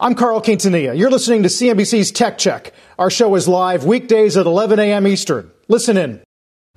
I'm 0.00 0.14
Carl 0.14 0.40
Quintanilla. 0.40 0.96
You're 0.96 1.10
listening 1.10 1.42
to 1.42 1.48
CNBC's 1.48 2.12
Tech 2.12 2.38
Check. 2.38 2.72
Our 3.00 3.10
show 3.10 3.34
is 3.34 3.48
live 3.48 3.84
weekdays 3.84 4.36
at 4.36 4.46
11 4.46 4.78
a.m. 4.78 5.08
Eastern. 5.08 5.50
Listen 5.66 5.96
in. 5.96 6.22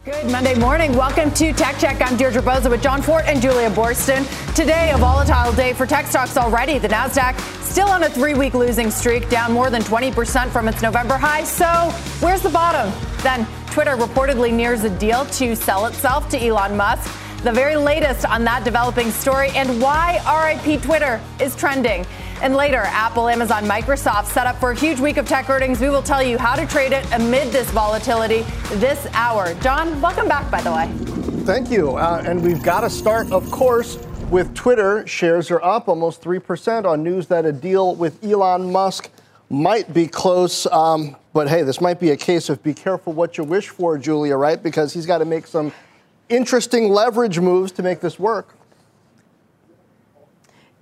Good 0.03 0.31
Monday 0.31 0.57
morning. 0.57 0.98
Welcome 0.98 1.29
to 1.35 1.53
Tech 1.53 1.77
Check. 1.77 2.02
I'm 2.02 2.17
Deirdre 2.17 2.41
Bosa 2.41 2.71
with 2.71 2.81
Jon 2.81 2.99
Fortt 3.03 3.26
and 3.26 3.39
Julia 3.39 3.70
Boorstin. 3.70 4.26
Today, 4.55 4.89
a 4.91 4.98
volatile 4.98 5.53
day 5.53 5.73
for 5.73 5.85
tech 5.85 6.07
stocks 6.07 6.35
already. 6.35 6.79
The 6.79 6.88
Nasdaq 6.88 7.39
still 7.62 7.89
on 7.89 8.02
a 8.02 8.09
three-week 8.09 8.55
losing 8.55 8.89
streak, 8.89 9.29
down 9.29 9.51
more 9.51 9.70
than 9.70 9.84
20% 9.84 10.49
from 10.49 10.67
its 10.67 10.81
November 10.81 11.15
high. 11.15 11.43
So, 11.43 11.91
where's 12.26 12.41
the 12.41 12.49
bottom? 12.49 12.91
Then, 13.21 13.45
Twitter 13.67 13.95
reportedly 13.98 14.51
nears 14.51 14.84
a 14.84 14.90
deal 14.98 15.26
to 15.26 15.55
sell 15.55 15.85
itself 15.85 16.27
to 16.29 16.43
Elon 16.43 16.76
Musk. 16.76 17.07
The 17.44 17.52
very 17.52 17.76
latest 17.76 18.23
on 18.23 18.44
that 18.44 18.63
developing 18.63 19.09
story 19.09 19.49
and 19.55 19.82
why 19.82 20.22
RIP 20.30 20.80
Twitter 20.84 21.20
is 21.40 21.55
trending. 21.55 22.05
And 22.40 22.55
later, 22.55 22.84
Apple, 22.86 23.27
Amazon, 23.27 23.63
Microsoft 23.63 24.26
set 24.26 24.45
up 24.45 24.59
for 24.59 24.70
a 24.70 24.76
huge 24.76 24.99
week 24.99 25.18
of 25.18 25.27
tech 25.27 25.49
earnings. 25.49 25.80
We 25.82 25.90
will 25.90 26.04
tell 26.04 26.22
you 26.22 26.38
how 26.38 26.55
to 26.55 26.68
trade 26.68 26.91
it 26.91 27.04
amid 27.12 27.52
this 27.52 27.68
volatility 27.71 28.46
this 28.74 29.07
hour. 29.13 29.55
Jon, 29.55 29.99
welcome 29.99 30.27
back, 30.27 30.52
by 30.52 30.62
the 30.62 30.71
way. 30.71 30.88
Thank 31.43 31.71
you. 31.71 31.98
Uh, 31.98 32.21
and 32.27 32.43
we've 32.43 32.62
got 32.62 32.82
to 32.82 32.91
start, 32.91 33.32
of 33.32 33.49
course, 33.49 33.98
with 34.30 34.54
Twitter. 34.54 35.08
Shares 35.08 35.49
are 35.49 35.63
up 35.63 35.87
almost 35.87 36.21
3% 36.21 36.85
on 36.85 37.02
news 37.02 37.26
that 37.26 37.46
a 37.46 37.52
deal 37.52 37.96
with 37.96 38.24
Elon 38.24 38.71
Musk 38.71 39.10
might 39.49 39.91
be 39.91 40.05
close. 40.05 40.68
Um, 40.68 41.15
but 41.34 41.49
hey, 41.49 41.63
this 41.63 41.82
might 41.82 41.99
be 41.99 42.12
a 42.12 42.18
case 42.18 42.49
of 42.49 42.62
be 42.62 42.76
careful 42.76 43.13
what 43.13 43.40
you 43.40 43.43
wish 43.43 43.70
for, 43.70 43.98
Julia, 43.98 44.37
right? 44.37 44.62
Because 44.62 44.93
he's 44.93 45.08
got 45.08 45.18
to 45.18 45.26
make 45.26 45.48
some 45.48 45.74
interesting 46.32 46.90
leverage 46.90 47.40
moves 47.40 47.71
to 47.74 47.84
make 47.84 47.99
this 47.99 48.18
work. 48.18 48.55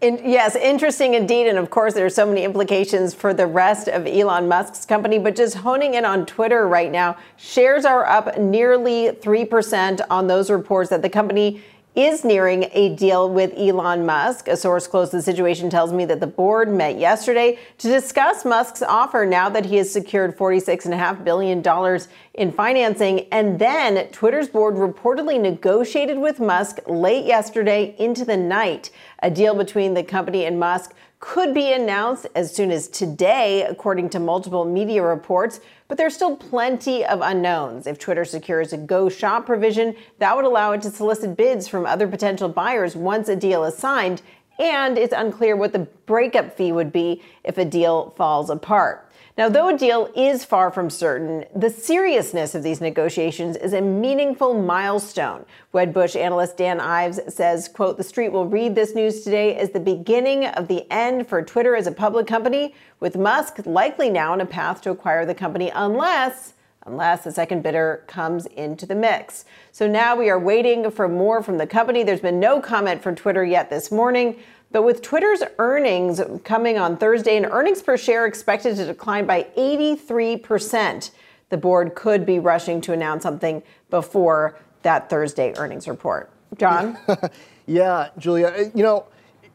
In, 0.02 0.22
yes, 0.24 0.56
interesting 0.56 1.14
indeed. 1.14 1.48
And 1.48 1.58
of 1.58 1.70
course, 1.70 1.94
there 1.94 2.06
are 2.06 2.10
so 2.10 2.26
many 2.26 2.46
implications 2.46 3.14
for 3.14 3.34
the 3.34 3.46
rest 3.46 3.90
of 3.90 4.08
Elon 4.08 4.48
Musk's 4.48 4.86
company. 4.86 5.20
But 5.20 5.36
just 5.36 5.56
honing 5.56 5.96
in 5.96 6.06
on 6.06 6.26
Twitter 6.26 6.68
right 6.68 6.90
now, 6.90 7.18
shares 7.36 7.84
are 7.84 8.06
up 8.06 8.38
nearly 8.38 9.10
3% 9.12 10.00
on 10.10 10.28
those 10.28 10.50
reports 10.50 10.90
that 10.92 11.02
the 11.02 11.10
company 11.10 11.62
is 11.96 12.24
nearing 12.24 12.70
a 12.72 12.96
deal 12.96 13.30
with 13.30 13.52
Elon 13.58 14.06
Musk. 14.06 14.48
A 14.48 14.56
source 14.56 14.88
close 14.88 15.10
to 15.10 15.18
the 15.18 15.22
situation 15.24 15.70
tells 15.70 15.92
me 15.92 16.06
that 16.06 16.20
the 16.20 16.28
board 16.28 16.70
met 16.70 16.98
yesterday 16.98 17.58
to 17.80 17.88
discuss 17.88 18.46
Musk's 18.46 18.82
offer 18.82 19.26
now 19.26 19.50
that 19.50 19.66
he 19.66 19.78
has 19.78 19.92
secured 19.92 20.38
$46.5 20.38 21.24
billion 21.24 22.00
in 22.36 22.52
financing. 22.52 23.28
And 23.32 23.58
then 23.60 24.08
Twitter's 24.12 24.48
board 24.48 24.76
reportedly 24.76 25.42
negotiated 25.42 26.20
with 26.20 26.40
Musk 26.40 26.80
late 26.88 27.26
yesterday 27.26 27.96
into 27.98 28.24
the 28.24 28.38
night. 28.38 28.92
A 29.24 29.32
deal 29.32 29.56
between 29.56 29.96
the 29.96 30.04
company 30.04 30.46
and 30.46 30.60
Musk 30.60 30.94
could 31.20 31.54
be 31.54 31.74
announced 31.74 32.28
as 32.34 32.56
soon 32.56 32.72
as 32.72 32.88
today, 32.88 33.64
according 33.64 34.10
to 34.10 34.20
multiple 34.20 34.64
media 34.64 35.04
reports. 35.04 35.60
But 35.90 35.98
there's 35.98 36.16
still 36.16 36.38
plenty 36.38 37.04
of 37.04 37.20
unknowns. 37.22 37.88
If 37.88 38.00
Twitter 38.00 38.24
secures 38.24 38.72
a 38.72 38.78
go 38.78 39.10
shop 39.10 39.46
provision, 39.46 39.96
that 40.20 40.36
would 40.36 40.46
allow 40.46 40.72
it 40.72 40.82
to 40.84 40.92
solicit 40.92 41.36
bids 41.36 41.68
from 41.68 41.86
other 41.86 42.08
potential 42.08 42.48
buyers 42.48 42.96
once 42.96 43.28
a 43.28 43.36
deal 43.36 43.66
is 43.66 43.78
signed. 43.78 44.22
And 44.60 44.98
it's 44.98 45.14
unclear 45.14 45.56
what 45.56 45.74
the 45.74 45.88
breakup 46.06 46.56
fee 46.56 46.72
would 46.72 46.92
be 46.92 47.22
if 47.44 47.58
a 47.58 47.66
deal 47.66 48.12
falls 48.12 48.50
apart. 48.50 49.09
Now, 49.40 49.48
though 49.48 49.70
a 49.70 49.78
deal 49.78 50.12
is 50.18 50.44
far 50.44 50.70
from 50.70 50.90
certain, 50.90 51.46
the 51.56 51.70
seriousness 51.70 52.56
of 52.56 52.62
these 52.62 52.82
negotiations 52.82 53.56
is 53.56 53.72
a 53.72 53.80
meaningful 53.80 54.54
milestone. 54.54 55.46
Wedbush 55.74 56.18
analyst 56.18 56.58
Dan 56.58 56.82
Ives 56.82 57.22
says, 57.34 57.70
quote, 57.70 57.96
the 57.96 58.04
street 58.04 58.34
will 58.34 58.48
read 58.48 58.76
this 58.76 58.94
news 58.94 59.24
today 59.24 59.56
as 59.56 59.70
the 59.70 59.80
beginning 59.80 60.46
of 60.46 60.68
the 60.68 60.86
end 60.92 61.26
for 61.26 61.42
Twitter 61.42 61.78
as 61.78 61.88
a 61.88 61.92
public 61.94 62.28
company, 62.28 62.76
with 63.00 63.16
Musk 63.16 63.66
likely 63.66 64.10
now 64.10 64.34
on 64.34 64.42
a 64.42 64.46
path 64.46 64.82
to 64.82 64.90
acquire 64.90 65.26
the 65.26 65.34
company 65.34 65.72
unless 65.74 66.52
unless 66.86 67.26
a 67.26 67.32
second 67.32 67.62
bidder 67.62 68.04
comes 68.08 68.46
into 68.48 68.86
the 68.86 68.96
mix. 68.96 69.46
So 69.72 69.88
now 69.88 70.16
we 70.16 70.30
are 70.30 70.40
waiting 70.40 70.90
for 70.90 71.08
more 71.08 71.44
from 71.44 71.58
the 71.58 71.68
company. 71.68 72.04
There's 72.04 72.22
been 72.22 72.40
no 72.40 72.60
comment 72.60 73.04
from 73.04 73.16
Twitter 73.16 73.46
yet 73.46 73.70
this 73.70 73.92
morning. 73.92 74.40
But 74.72 74.84
with 74.84 75.02
Twitter's 75.02 75.42
earnings 75.58 76.22
coming 76.44 76.78
on 76.78 76.98
Thursday 76.98 77.38
and 77.38 77.46
earnings 77.48 77.82
per 77.82 77.98
share 77.98 78.28
expected 78.28 78.76
to 78.76 78.86
decline 78.86 79.26
by 79.26 79.48
83%, 79.58 81.12
the 81.50 81.58
board 81.58 81.96
could 81.96 82.26
be 82.26 82.38
rushing 82.38 82.80
to 82.82 82.94
announce 82.94 83.24
something 83.24 83.64
before 83.90 84.56
that 84.84 85.10
Thursday 85.10 85.54
earnings 85.58 85.88
report. 85.88 86.30
Jon? 86.58 86.98
yeah, 87.66 88.10
Julia. 88.18 88.72
You 88.76 88.84
know, 88.84 89.06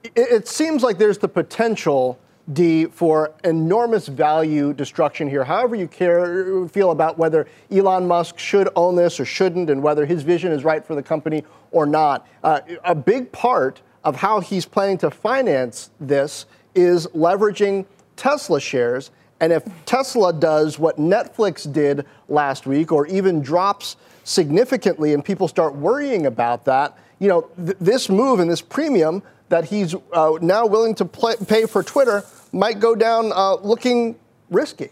it, 0.03 0.13
it 0.17 0.49
seems 0.49 0.83
like 0.83 0.99
there's 0.99 1.19
the 1.19 1.29
potential 1.29 2.19
D, 2.53 2.87
for 2.87 3.33
enormous 3.43 4.07
value 4.07 4.75
destruction 4.75 5.29
here. 5.29 5.45
However, 5.45 5.77
you 5.77 5.89
care, 5.89 6.69
feel 6.69 6.91
about 6.91 7.17
whether 7.17 7.47
Elon 7.71 8.07
Musk 8.07 8.39
should 8.39 8.69
own 8.77 8.97
this 8.97 9.19
or 9.19 9.25
shouldn't, 9.25 9.71
and 9.71 9.83
whether 9.83 10.05
his 10.05 10.23
vision 10.23 10.53
is 10.53 10.63
right 10.63 10.85
for 10.85 10.95
the 10.95 11.03
company 11.03 11.43
or 11.71 11.87
not. 11.87 12.29
Uh, 12.43 12.61
a 12.85 12.95
big 12.95 13.33
part 13.33 13.81
of 14.05 14.17
how 14.17 14.41
he's 14.41 14.67
planning 14.67 14.99
to 14.99 15.11
finance 15.11 15.91
this 16.01 16.47
is 16.75 17.07
leveraging 17.09 17.87
Tesla 18.17 18.61
shares. 18.61 19.11
And 19.41 19.53
if 19.53 19.65
Tesla 19.85 20.33
does 20.33 20.79
what 20.79 20.97
Netflix 20.99 21.71
did 21.71 22.07
last 22.29 22.67
week, 22.67 22.93
or 22.93 23.07
even 23.07 23.43
drops 23.43 23.97
significantly, 24.23 25.13
and 25.13 25.25
people 25.25 25.49
start 25.49 25.75
worrying 25.75 26.27
about 26.27 26.65
that, 26.67 26.97
you 27.19 27.29
know, 27.29 27.43
th- 27.57 27.77
this 27.81 28.09
move 28.09 28.41
and 28.41 28.51
this 28.51 28.61
premium 28.63 29.23
that 29.49 29.65
he's 29.65 29.95
uh, 30.13 30.33
now 30.41 30.67
willing 30.67 30.95
to 30.95 31.05
play, 31.05 31.35
pay 31.47 31.67
for 31.67 31.83
Twitter 31.83 32.25
might 32.53 32.81
go 32.81 32.95
down 32.95 33.33
uh, 33.35 33.55
looking 33.57 34.17
risky. 34.51 34.91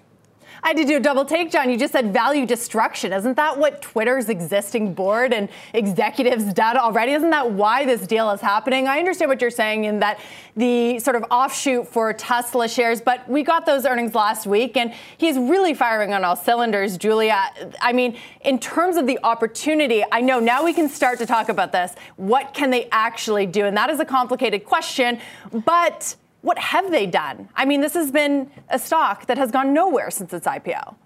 I 0.65 0.69
had 0.69 0.77
to 0.77 0.85
do 0.85 0.97
a 0.99 1.01
double 1.01 1.25
take, 1.25 1.51
Jon. 1.51 1.71
You 1.71 1.77
just 1.77 1.93
said 1.93 2.13
value 2.13 2.47
destruction. 2.47 3.13
Isn't 3.13 3.35
that 3.37 3.59
what 3.59 3.83
Twitter's 3.83 4.29
existing 4.29 4.95
board 4.95 5.33
and 5.33 5.49
executives 5.75 6.45
did 6.45 6.61
already? 6.61 7.13
Isn't 7.13 7.31
that 7.31 7.51
why 7.51 7.85
this 7.85 8.07
deal 8.07 8.31
is 8.31 8.41
happening? 8.41 8.87
I 8.87 9.01
understand 9.01 9.29
what 9.29 9.41
you're 9.41 9.51
saying 9.51 9.85
in 9.85 9.99
that 9.99 10.21
the 10.55 11.01
sort 11.01 11.17
of 11.17 11.25
offshoot 11.33 11.89
for 11.89 12.13
Tesla 12.13 12.69
shares, 12.69 13.01
but 13.01 13.29
we 13.29 13.43
got 13.43 13.67
those 13.67 13.85
earnings 13.85 14.15
last 14.15 14.47
week 14.47 14.77
and 14.77 14.95
he's 15.19 15.37
really 15.37 15.75
firing 15.75 16.13
on 16.13 16.25
all 16.25 16.37
cylinders, 16.37 16.97
Julia. 16.97 17.51
I 17.81 17.93
mean, 17.93 18.17
in 18.43 18.61
terms 18.61 18.97
of 18.97 19.09
the 19.09 19.19
opportunity, 19.25 20.05
I 20.13 20.21
know 20.21 20.39
now 20.39 20.65
we 20.65 20.73
can 20.73 20.89
start 20.89 21.19
to 21.19 21.27
talk 21.27 21.49
about 21.49 21.73
this. 21.73 21.93
What 22.15 22.55
can 22.55 22.71
they 22.71 22.89
actually 22.93 23.47
do? 23.47 23.67
And 23.67 23.77
that 23.77 23.91
is 23.91 23.99
a 23.99 24.05
complicated 24.05 24.65
question, 24.65 25.19
but 25.65 26.15
what 26.43 26.59
have 26.59 26.91
they 26.91 27.07
done? 27.07 27.49
I 27.55 27.65
mean, 27.65 27.81
this 27.81 27.95
has 27.95 28.11
been 28.11 28.51
a 28.69 28.79
stock 28.79 29.27
that 29.27 29.39
has 29.39 29.51
gone 29.51 29.73
nowhere 29.73 30.11
since 30.11 30.33
its 30.33 30.47
IPO. 30.47 30.97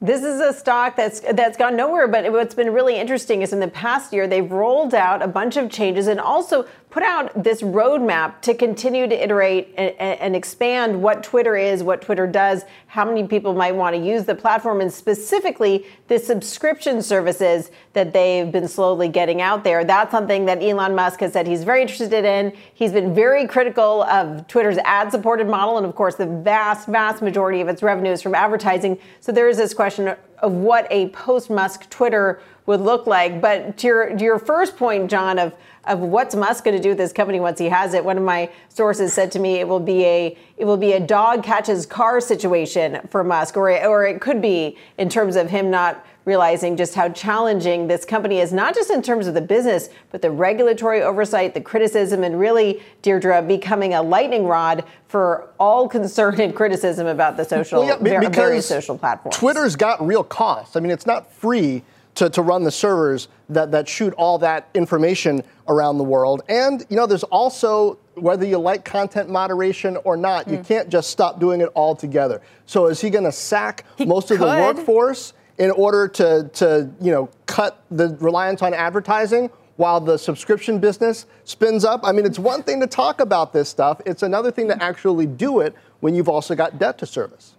This 0.00 0.24
is 0.24 0.40
a 0.40 0.52
stock 0.52 0.96
that's 0.96 1.20
that's 1.20 1.56
gone 1.56 1.76
nowhere, 1.76 2.08
but 2.08 2.30
what's 2.32 2.56
been 2.56 2.72
really 2.72 2.96
interesting 2.96 3.40
is 3.40 3.52
in 3.52 3.60
the 3.60 3.68
past 3.68 4.12
year 4.12 4.26
they've 4.26 4.50
rolled 4.50 4.94
out 4.94 5.22
a 5.22 5.28
bunch 5.28 5.56
of 5.56 5.70
changes 5.70 6.08
and 6.08 6.18
also 6.18 6.66
put 6.92 7.02
out 7.02 7.42
this 7.42 7.62
roadmap 7.62 8.38
to 8.42 8.52
continue 8.52 9.08
to 9.08 9.24
iterate 9.24 9.72
and, 9.78 9.96
and, 9.98 10.36
expand 10.36 11.02
what 11.02 11.22
Twitter 11.22 11.56
is, 11.56 11.82
what 11.82 12.02
Twitter 12.02 12.26
does, 12.26 12.66
how 12.86 13.02
many 13.02 13.26
people 13.26 13.54
might 13.54 13.74
want 13.74 13.96
to 13.96 14.02
use 14.02 14.26
the 14.26 14.34
platform, 14.34 14.82
and 14.82 14.92
specifically 14.92 15.86
the 16.08 16.18
subscription 16.18 17.00
services 17.00 17.70
that 17.94 18.12
they've 18.12 18.52
been 18.52 18.68
slowly 18.68 19.08
getting 19.08 19.40
out 19.40 19.64
there. 19.64 19.84
That's 19.84 20.10
something 20.10 20.44
that 20.44 20.62
Elon 20.62 20.94
Musk 20.94 21.20
has 21.20 21.32
said 21.32 21.46
he's 21.46 21.64
very 21.64 21.80
interested 21.80 22.26
in. 22.26 22.52
He's 22.74 22.92
been 22.92 23.14
very 23.14 23.46
critical 23.46 24.02
of 24.02 24.46
Twitter's 24.46 24.76
ad 24.84 25.10
supported 25.10 25.48
model, 25.48 25.78
and 25.78 25.86
of 25.86 25.94
course, 25.94 26.16
the 26.16 26.26
vast, 26.26 26.88
vast 26.88 27.22
majority 27.22 27.62
of 27.62 27.68
its 27.68 27.82
revenue 27.82 28.10
is 28.10 28.20
from 28.20 28.34
advertising. 28.34 28.98
So 29.20 29.32
there 29.32 29.48
is 29.48 29.56
this 29.56 29.72
question 29.72 30.14
of 30.42 30.52
what 30.52 30.86
a 30.90 31.08
post 31.08 31.48
Musk 31.48 31.88
Twitter 31.88 32.42
would 32.66 32.80
look 32.80 33.06
like. 33.06 33.40
But 33.40 33.76
to 33.78 33.86
your, 33.86 34.16
to 34.16 34.22
your 34.22 34.38
first 34.38 34.76
point, 34.76 35.10
Jon, 35.10 35.38
of 35.38 35.54
of 35.84 36.00
what's 36.00 36.34
Musk 36.34 36.64
going 36.64 36.76
to 36.76 36.82
do 36.82 36.90
with 36.90 36.98
this 36.98 37.12
company 37.12 37.40
once 37.40 37.58
he 37.58 37.68
has 37.68 37.94
it. 37.94 38.04
One 38.04 38.16
of 38.16 38.24
my 38.24 38.50
sources 38.68 39.12
said 39.12 39.32
to 39.32 39.38
me 39.38 39.56
it 39.56 39.66
will 39.66 39.80
be 39.80 40.04
a 40.04 40.38
it 40.56 40.64
will 40.64 40.76
be 40.76 40.92
a 40.92 41.00
dog 41.00 41.42
catches 41.42 41.86
car 41.86 42.20
situation 42.20 43.00
for 43.10 43.24
Musk, 43.24 43.56
or 43.56 43.70
or 43.84 44.06
it 44.06 44.20
could 44.20 44.40
be 44.40 44.76
in 44.98 45.08
terms 45.08 45.36
of 45.36 45.50
him 45.50 45.70
not 45.70 46.04
realizing 46.24 46.76
just 46.76 46.94
how 46.94 47.08
challenging 47.08 47.88
this 47.88 48.04
company 48.04 48.38
is, 48.38 48.52
not 48.52 48.74
just 48.74 48.90
in 48.90 49.02
terms 49.02 49.26
of 49.26 49.34
the 49.34 49.40
business, 49.40 49.88
but 50.10 50.22
the 50.22 50.30
regulatory 50.30 51.02
oversight, 51.02 51.52
the 51.54 51.60
criticism, 51.60 52.22
and 52.22 52.38
really, 52.38 52.80
Deirdre, 53.02 53.42
becoming 53.42 53.94
a 53.94 54.02
lightning 54.02 54.44
rod 54.46 54.84
for 55.08 55.48
all 55.58 55.88
concern 55.88 56.40
and 56.40 56.54
criticism 56.54 57.08
about 57.08 57.36
the 57.36 57.44
social, 57.44 57.80
well, 57.80 58.00
yeah, 58.00 58.28
various 58.28 58.68
social 58.68 58.96
platforms. 58.96 59.36
Twitter's 59.36 59.74
got 59.74 60.04
real 60.06 60.22
costs. 60.22 60.76
I 60.76 60.80
mean, 60.80 60.92
it's 60.92 61.06
not 61.06 61.30
free 61.32 61.82
to, 62.14 62.30
to 62.30 62.42
run 62.42 62.62
the 62.62 62.70
servers 62.70 63.28
that, 63.48 63.72
that 63.72 63.88
shoot 63.88 64.12
all 64.14 64.38
that 64.38 64.68
information 64.74 65.42
around 65.68 65.98
the 65.98 66.04
world. 66.04 66.42
And, 66.48 66.84
you 66.88 66.96
know, 66.96 67.06
there's 67.06 67.24
also, 67.24 67.98
whether 68.14 68.44
you 68.44 68.58
like 68.58 68.84
content 68.84 69.30
moderation 69.30 69.96
or 70.04 70.16
not, 70.16 70.46
mm. 70.46 70.52
you 70.52 70.64
can't 70.64 70.88
just 70.88 71.10
stop 71.10 71.40
doing 71.40 71.60
it 71.60 71.68
altogether. 71.74 72.40
So 72.66 72.86
is 72.86 73.00
he 73.00 73.10
going 73.10 73.24
to 73.24 73.32
sack 73.32 73.84
he 73.96 74.04
most 74.04 74.28
could. 74.28 74.40
of 74.40 74.40
the 74.40 74.62
workforce 74.62 75.34
in 75.58 75.70
order 75.70 76.08
to, 76.08 76.50
to, 76.54 76.90
you 77.00 77.12
know, 77.12 77.30
cut 77.46 77.82
the 77.90 78.16
reliance 78.20 78.62
on 78.62 78.74
advertising? 78.74 79.50
While 79.76 80.00
the 80.00 80.18
subscription 80.18 80.78
business 80.78 81.24
spins 81.44 81.84
up. 81.84 82.02
I 82.04 82.12
mean, 82.12 82.26
it's 82.26 82.38
one 82.38 82.62
thing 82.62 82.78
to 82.80 82.86
talk 82.86 83.20
about 83.20 83.54
this 83.54 83.70
stuff. 83.70 84.02
It's 84.04 84.22
another 84.22 84.50
thing 84.50 84.68
to 84.68 84.80
actually 84.80 85.26
do 85.26 85.60
it 85.60 85.74
when 86.00 86.14
you've 86.14 86.28
also 86.28 86.54
got 86.54 86.78
debt 86.78 86.98
to 86.98 87.06
service. 87.06 87.54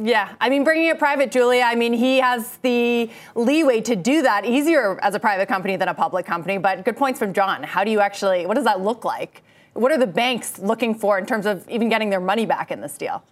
Yeah, 0.00 0.34
I 0.40 0.48
mean, 0.50 0.64
bringing 0.64 0.86
it 0.88 0.98
private, 0.98 1.30
Julia, 1.30 1.62
I 1.62 1.74
mean, 1.74 1.92
he 1.92 2.18
has 2.18 2.58
the 2.62 3.10
leeway 3.34 3.80
to 3.82 3.96
do 3.96 4.22
that 4.22 4.44
easier 4.44 4.98
as 5.02 5.14
a 5.14 5.20
private 5.20 5.48
company 5.48 5.76
than 5.76 5.88
a 5.88 5.94
public 5.94 6.26
company. 6.26 6.58
But 6.58 6.84
good 6.84 6.96
points 6.96 7.18
from 7.18 7.32
Jon. 7.32 7.62
How 7.62 7.84
do 7.84 7.90
you 7.90 8.00
actually, 8.00 8.46
what 8.46 8.54
does 8.54 8.64
that 8.64 8.80
look 8.80 9.04
like? 9.04 9.42
What 9.72 9.90
are 9.90 9.98
the 9.98 10.06
banks 10.06 10.58
looking 10.58 10.94
for 10.94 11.18
in 11.18 11.26
terms 11.26 11.46
of 11.46 11.68
even 11.68 11.88
getting 11.88 12.10
their 12.10 12.20
money 12.20 12.46
back 12.46 12.70
in 12.70 12.80
this 12.80 12.96
deal? 12.96 13.22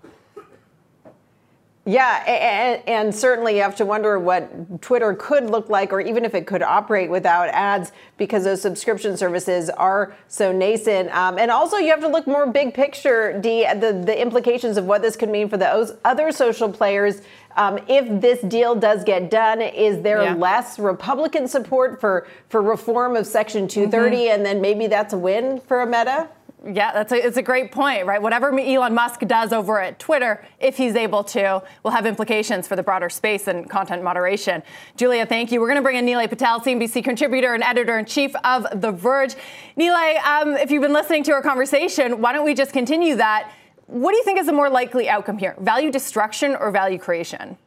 Yeah, 1.84 2.22
and, 2.28 2.82
and, 2.86 3.14
certainly 3.14 3.56
you 3.56 3.62
have 3.62 3.74
to 3.76 3.84
wonder 3.84 4.16
what 4.16 4.80
Twitter 4.82 5.14
could 5.14 5.50
look 5.50 5.68
like, 5.68 5.92
or 5.92 6.00
even 6.00 6.24
if 6.24 6.32
it 6.32 6.46
could 6.46 6.62
operate 6.62 7.10
without 7.10 7.48
ads, 7.48 7.90
because 8.18 8.44
those 8.44 8.62
subscription 8.62 9.16
services 9.16 9.68
are 9.68 10.14
so 10.28 10.52
nascent. 10.52 11.12
Um, 11.12 11.38
and 11.38 11.50
also, 11.50 11.78
you 11.78 11.88
have 11.88 12.00
to 12.02 12.08
look 12.08 12.28
more 12.28 12.46
big 12.46 12.72
picture, 12.72 13.36
D, 13.40 13.66
the, 13.74 14.00
the 14.06 14.20
implications 14.20 14.76
of 14.76 14.84
what 14.84 15.02
this 15.02 15.16
could 15.16 15.28
mean 15.28 15.48
for 15.48 15.56
the 15.56 15.98
other 16.04 16.30
social 16.30 16.72
players. 16.72 17.20
Um, 17.56 17.80
if 17.88 18.20
this 18.20 18.40
deal 18.42 18.76
does 18.76 19.02
get 19.02 19.28
done, 19.28 19.60
is 19.60 20.02
there 20.02 20.22
yeah. 20.22 20.34
less 20.34 20.78
Republican 20.78 21.48
support 21.48 22.00
for, 22.00 22.28
for 22.48 22.62
reform 22.62 23.16
of 23.16 23.26
Section 23.26 23.66
230, 23.66 24.16
mm-hmm. 24.16 24.34
and 24.34 24.46
then 24.46 24.60
maybe 24.60 24.86
that's 24.86 25.14
a 25.14 25.18
win 25.18 25.60
for 25.60 25.82
a 25.82 25.86
Meta? 25.86 26.28
Yeah, 26.64 26.92
that's 26.92 27.10
a, 27.10 27.26
it's 27.26 27.36
a 27.36 27.42
great 27.42 27.72
point, 27.72 28.06
right? 28.06 28.22
Whatever 28.22 28.56
Elon 28.56 28.94
Musk 28.94 29.20
does 29.20 29.52
over 29.52 29.80
at 29.80 29.98
Twitter, 29.98 30.46
if 30.60 30.76
he's 30.76 30.94
able 30.94 31.24
to, 31.24 31.60
will 31.82 31.90
have 31.90 32.06
implications 32.06 32.68
for 32.68 32.76
the 32.76 32.84
broader 32.84 33.10
space 33.10 33.48
and 33.48 33.68
content 33.68 34.04
moderation. 34.04 34.62
Julia, 34.96 35.26
thank 35.26 35.50
you. 35.50 35.60
We're 35.60 35.66
going 35.66 35.76
to 35.76 35.82
bring 35.82 35.96
in 35.96 36.06
Nilay 36.06 36.28
Patel, 36.28 36.60
CNBC 36.60 37.02
contributor 37.02 37.54
and 37.54 37.64
editor 37.64 37.98
in 37.98 38.04
chief 38.04 38.32
of 38.44 38.66
The 38.80 38.92
Verge. 38.92 39.34
Nilay, 39.76 40.22
um, 40.24 40.54
if 40.54 40.70
you've 40.70 40.82
been 40.82 40.92
listening 40.92 41.24
to 41.24 41.32
our 41.32 41.42
conversation, 41.42 42.20
why 42.20 42.32
don't 42.32 42.44
we 42.44 42.54
just 42.54 42.72
continue 42.72 43.16
that? 43.16 43.50
What 43.86 44.12
do 44.12 44.18
you 44.18 44.24
think 44.24 44.38
is 44.38 44.46
the 44.46 44.52
more 44.52 44.70
likely 44.70 45.08
outcome 45.08 45.38
here? 45.38 45.56
Value 45.58 45.90
destruction 45.90 46.54
or 46.54 46.70
value 46.70 46.98
creation? 46.98 47.58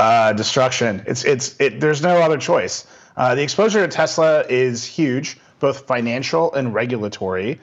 Uh, 0.00 0.32
destruction. 0.32 1.02
It's 1.06 1.24
it's 1.24 1.60
it, 1.60 1.80
there's 1.80 2.02
no 2.02 2.20
other 2.20 2.38
choice. 2.38 2.86
Uh, 3.16 3.34
the 3.34 3.42
exposure 3.42 3.84
to 3.84 3.88
Tesla 3.88 4.44
is 4.48 4.84
huge 4.84 5.38
both 5.58 5.86
financial 5.86 6.52
and 6.52 6.74
regulatory. 6.74 7.60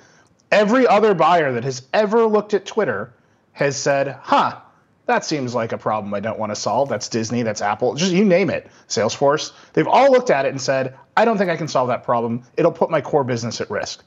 Every 0.51 0.87
other 0.87 1.13
buyer 1.13 1.53
that 1.53 1.63
has 1.63 1.87
ever 1.93 2.25
looked 2.25 2.53
at 2.53 2.65
Twitter 2.65 3.13
has 3.53 3.77
said, 3.77 4.17
huh, 4.21 4.59
that 5.05 5.23
seems 5.23 5.53
like 5.53 5.71
a 5.71 5.77
problem 5.77 6.13
I 6.13 6.19
don't 6.19 6.39
want 6.39 6.51
to 6.51 6.55
solve. 6.55 6.89
That's 6.89 7.09
Disney, 7.09 7.43
that's 7.43 7.61
Apple, 7.61 7.95
just 7.95 8.11
you 8.11 8.25
name 8.25 8.49
it, 8.49 8.67
Salesforce. 8.87 9.51
They've 9.73 9.87
all 9.87 10.11
looked 10.11 10.29
at 10.29 10.45
it 10.45 10.49
and 10.49 10.61
said, 10.61 10.97
I 11.15 11.25
don't 11.25 11.37
think 11.37 11.49
I 11.49 11.57
can 11.57 11.67
solve 11.67 11.89
that 11.89 12.03
problem. 12.03 12.43
It'll 12.57 12.71
put 12.71 12.89
my 12.89 13.01
core 13.01 13.23
business 13.23 13.61
at 13.61 13.69
risk. 13.69 14.03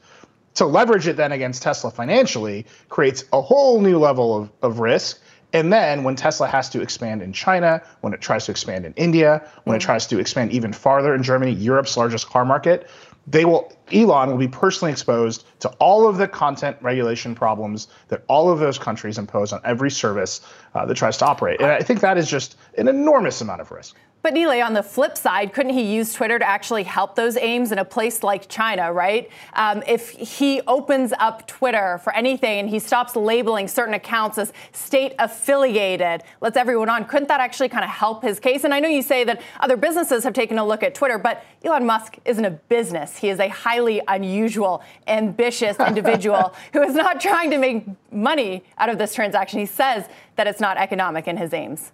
To 0.55 0.65
leverage 0.65 1.07
it 1.07 1.15
then 1.15 1.31
against 1.31 1.63
Tesla 1.63 1.89
financially 1.89 2.65
creates 2.89 3.23
a 3.31 3.41
whole 3.41 3.81
new 3.81 3.97
level 3.97 4.37
of, 4.37 4.51
of 4.61 4.79
risk. 4.79 5.21
And 5.53 5.71
then 5.71 6.03
when 6.03 6.15
Tesla 6.15 6.47
has 6.47 6.69
to 6.69 6.81
expand 6.81 7.21
in 7.21 7.33
China, 7.33 7.81
when 8.01 8.13
it 8.13 8.21
tries 8.21 8.45
to 8.45 8.51
expand 8.51 8.85
in 8.85 8.93
India, 8.93 9.41
when 9.63 9.73
mm-hmm. 9.73 9.75
it 9.75 9.81
tries 9.81 10.07
to 10.07 10.19
expand 10.19 10.51
even 10.51 10.73
farther 10.73 11.15
in 11.15 11.23
Germany, 11.23 11.53
Europe's 11.53 11.95
largest 11.97 12.27
car 12.27 12.45
market, 12.45 12.89
they 13.29 13.45
will 13.45 13.71
Elon 13.91 14.29
will 14.29 14.37
be 14.37 14.47
personally 14.47 14.91
exposed 14.91 15.45
to 15.59 15.69
all 15.79 16.07
of 16.07 16.17
the 16.17 16.27
content 16.27 16.77
regulation 16.81 17.35
problems 17.35 17.87
that 18.09 18.23
all 18.27 18.51
of 18.51 18.59
those 18.59 18.77
countries 18.77 19.17
impose 19.17 19.53
on 19.53 19.61
every 19.63 19.91
service 19.91 20.41
uh, 20.75 20.85
that 20.85 20.95
tries 20.95 21.17
to 21.17 21.25
operate. 21.25 21.59
And 21.59 21.71
I 21.71 21.79
think 21.79 22.01
that 22.01 22.17
is 22.17 22.29
just 22.29 22.55
an 22.77 22.87
enormous 22.87 23.41
amount 23.41 23.61
of 23.61 23.71
risk. 23.71 23.95
But 24.21 24.33
Nilay, 24.33 24.65
on 24.65 24.73
the 24.73 24.83
flip 24.83 25.17
side, 25.17 25.53
couldn't 25.53 25.71
he 25.73 25.95
use 25.95 26.13
Twitter 26.13 26.37
to 26.37 26.45
actually 26.45 26.83
help 26.83 27.15
those 27.15 27.37
aims 27.37 27.71
in 27.71 27.79
a 27.79 27.85
place 27.85 28.21
like 28.21 28.49
China, 28.49 28.91
right? 28.91 29.29
Um, 29.53 29.81
if 29.87 30.09
he 30.09 30.59
opens 30.67 31.13
up 31.19 31.47
Twitter 31.47 31.99
for 32.03 32.13
anything 32.13 32.59
and 32.59 32.69
he 32.69 32.79
stops 32.79 33.15
labeling 33.15 33.69
certain 33.69 33.93
accounts 33.93 34.37
as 34.37 34.51
state 34.73 35.13
affiliated, 35.19 36.23
lets 36.41 36.57
everyone 36.57 36.89
on, 36.89 37.05
couldn't 37.05 37.29
that 37.29 37.39
actually 37.39 37.69
kind 37.69 37.85
of 37.85 37.89
help 37.89 38.21
his 38.21 38.41
case? 38.41 38.65
And 38.65 38.73
I 38.73 38.81
know 38.81 38.89
you 38.89 39.01
say 39.01 39.23
that 39.23 39.41
other 39.61 39.77
businesses 39.77 40.25
have 40.25 40.33
taken 40.33 40.57
a 40.57 40.65
look 40.65 40.83
at 40.83 40.93
Twitter, 40.93 41.17
but 41.17 41.41
Elon 41.63 41.85
Musk 41.85 42.17
isn't 42.25 42.43
a 42.43 42.51
business. 42.51 43.15
He 43.15 43.29
is 43.29 43.39
a 43.39 43.47
highly 43.47 44.01
unusual, 44.09 44.83
ambitious 45.07 45.77
individual 45.87 46.53
who 46.73 46.81
is 46.81 46.93
not 46.93 47.21
trying 47.21 47.51
to 47.51 47.57
make 47.57 47.85
money 48.11 48.65
out 48.77 48.89
of 48.89 48.97
this 48.97 49.15
transaction. 49.15 49.59
He 49.59 49.65
says 49.65 50.09
that 50.35 50.45
it's 50.45 50.59
not 50.59 50.77
economic 50.77 51.25
in 51.25 51.37
his 51.37 51.53
aims. 51.53 51.93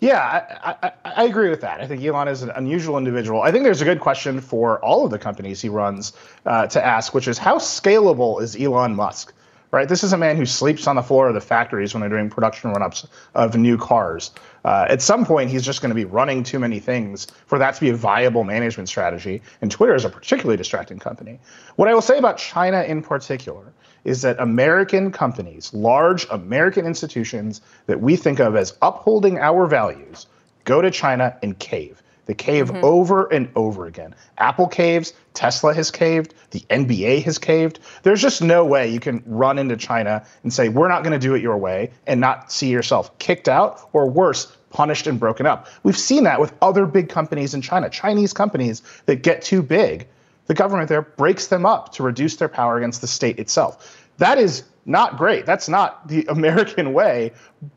Yeah, 0.00 0.20
I, 0.62 0.76
I, 0.82 0.92
I, 1.04 1.24
agree 1.24 1.48
with 1.48 1.62
that. 1.62 1.80
I 1.80 1.86
think 1.86 2.04
Elon 2.04 2.28
is 2.28 2.42
an 2.42 2.50
unusual 2.50 2.98
individual. 2.98 3.40
I 3.40 3.50
think 3.50 3.64
there's 3.64 3.80
a 3.80 3.86
good 3.86 4.00
question 4.00 4.42
for 4.42 4.78
all 4.84 5.06
of 5.06 5.10
the 5.10 5.18
companies 5.18 5.62
he 5.62 5.70
runs 5.70 6.12
uh, 6.44 6.66
to 6.66 6.84
ask, 6.84 7.14
which 7.14 7.26
is 7.26 7.38
how 7.38 7.56
scalable 7.56 8.42
is 8.42 8.60
Elon 8.60 8.94
Musk? 8.94 9.32
Right, 9.72 9.88
this 9.88 10.04
is 10.04 10.12
a 10.12 10.16
man 10.16 10.36
who 10.36 10.46
sleeps 10.46 10.86
on 10.86 10.94
the 10.94 11.02
floor 11.02 11.28
of 11.28 11.34
the 11.34 11.40
factories 11.40 11.92
when 11.92 12.00
they're 12.00 12.08
doing 12.08 12.30
production 12.30 12.70
run-ups 12.70 13.06
of 13.34 13.56
new 13.56 13.76
cars. 13.76 14.30
Uh, 14.64 14.86
at 14.88 15.02
some 15.02 15.26
point, 15.26 15.50
he's 15.50 15.64
just 15.64 15.82
going 15.82 15.90
to 15.90 15.94
be 15.94 16.04
running 16.04 16.44
too 16.44 16.60
many 16.60 16.78
things 16.78 17.26
for 17.46 17.58
that 17.58 17.74
to 17.74 17.80
be 17.80 17.90
a 17.90 17.94
viable 17.94 18.44
management 18.44 18.88
strategy. 18.88 19.42
And 19.60 19.70
Twitter 19.70 19.94
is 19.94 20.04
a 20.04 20.08
particularly 20.08 20.56
distracting 20.56 21.00
company. 21.00 21.40
What 21.74 21.88
I 21.88 21.94
will 21.94 22.00
say 22.00 22.16
about 22.16 22.38
China 22.38 22.82
in 22.84 23.02
particular 23.02 23.72
is 24.06 24.22
that 24.22 24.38
American 24.40 25.10
companies, 25.10 25.74
large 25.74 26.26
American 26.30 26.86
institutions 26.86 27.60
that 27.86 28.00
we 28.00 28.14
think 28.14 28.38
of 28.38 28.54
as 28.54 28.78
upholding 28.80 29.38
our 29.38 29.66
values, 29.66 30.26
go 30.64 30.80
to 30.80 30.90
China 30.90 31.36
and 31.42 31.58
cave. 31.58 32.02
They 32.26 32.34
cave 32.34 32.70
mm-hmm. 32.70 32.84
over 32.84 33.26
and 33.26 33.48
over 33.56 33.86
again. 33.86 34.14
Apple 34.38 34.68
caves, 34.68 35.12
Tesla 35.34 35.74
has 35.74 35.90
caved, 35.90 36.34
the 36.50 36.60
NBA 36.70 37.24
has 37.24 37.38
caved. 37.38 37.80
There's 38.04 38.22
just 38.22 38.42
no 38.42 38.64
way 38.64 38.88
you 38.88 39.00
can 39.00 39.22
run 39.26 39.58
into 39.58 39.76
China 39.76 40.24
and 40.44 40.52
say, 40.52 40.68
we're 40.68 40.88
not 40.88 41.02
going 41.02 41.12
to 41.12 41.24
do 41.24 41.34
it 41.34 41.42
your 41.42 41.56
way 41.56 41.90
and 42.06 42.20
not 42.20 42.50
see 42.52 42.68
yourself 42.68 43.16
kicked 43.18 43.48
out 43.48 43.88
or 43.92 44.08
worse, 44.08 44.56
punished 44.70 45.08
and 45.08 45.18
broken 45.18 45.46
up. 45.46 45.68
We've 45.82 45.98
seen 45.98 46.24
that 46.24 46.40
with 46.40 46.52
other 46.62 46.86
big 46.86 47.08
companies 47.08 47.54
in 47.54 47.62
China, 47.62 47.90
Chinese 47.90 48.32
companies 48.32 48.82
that 49.06 49.22
get 49.22 49.42
too 49.42 49.62
big 49.62 50.06
the 50.46 50.54
government 50.54 50.88
there 50.88 51.02
breaks 51.02 51.48
them 51.48 51.66
up 51.66 51.92
to 51.92 52.02
reduce 52.02 52.36
their 52.36 52.48
power 52.48 52.76
against 52.76 53.00
the 53.00 53.06
state 53.06 53.38
itself. 53.38 54.06
That 54.18 54.38
is 54.38 54.64
not 54.86 55.16
great. 55.16 55.46
That's 55.46 55.68
not 55.68 56.08
the 56.08 56.24
American 56.28 56.92
way, 56.92 57.32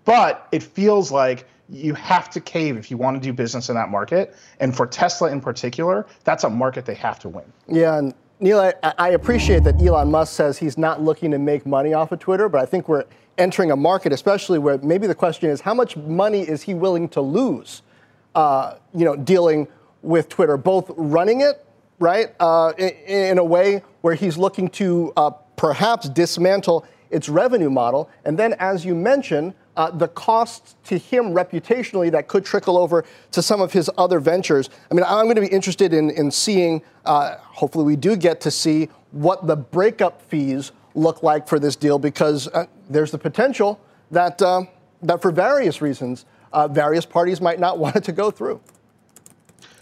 but 0.05 0.47
it 0.51 0.63
feels 0.63 1.11
like 1.11 1.47
you 1.69 1.93
have 1.93 2.29
to 2.31 2.41
cave 2.41 2.77
if 2.77 2.89
you 2.89 2.97
want 2.97 3.15
to 3.15 3.21
do 3.21 3.31
business 3.31 3.69
in 3.69 3.75
that 3.75 3.89
market. 3.89 4.35
And 4.59 4.75
for 4.75 4.87
Tesla 4.87 5.31
in 5.31 5.39
particular, 5.39 6.05
that's 6.23 6.43
a 6.43 6.49
market 6.49 6.85
they 6.85 6.95
have 6.95 7.19
to 7.19 7.29
win. 7.29 7.45
Yeah, 7.67 7.97
and 7.97 8.13
Nilay, 8.41 8.73
I, 8.81 8.93
I 8.97 9.09
appreciate 9.09 9.63
that 9.65 9.81
Elon 9.81 10.09
Musk 10.09 10.33
says 10.33 10.57
he's 10.57 10.77
not 10.77 11.01
looking 11.01 11.29
to 11.31 11.37
make 11.37 11.65
money 11.65 11.93
off 11.93 12.11
of 12.11 12.19
Twitter, 12.19 12.49
but 12.49 12.61
I 12.61 12.65
think 12.65 12.87
we're 12.87 13.05
entering 13.37 13.71
a 13.71 13.75
market, 13.75 14.11
especially 14.11 14.59
where 14.59 14.77
maybe 14.79 15.07
the 15.07 15.15
question 15.15 15.49
is 15.49 15.61
how 15.61 15.73
much 15.73 15.95
money 15.95 16.41
is 16.41 16.63
he 16.63 16.73
willing 16.73 17.07
to 17.09 17.21
lose, 17.21 17.83
uh, 18.35 18.75
you 18.93 19.05
know, 19.05 19.15
dealing 19.15 19.67
with 20.01 20.29
Twitter, 20.29 20.57
both 20.57 20.89
running 20.95 21.41
it 21.41 21.65
right? 21.99 22.33
Uh, 22.39 22.73
in, 22.77 22.89
in, 23.07 23.37
a 23.37 23.43
way 23.43 23.83
where 24.01 24.15
he's 24.15 24.37
looking 24.37 24.69
to 24.69 25.13
uh, 25.17 25.29
perhaps 25.55 26.09
dismantle 26.09 26.85
its 27.11 27.27
revenue 27.27 27.69
model. 27.69 28.09
And 28.25 28.37
then, 28.37 28.53
as 28.59 28.85
you 28.85 28.95
mentioned, 28.95 29.53
uh, 29.75 29.91
the 29.91 30.07
costs 30.09 30.75
to 30.85 30.97
him 30.97 31.33
reputationally 31.33 32.11
that 32.11 32.27
could 32.27 32.45
trickle 32.45 32.77
over 32.77 33.05
to 33.31 33.41
some 33.41 33.61
of 33.61 33.73
his 33.73 33.89
other 33.97 34.19
ventures. 34.19 34.69
I 34.89 34.93
mean, 34.93 35.05
I'm 35.07 35.25
going 35.25 35.35
to 35.35 35.41
be 35.41 35.47
interested 35.47 35.93
in, 35.93 36.09
in 36.11 36.31
seeing, 36.31 36.81
uh, 37.05 37.37
hopefully, 37.37 37.85
we 37.85 37.95
do 37.95 38.15
get 38.15 38.41
to 38.41 38.51
see 38.51 38.89
what 39.11 39.47
the 39.47 39.55
breakup 39.55 40.21
fees 40.29 40.71
look 40.95 41.23
like 41.23 41.47
for 41.47 41.59
this 41.59 41.75
deal 41.75 41.99
because 41.99 42.47
uh, 42.49 42.65
there's 42.89 43.11
the 43.11 43.17
potential 43.17 43.79
that, 44.11 44.41
uh, 44.41 44.63
that 45.01 45.21
for 45.21 45.31
various 45.31 45.81
reasons, 45.81 46.25
various 46.71 47.05
parties 47.05 47.41
might 47.41 47.59
not 47.59 47.77
want 47.79 47.95
it 47.95 48.03
to 48.05 48.11
go 48.11 48.31
through. 48.31 48.61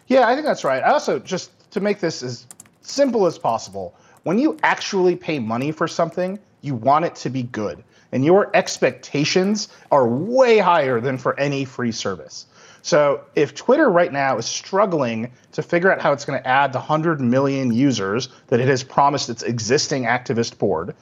Yeah, 0.07 0.27
I 0.27 0.35
think 0.35 0.45
that's 0.45 0.63
right. 0.63 0.81
I 0.81 0.91
also 0.91 1.19
just 1.19 1.51
to 1.71 1.79
make 1.79 1.99
this 1.99 2.23
as 2.23 2.47
simple 2.81 3.25
as 3.25 3.37
possible, 3.37 3.95
when 4.23 4.39
you 4.39 4.57
actually 4.63 5.15
pay 5.15 5.39
money 5.39 5.71
for 5.71 5.87
something, 5.87 6.39
you 6.61 6.75
want 6.75 7.05
it 7.05 7.15
to 7.15 7.29
be 7.29 7.43
good. 7.43 7.83
And 8.11 8.23
your 8.23 8.49
expectations 8.55 9.69
are 9.91 10.07
way 10.07 10.57
higher 10.57 10.99
than 11.01 11.17
for 11.17 11.37
any 11.39 11.65
free 11.65 11.91
service. 11.91 12.45
So 12.81 13.21
if 13.35 13.53
Twitter 13.53 13.89
right 13.89 14.13
now 14.13 14.37
is 14.37 14.45
struggling 14.45 15.31
to 15.51 15.61
figure 15.61 15.91
out 15.91 15.99
how 15.99 16.13
it's 16.13 16.23
going 16.23 16.41
to 16.41 16.47
add 16.47 16.71
the 16.71 16.79
100 16.79 17.19
million 17.19 17.73
users 17.73 18.29
that 18.47 18.61
it 18.61 18.67
has 18.69 18.83
promised 18.83 19.29
its 19.29 19.43
existing 19.43 20.05
activist 20.05 20.57
board 20.57 20.95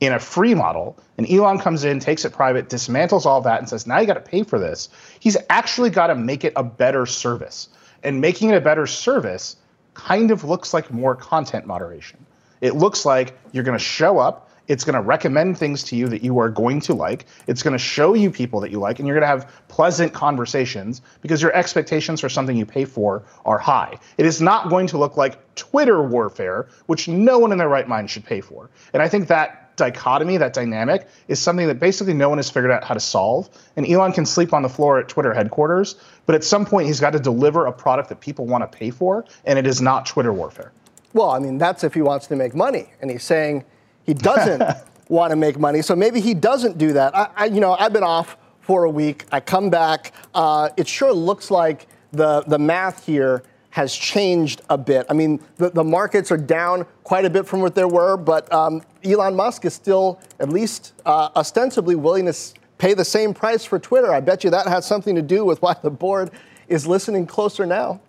in 0.00 0.12
a 0.12 0.18
free 0.18 0.54
model, 0.54 0.98
and 1.18 1.30
Elon 1.30 1.58
comes 1.58 1.84
in, 1.84 2.00
takes 2.00 2.24
it 2.24 2.32
private, 2.32 2.68
dismantles 2.68 3.26
all 3.26 3.40
that, 3.42 3.58
and 3.58 3.68
says, 3.68 3.86
now 3.86 3.98
you 3.98 4.06
got 4.06 4.14
to 4.14 4.20
pay 4.20 4.42
for 4.42 4.58
this, 4.58 4.88
he's 5.20 5.36
actually 5.50 5.90
got 5.90 6.06
to 6.06 6.14
make 6.14 6.44
it 6.44 6.54
a 6.56 6.62
better 6.62 7.04
service. 7.04 7.68
And 8.02 8.20
making 8.20 8.50
it 8.50 8.56
a 8.56 8.60
better 8.60 8.86
service 8.86 9.56
kind 9.96 10.30
of 10.30 10.44
looks 10.44 10.74
like 10.74 10.92
more 10.92 11.16
content 11.16 11.66
moderation. 11.66 12.24
It 12.60 12.74
looks 12.74 13.04
like 13.04 13.36
you're 13.52 13.64
going 13.64 13.78
to 13.78 13.84
show 13.84 14.18
up, 14.18 14.50
it's 14.68 14.84
going 14.84 14.94
to 14.94 15.00
recommend 15.00 15.58
things 15.58 15.84
to 15.84 15.96
you 15.96 16.08
that 16.08 16.22
you 16.22 16.38
are 16.38 16.48
going 16.48 16.80
to 16.80 16.94
like. 16.94 17.26
It's 17.46 17.62
going 17.62 17.72
to 17.72 17.78
show 17.78 18.14
you 18.14 18.30
people 18.30 18.60
that 18.60 18.70
you 18.70 18.78
like, 18.78 18.98
and 18.98 19.06
you're 19.06 19.18
going 19.18 19.22
to 19.22 19.28
have 19.28 19.50
pleasant 19.68 20.12
conversations 20.12 21.02
because 21.20 21.40
your 21.40 21.54
expectations 21.54 22.20
for 22.20 22.28
something 22.28 22.56
you 22.56 22.66
pay 22.66 22.84
for 22.84 23.22
are 23.44 23.58
high. 23.58 23.96
It 24.18 24.26
is 24.26 24.40
not 24.40 24.68
going 24.68 24.88
to 24.88 24.98
look 24.98 25.16
like 25.16 25.54
Twitter 25.54 26.02
warfare, 26.02 26.68
which 26.86 27.08
no 27.08 27.38
one 27.38 27.52
in 27.52 27.58
their 27.58 27.68
right 27.68 27.88
mind 27.88 28.10
should 28.10 28.24
pay 28.24 28.40
for. 28.40 28.68
And 28.92 29.02
I 29.02 29.08
think 29.08 29.28
that 29.28 29.65
dichotomy, 29.76 30.36
that 30.38 30.52
dynamic, 30.52 31.08
is 31.28 31.40
something 31.40 31.66
that 31.66 31.78
basically 31.78 32.14
no 32.14 32.28
one 32.28 32.38
has 32.38 32.50
figured 32.50 32.70
out 32.70 32.82
how 32.82 32.94
to 32.94 33.00
solve. 33.00 33.48
And 33.76 33.86
Elon 33.86 34.12
can 34.12 34.26
sleep 34.26 34.52
on 34.52 34.62
the 34.62 34.68
floor 34.68 34.98
at 34.98 35.08
Twitter 35.08 35.32
headquarters, 35.32 35.96
but 36.24 36.34
at 36.34 36.42
some 36.42 36.66
point 36.66 36.86
he's 36.86 37.00
got 37.00 37.12
to 37.12 37.20
deliver 37.20 37.66
a 37.66 37.72
product 37.72 38.08
that 38.08 38.20
people 38.20 38.46
want 38.46 38.70
to 38.70 38.78
pay 38.78 38.90
for, 38.90 39.24
and 39.44 39.58
it 39.58 39.66
is 39.66 39.80
not 39.80 40.06
Twitter 40.06 40.32
warfare. 40.32 40.72
Well, 41.12 41.30
I 41.30 41.38
mean, 41.38 41.58
that's 41.58 41.84
if 41.84 41.94
he 41.94 42.02
wants 42.02 42.26
to 42.26 42.36
make 42.36 42.54
money. 42.54 42.90
And 43.00 43.10
he's 43.10 43.22
saying, 43.22 43.64
he 44.04 44.14
doesn't 44.14 44.62
want 45.08 45.30
to 45.30 45.36
make 45.36 45.58
money. 45.58 45.82
So 45.82 45.96
maybe 45.96 46.20
he 46.20 46.34
doesn't 46.34 46.78
do 46.78 46.92
that. 46.92 47.16
I, 47.16 47.28
I, 47.36 47.44
you 47.46 47.60
know, 47.60 47.74
I've 47.74 47.92
been 47.92 48.02
off 48.02 48.36
for 48.60 48.84
a 48.84 48.90
week. 48.90 49.24
I 49.32 49.40
come 49.40 49.70
back. 49.70 50.12
Uh, 50.34 50.70
it 50.76 50.88
sure 50.88 51.12
looks 51.12 51.50
like 51.50 51.86
the, 52.12 52.42
the 52.42 52.58
math 52.58 53.06
here 53.06 53.42
has 53.76 53.94
changed 53.94 54.62
a 54.70 54.78
bit. 54.78 55.04
I 55.10 55.12
mean, 55.12 55.38
the, 55.56 55.68
the 55.68 55.84
markets 55.84 56.32
are 56.32 56.38
down 56.38 56.86
quite 57.04 57.26
a 57.26 57.30
bit 57.30 57.46
from 57.46 57.60
what 57.60 57.74
they 57.74 57.84
were, 57.84 58.16
but 58.16 58.50
um, 58.50 58.80
Elon 59.04 59.36
Musk 59.36 59.66
is 59.66 59.74
still, 59.74 60.18
at 60.40 60.48
least 60.48 60.94
uh, 61.04 61.28
ostensibly, 61.36 61.94
willing 61.94 62.24
to 62.24 62.34
pay 62.78 62.94
the 62.94 63.04
same 63.04 63.34
price 63.34 63.66
for 63.66 63.78
Twitter. 63.78 64.10
I 64.14 64.20
bet 64.20 64.44
you 64.44 64.48
that 64.48 64.66
has 64.66 64.86
something 64.86 65.14
to 65.14 65.20
do 65.20 65.44
with 65.44 65.60
why 65.60 65.76
the 65.82 65.90
board 65.90 66.30
is 66.68 66.86
listening 66.86 67.26
closer 67.26 67.66
now. 67.66 68.00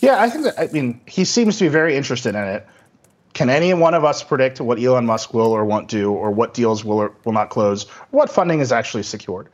Yeah, 0.00 0.22
I 0.22 0.30
think 0.30 0.44
that, 0.44 0.58
I 0.58 0.68
mean, 0.68 1.02
he 1.04 1.26
seems 1.26 1.58
to 1.58 1.64
be 1.64 1.68
very 1.68 1.94
interested 1.94 2.34
in 2.34 2.42
it. 2.42 2.66
Can 3.34 3.50
any 3.50 3.74
one 3.74 3.92
of 3.92 4.06
us 4.06 4.22
predict 4.22 4.58
what 4.58 4.80
Elon 4.80 5.04
Musk 5.04 5.34
will 5.34 5.52
or 5.52 5.66
won't 5.66 5.88
do, 5.88 6.12
or 6.12 6.30
what 6.30 6.54
deals 6.54 6.82
will 6.82 6.96
or 6.96 7.14
will 7.26 7.34
not 7.34 7.50
close, 7.50 7.86
what 8.10 8.30
funding 8.30 8.60
is 8.60 8.72
actually 8.72 9.02
secured? 9.02 9.50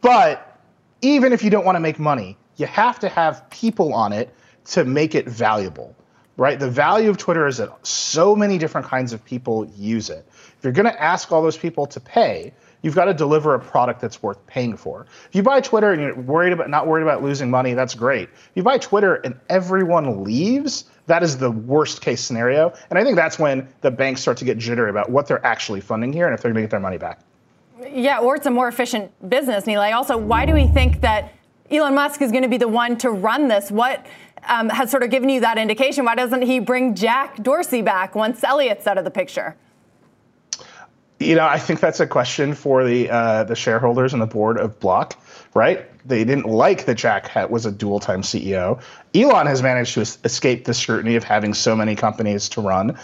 But 0.00 0.58
even 1.02 1.34
if 1.34 1.44
you 1.44 1.50
don't 1.50 1.66
want 1.66 1.76
to 1.76 1.80
make 1.80 1.98
money, 1.98 2.38
you 2.56 2.66
have 2.66 2.98
to 3.00 3.08
have 3.08 3.48
people 3.50 3.92
on 3.94 4.12
it 4.12 4.34
to 4.66 4.84
make 4.84 5.14
it 5.14 5.28
valuable, 5.28 5.94
right? 6.36 6.58
The 6.58 6.70
value 6.70 7.10
of 7.10 7.16
Twitter 7.16 7.46
is 7.46 7.58
that 7.58 7.86
so 7.86 8.34
many 8.34 8.58
different 8.58 8.86
kinds 8.86 9.12
of 9.12 9.24
people 9.24 9.66
use 9.76 10.10
it. 10.10 10.26
If 10.28 10.58
you're 10.62 10.72
going 10.72 10.86
to 10.86 11.02
ask 11.02 11.30
all 11.30 11.42
those 11.42 11.56
people 11.56 11.86
to 11.86 12.00
pay, 12.00 12.52
you've 12.82 12.94
got 12.94 13.06
to 13.06 13.14
deliver 13.14 13.54
a 13.54 13.58
product 13.58 14.00
that's 14.00 14.22
worth 14.22 14.44
paying 14.46 14.76
for. 14.76 15.06
If 15.28 15.34
you 15.34 15.42
buy 15.42 15.60
Twitter 15.60 15.92
and 15.92 16.00
you're 16.00 16.14
worried 16.14 16.52
about 16.52 16.70
not 16.70 16.86
worried 16.86 17.02
about 17.02 17.22
losing 17.22 17.50
money, 17.50 17.74
that's 17.74 17.94
great. 17.94 18.28
If 18.28 18.50
you 18.54 18.62
buy 18.62 18.78
Twitter 18.78 19.16
and 19.16 19.38
everyone 19.48 20.24
leaves, 20.24 20.84
that 21.06 21.22
is 21.22 21.38
the 21.38 21.50
worst 21.50 22.00
case 22.00 22.20
scenario. 22.20 22.72
And 22.90 22.98
I 22.98 23.04
think 23.04 23.16
that's 23.16 23.38
when 23.38 23.68
the 23.80 23.90
banks 23.90 24.20
start 24.20 24.36
to 24.38 24.44
get 24.44 24.58
jittery 24.58 24.90
about 24.90 25.10
what 25.10 25.26
they're 25.26 25.44
actually 25.44 25.80
funding 25.80 26.12
here 26.12 26.26
and 26.26 26.34
if 26.34 26.42
they're 26.42 26.52
going 26.52 26.62
to 26.62 26.66
get 26.66 26.70
their 26.70 26.80
money 26.80 26.98
back. 26.98 27.20
Yeah, 27.92 28.20
or 28.20 28.36
it's 28.36 28.46
a 28.46 28.50
more 28.50 28.68
efficient 28.68 29.12
business, 29.28 29.64
Nilay. 29.64 29.92
Also, 29.92 30.16
why 30.16 30.46
do 30.46 30.54
we 30.54 30.66
think 30.66 31.02
that 31.02 31.32
Elon 31.70 31.94
Musk 31.94 32.22
is 32.22 32.30
going 32.30 32.42
to 32.42 32.48
be 32.48 32.58
the 32.58 32.68
one 32.68 32.96
to 32.98 33.10
run 33.10 33.48
this? 33.48 33.70
What 33.70 34.06
um, 34.46 34.68
has 34.68 34.90
sort 34.90 35.02
of 35.02 35.10
given 35.10 35.28
you 35.28 35.40
that 35.40 35.58
indication? 35.58 36.04
Why 36.04 36.14
doesn't 36.14 36.42
he 36.42 36.60
bring 36.60 36.94
Jack 36.94 37.42
Dorsey 37.42 37.82
back 37.82 38.14
once 38.14 38.42
Elliott's 38.44 38.86
out 38.86 38.98
of 38.98 39.04
the 39.04 39.10
picture? 39.10 39.56
You 41.18 41.34
know, 41.34 41.46
I 41.46 41.58
think 41.58 41.80
that's 41.80 42.00
a 42.00 42.06
question 42.06 42.54
for 42.54 42.84
the 42.84 43.10
uh, 43.10 43.44
the 43.44 43.56
shareholders 43.56 44.12
and 44.12 44.20
the 44.20 44.26
board 44.26 44.58
of 44.58 44.78
Block, 44.78 45.18
right? 45.54 45.86
They 46.06 46.24
didn't 46.24 46.44
like 46.44 46.84
that 46.84 46.96
Jack 46.96 47.34
was 47.50 47.64
a 47.64 47.72
dual 47.72 48.00
time 48.00 48.20
CEO. 48.20 48.82
Elon 49.14 49.46
has 49.46 49.62
managed 49.62 49.94
to 49.94 50.02
escape 50.02 50.66
the 50.66 50.74
scrutiny 50.74 51.16
of 51.16 51.24
having 51.24 51.54
so 51.54 51.74
many 51.74 51.96
companies 51.96 52.50
to 52.50 52.60
run. 52.60 52.98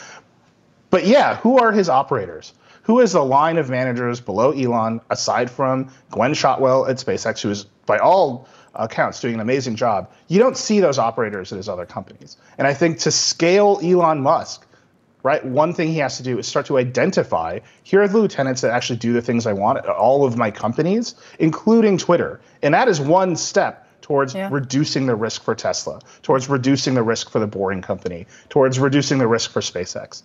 But 0.91 1.07
yeah, 1.07 1.37
who 1.37 1.59
are 1.59 1.73
his 1.73 1.89
operators? 1.89 2.53
Who 2.83 3.01
is 3.01 3.13
the 3.13 3.25
line 3.25 3.59
of 3.59 3.71
managers 3.71 4.21
below 4.21 4.51
Elon, 4.53 5.01
aside 5.09 5.51
from 5.51 5.91
Gwynne 6.11 6.35
Shotwell 6.35 6.87
at 6.87 6.97
SpaceX, 6.97 7.41
who 7.41 7.51
is 7.51 7.65
by 7.87 7.99
all 7.99 8.49
accounts 8.75 9.21
doing 9.21 9.35
an 9.35 9.41
amazing 9.41 9.77
job? 9.77 10.11
You 10.29 10.39
don't 10.41 10.57
see 10.57 10.81
those 10.81 10.99
operators 10.99 11.53
at 11.53 11.57
his 11.57 11.69
other 11.69 11.87
companies. 11.87 12.37
And 12.59 12.67
I 12.67 12.75
think 12.75 12.99
to 13.01 13.11
scale 13.11 13.79
Elon 13.83 14.21
Musk, 14.21 14.67
right? 15.23 15.45
One 15.45 15.75
thing 15.75 15.89
he 15.89 15.99
has 15.99 16.17
to 16.17 16.25
do 16.25 16.39
is 16.39 16.49
start 16.49 16.67
to 16.67 16.79
identify 16.79 17.61
here 17.85 18.03
are 18.03 18.09
the 18.09 18.19
lieutenants 18.19 18.63
that 18.63 18.73
actually 18.73 18.97
do 18.97 19.13
the 19.13 19.23
things 19.23 19.47
I 19.47 19.53
want 19.53 19.79
at 19.79 19.87
all 19.87 20.25
of 20.25 20.37
my 20.37 20.51
companies, 20.51 21.15
including 21.39 21.99
Twitter. 21.99 22.41
And 22.63 22.75
that 22.75 22.89
is 22.89 23.01
one 23.01 23.37
step 23.37 23.87
towards 24.03 24.35
yeah. 24.35 24.49
reducing 24.51 25.07
the 25.07 25.15
risk 25.15 25.45
for 25.45 25.55
Tesla, 25.55 26.01
towards 26.23 26.49
reducing 26.49 26.95
the 26.95 27.03
risk 27.05 27.31
for 27.31 27.39
the 27.39 27.47
Boring 27.47 27.83
Company, 27.83 28.27
towards 28.49 28.81
reducing 28.81 29.19
the 29.19 29.29
risk 29.29 29.53
for 29.53 29.61
SpaceX. 29.61 30.23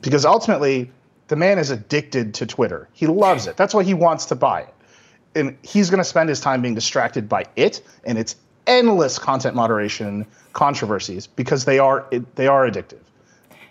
Because 0.00 0.24
ultimately, 0.24 0.92
the 1.28 1.36
man 1.36 1.58
is 1.58 1.70
addicted 1.70 2.34
to 2.34 2.46
Twitter. 2.46 2.88
He 2.92 3.06
loves 3.06 3.46
it. 3.46 3.56
That's 3.56 3.74
why 3.74 3.82
he 3.82 3.94
wants 3.94 4.26
to 4.26 4.34
buy 4.34 4.62
it. 4.62 4.74
And 5.34 5.58
he's 5.62 5.90
going 5.90 5.98
to 5.98 6.04
spend 6.04 6.28
his 6.28 6.40
time 6.40 6.62
being 6.62 6.74
distracted 6.74 7.28
by 7.28 7.44
it 7.56 7.82
and 8.04 8.18
its 8.18 8.36
endless 8.66 9.18
content 9.18 9.54
moderation 9.54 10.26
controversies 10.52 11.26
because 11.26 11.64
they 11.64 11.78
are 11.78 12.06
they 12.34 12.46
are 12.46 12.68
addictive. 12.68 13.02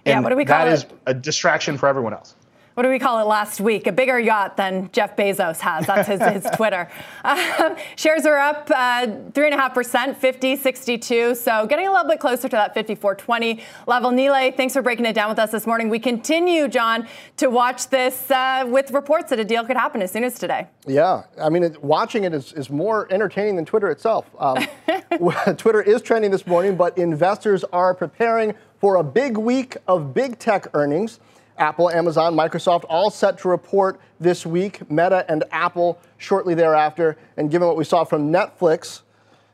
And 0.06 0.18
yeah, 0.18 0.20
what 0.20 0.30
do 0.30 0.36
we 0.36 0.46
call 0.46 0.66
that 0.66 0.68
it? 0.68 0.82
That 0.82 0.92
is 0.92 1.00
a 1.08 1.14
distraction 1.14 1.78
for 1.78 1.88
everyone 1.88 2.14
else 2.14 2.36
what 2.76 2.84
do 2.84 2.90
we 2.90 3.00
call 3.00 3.20
it 3.20 3.24
last 3.24 3.62
week? 3.62 3.88
A 3.88 3.92
bigger 3.94 4.20
yacht 4.20 4.58
than 4.58 4.90
Jeff 4.92 5.16
Bezos 5.16 5.60
has. 5.62 5.88
That's 5.88 6.10
his, 6.10 6.22
his 6.22 6.46
Twitter. 6.56 6.90
Um, 7.24 7.78
shares 7.96 8.26
are 8.26 8.38
up 8.38 8.70
uh, 8.70 9.08
3.5%, 9.32 10.18
50, 10.18 10.56
62. 10.58 11.36
So 11.36 11.66
getting 11.68 11.88
a 11.88 11.92
little 11.92 12.08
bit 12.08 12.20
closer 12.20 12.50
to 12.50 12.56
that 12.56 12.76
54.20 12.76 13.62
level. 13.88 14.12
Nilay, 14.12 14.56
thanks 14.58 14.74
for 14.74 14.82
breaking 14.82 15.06
it 15.06 15.14
down 15.14 15.30
with 15.30 15.40
us 15.40 15.52
this 15.52 15.66
morning. 15.66 15.88
We 15.88 16.00
continue, 16.00 16.68
Jon, 16.68 17.08
to 17.38 17.50
watch 17.50 17.88
this 17.88 18.30
uh, 18.30 18.66
with 18.68 18.92
reports 18.92 19.30
that 19.30 19.40
a 19.40 19.46
deal 19.46 19.64
could 19.64 19.78
happen 19.78 20.02
as 20.02 20.12
soon 20.12 20.26
as 20.26 20.38
today. 20.38 20.68
Yeah. 20.86 21.24
I 21.42 21.48
mean, 21.48 21.64
it, 21.64 21.82
watching 21.82 22.26
it 22.26 22.34
is, 22.34 22.52
is 22.52 22.70
more 22.70 23.08
entertaining 23.10 23.56
than 23.56 23.64
Twitter 23.64 23.90
itself. 23.90 24.30
Um, 24.38 24.58
Twitter 25.56 25.82
is 25.82 26.02
trending 26.02 26.30
this 26.30 26.46
morning, 26.46 26.76
but 26.76 26.98
investors 26.98 27.64
are 27.72 27.94
preparing 27.94 28.54
for 28.82 28.98
a 28.98 29.04
big 29.04 29.38
week 29.38 29.78
of 29.88 30.14
big 30.14 30.40
tech 30.40 30.68
earnings. 30.74 31.22
Apple, 31.58 31.90
Amazon, 31.90 32.36
Microsoft 32.36 32.84
all 32.90 33.10
set 33.10 33.38
to 33.40 33.48
report 33.48 34.00
this 34.20 34.46
week, 34.46 34.90
Meta 34.90 35.26
and 35.30 35.44
Apple 35.52 36.00
shortly 36.18 36.54
thereafter. 36.54 37.18
And 37.38 37.50
given 37.50 37.68
what 37.68 37.78
we 37.78 37.84
saw 37.84 38.04
from 38.04 38.32
Netflix, 38.32 39.02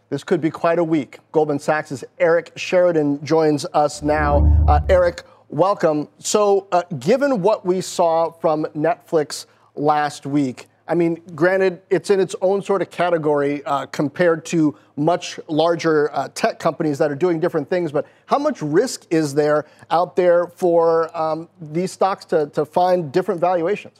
this 0.09 0.23
could 0.23 0.41
be 0.41 0.49
quite 0.49 0.79
a 0.79 0.83
week. 0.83 1.19
Goldman 1.31 1.59
Sachs' 1.59 2.03
Eric 2.19 2.51
Sheridan 2.55 3.23
joins 3.23 3.65
us 3.73 4.01
now. 4.01 4.65
Uh, 4.67 4.81
Eric, 4.89 5.23
welcome. 5.49 6.07
So, 6.19 6.67
uh, 6.71 6.83
given 6.99 7.41
what 7.41 7.65
we 7.65 7.81
saw 7.81 8.31
from 8.31 8.65
Netflix 8.75 9.45
last 9.75 10.25
week, 10.25 10.67
I 10.91 10.93
mean, 10.93 11.21
granted, 11.35 11.83
it's 11.89 12.09
in 12.09 12.19
its 12.19 12.35
own 12.41 12.61
sort 12.61 12.81
of 12.81 12.89
category 12.89 13.63
uh, 13.63 13.85
compared 13.85 14.43
to 14.47 14.77
much 14.97 15.39
larger 15.47 16.13
uh, 16.13 16.27
tech 16.35 16.59
companies 16.59 16.97
that 16.97 17.09
are 17.09 17.15
doing 17.15 17.39
different 17.39 17.69
things, 17.69 17.93
but 17.93 18.05
how 18.25 18.37
much 18.37 18.61
risk 18.61 19.05
is 19.09 19.33
there 19.33 19.67
out 19.89 20.17
there 20.17 20.47
for 20.47 21.17
um, 21.17 21.47
these 21.61 21.93
stocks 21.93 22.25
to, 22.25 22.47
to 22.47 22.65
find 22.65 23.09
different 23.09 23.39
valuations? 23.39 23.97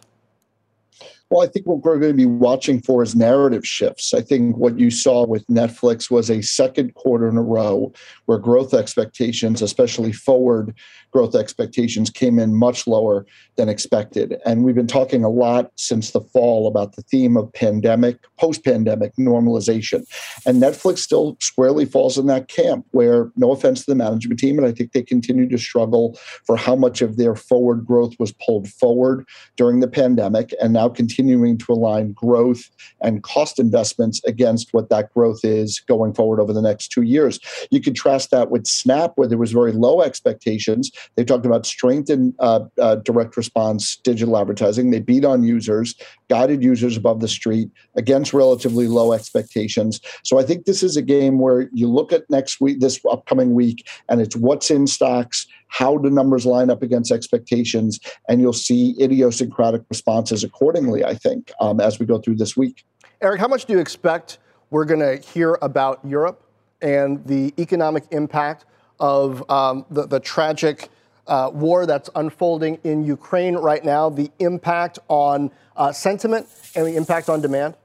Well, 1.32 1.48
I 1.48 1.48
think 1.48 1.66
what 1.66 1.78
we're 1.78 1.98
going 1.98 2.12
to 2.12 2.18
be 2.18 2.26
watching 2.26 2.82
for 2.82 3.02
is 3.02 3.16
narrative 3.16 3.66
shifts. 3.66 4.14
I 4.14 4.20
think 4.20 4.58
what 4.58 4.78
you 4.78 4.92
saw 4.92 5.26
with 5.26 5.48
Netflix 5.48 6.12
was 6.12 6.30
a 6.30 6.42
second 6.42 6.94
quarter 6.96 7.30
in 7.30 7.38
a 7.38 7.42
row 7.42 7.94
where 8.26 8.38
growth 8.38 8.74
expectations, 8.74 9.62
especially 9.62 10.12
forward 10.12 10.76
growth 11.12 11.36
expectations 11.36 12.10
came 12.10 12.40
in 12.40 12.56
much 12.56 12.86
lower 12.88 13.26
than 13.56 13.70
expected. 13.70 14.42
And 14.46 14.64
we've 14.64 14.76
been 14.76 14.88
talking 14.88 15.24
a 15.24 15.30
lot 15.30 15.72
since 15.76 16.12
the 16.12 16.22
fall 16.22 16.68
about 16.68 16.96
the 16.96 17.02
theme 17.04 17.38
of 17.38 17.52
pandemic, 17.54 18.18
post 18.38 18.66
pandemic 18.66 19.14
normalization. 19.18 20.04
And 20.46 20.62
Netflix 20.62 21.00
still 21.00 21.38
squarely 21.40 21.86
falls 21.86 22.18
in 22.18 22.26
that 22.28 22.48
camp 22.50 22.86
where, 22.92 23.32
no 23.36 23.52
offense 23.52 23.86
to 23.86 23.92
the 23.92 23.96
management 23.96 24.40
team, 24.40 24.58
and 24.58 24.68
I 24.68 24.72
think 24.72 24.92
they 24.92 25.04
continue 25.04 25.48
to 25.48 25.58
struggle 25.58 26.18
for 26.46 26.58
how 26.58 26.76
much 26.76 27.02
of 27.02 27.18
their 27.18 27.36
forward 27.36 27.86
growth 27.86 28.16
was 28.20 28.34
pulled 28.34 28.68
forward 28.68 29.26
during 29.56 29.80
the 29.80 29.88
pandemic 29.88 30.54
and 30.62 30.74
now 30.74 30.90
continuing 31.22 31.58
to 31.58 31.72
align 31.72 32.14
growth 32.14 32.70
and 33.02 33.22
cost 33.22 33.60
investments 33.60 34.22
against 34.26 34.74
what 34.74 34.90
that 34.90 35.14
growth 35.14 35.40
is 35.44 35.80
going 35.80 36.14
forward 36.14 36.40
over 36.40 36.52
the 36.52 36.62
next 36.62 36.88
two 36.88 37.04
years. 37.04 37.40
You 37.70 37.80
contrast 37.80 38.32
that 38.32 38.50
with 38.50 38.66
Snap, 38.66 39.12
where 39.16 39.28
there 39.28 39.38
was 39.38 39.52
very 39.52 39.72
low 39.72 40.02
expectations 40.02 40.92
they 41.16 41.24
talked 41.24 41.46
about 41.46 41.66
strength 41.66 42.10
in 42.10 42.34
uh, 42.40 42.62
uh, 42.80 42.96
direct 42.96 43.38
response 43.38 43.98
digital 43.98 44.38
advertising. 44.38 44.92
They 44.92 45.00
beat 45.00 45.26
on 45.26 45.44
users, 45.44 45.96
guided 46.30 46.64
users 46.64 46.98
above 46.98 47.20
the 47.20 47.28
street 47.28 47.70
against 47.96 48.34
relatively 48.34 48.88
low 48.88 49.14
expectations. 49.14 50.00
So 50.24 50.40
I 50.40 50.44
think 50.44 50.66
this 50.66 50.82
is 50.84 50.98
a 50.98 51.02
game 51.02 51.40
where 51.40 51.70
you 51.74 51.88
look 51.88 52.12
at 52.12 52.30
next 52.30 52.62
week, 52.62 52.80
this 52.80 53.00
upcoming 53.10 53.54
week, 53.54 53.88
and 54.10 54.22
it's 54.22 54.36
what's 54.36 54.72
in 54.72 54.88
stocks, 54.88 55.48
how 55.72 55.98
do 55.98 56.10
numbers 56.10 56.46
line 56.46 56.70
up 56.70 56.84
against 56.84 57.12
expectations, 57.12 58.00
and 58.28 58.42
you'll 58.42 58.54
see 58.54 58.96
idiosyncratic 59.02 59.82
responses 59.90 60.44
accordingly, 60.44 61.04
I 61.04 61.16
think, 61.16 61.52
um, 61.60 61.80
as 61.80 61.98
we 61.98 62.06
go 62.06 62.20
through 62.20 62.36
this 62.36 62.56
week. 62.56 62.84
Eric, 63.22 63.40
how 63.40 63.48
much 63.48 63.66
do 63.66 63.74
you 63.74 63.80
expect 63.80 64.40
we're 64.70 64.86
going 64.86 65.00
to 65.00 65.18
hear 65.18 65.58
about 65.62 66.00
Europe 66.06 66.44
and 66.82 67.26
the 67.26 67.54
economic 67.58 68.04
impact 68.12 68.66
of 69.00 69.50
um, 69.50 69.86
the, 69.90 70.06
the 70.06 70.20
tragic 70.20 70.90
uh, 71.28 71.50
war 71.54 71.86
that's 71.86 72.10
unfolding 72.16 72.78
in 72.84 73.04
Ukraine 73.06 73.56
right 73.56 73.84
now, 73.84 74.10
the 74.10 74.30
impact 74.40 75.00
on 75.08 75.52
uh, 75.78 75.92
sentiment 75.92 76.48
and 76.76 76.86
the 76.86 76.96
impact 76.96 77.30
on 77.30 77.42
demand? 77.42 77.76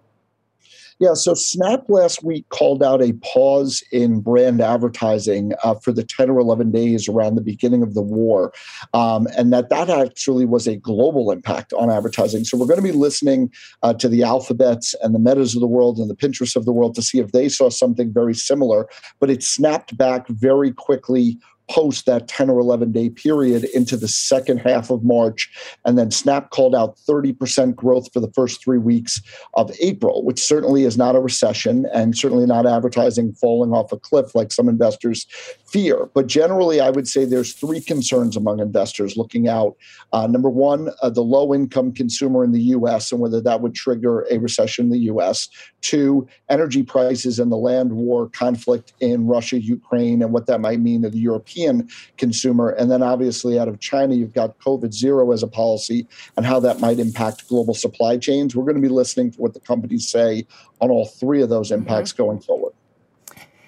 Yeah, 0.98 1.12
so 1.12 1.34
Snap 1.34 1.84
last 1.88 2.24
week 2.24 2.48
called 2.48 2.82
out 2.82 3.02
a 3.02 3.12
pause 3.22 3.82
in 3.92 4.20
brand 4.20 4.62
advertising 4.62 5.52
uh, 5.62 5.74
for 5.74 5.92
the 5.92 6.02
10 6.02 6.30
or 6.30 6.38
11 6.38 6.72
days 6.72 7.06
around 7.06 7.34
the 7.34 7.42
beginning 7.42 7.82
of 7.82 7.92
the 7.92 8.00
war, 8.00 8.54
um, 8.94 9.26
and 9.36 9.52
that 9.52 9.68
that 9.68 9.90
actually 9.90 10.46
was 10.46 10.66
a 10.66 10.76
global 10.76 11.30
impact 11.30 11.74
on 11.74 11.90
advertising. 11.90 12.44
So 12.44 12.56
we're 12.56 12.66
going 12.66 12.78
to 12.78 12.82
be 12.82 12.92
listening 12.92 13.52
uh, 13.82 13.92
to 13.94 14.08
the 14.08 14.22
Alphabets 14.22 14.94
and 15.02 15.14
the 15.14 15.18
Metas 15.18 15.54
of 15.54 15.60
the 15.60 15.66
world 15.66 15.98
and 15.98 16.08
the 16.08 16.16
Pinterest 16.16 16.56
of 16.56 16.64
the 16.64 16.72
world 16.72 16.94
to 16.94 17.02
see 17.02 17.18
if 17.18 17.32
they 17.32 17.50
saw 17.50 17.68
something 17.68 18.10
very 18.10 18.34
similar, 18.34 18.88
but 19.20 19.28
it 19.28 19.42
snapped 19.42 19.98
back 19.98 20.26
very 20.28 20.72
quickly 20.72 21.38
post 21.68 22.06
that 22.06 22.28
10 22.28 22.48
or 22.48 22.60
11 22.60 22.92
day 22.92 23.10
period 23.10 23.64
into 23.74 23.96
the 23.96 24.08
second 24.08 24.58
half 24.58 24.90
of 24.90 25.02
March. 25.02 25.50
And 25.84 25.98
then 25.98 26.10
Snap 26.10 26.50
called 26.50 26.74
out 26.74 26.96
30% 27.08 27.74
growth 27.74 28.12
for 28.12 28.20
the 28.20 28.30
first 28.32 28.62
three 28.62 28.78
weeks 28.78 29.20
of 29.54 29.72
April, 29.80 30.24
which 30.24 30.40
certainly 30.40 30.84
is 30.84 30.96
not 30.96 31.16
a 31.16 31.20
recession 31.20 31.86
and 31.92 32.16
certainly 32.16 32.46
not 32.46 32.66
advertising 32.66 33.32
falling 33.34 33.72
off 33.72 33.92
a 33.92 33.98
cliff 33.98 34.34
like 34.34 34.52
some 34.52 34.68
investors 34.68 35.26
fear. 35.66 36.08
But 36.14 36.28
generally, 36.28 36.80
I 36.80 36.90
would 36.90 37.08
say 37.08 37.24
there's 37.24 37.52
three 37.52 37.80
concerns 37.80 38.36
among 38.36 38.60
investors 38.60 39.16
looking 39.16 39.48
out. 39.48 39.76
Uh, 40.12 40.26
number 40.26 40.50
one, 40.50 40.90
uh, 41.02 41.10
the 41.10 41.22
low 41.22 41.52
income 41.52 41.92
consumer 41.92 42.44
in 42.44 42.52
the 42.52 42.60
US 42.60 43.10
and 43.10 43.20
whether 43.20 43.40
that 43.40 43.60
would 43.60 43.74
trigger 43.74 44.26
a 44.30 44.38
recession 44.38 44.86
in 44.86 44.90
the 44.92 45.12
US. 45.14 45.48
Two, 45.80 46.28
energy 46.48 46.82
prices 46.82 47.38
and 47.38 47.50
the 47.50 47.56
land 47.56 47.92
war 47.92 48.28
conflict 48.28 48.92
in 49.00 49.26
Russia, 49.26 49.60
Ukraine, 49.60 50.22
and 50.22 50.32
what 50.32 50.46
that 50.46 50.60
might 50.60 50.80
mean 50.80 51.02
to 51.02 51.10
the 51.10 51.18
European 51.18 51.55
European 51.56 51.88
consumer. 52.16 52.70
And 52.70 52.90
then 52.90 53.02
obviously 53.02 53.58
out 53.58 53.68
of 53.68 53.80
China, 53.80 54.14
you've 54.14 54.34
got 54.34 54.58
COVID 54.58 54.92
zero 54.92 55.32
as 55.32 55.42
a 55.42 55.48
policy 55.48 56.06
and 56.36 56.44
how 56.46 56.60
that 56.60 56.80
might 56.80 56.98
impact 56.98 57.48
global 57.48 57.74
supply 57.74 58.18
chains. 58.18 58.54
We're 58.54 58.64
going 58.64 58.76
to 58.76 58.82
be 58.82 58.88
listening 58.88 59.30
to 59.32 59.40
what 59.40 59.54
the 59.54 59.60
companies 59.60 60.08
say 60.08 60.46
on 60.80 60.90
all 60.90 61.06
three 61.06 61.42
of 61.42 61.48
those 61.48 61.70
impacts 61.70 62.12
mm-hmm. 62.12 62.22
going 62.22 62.40
forward. 62.40 62.72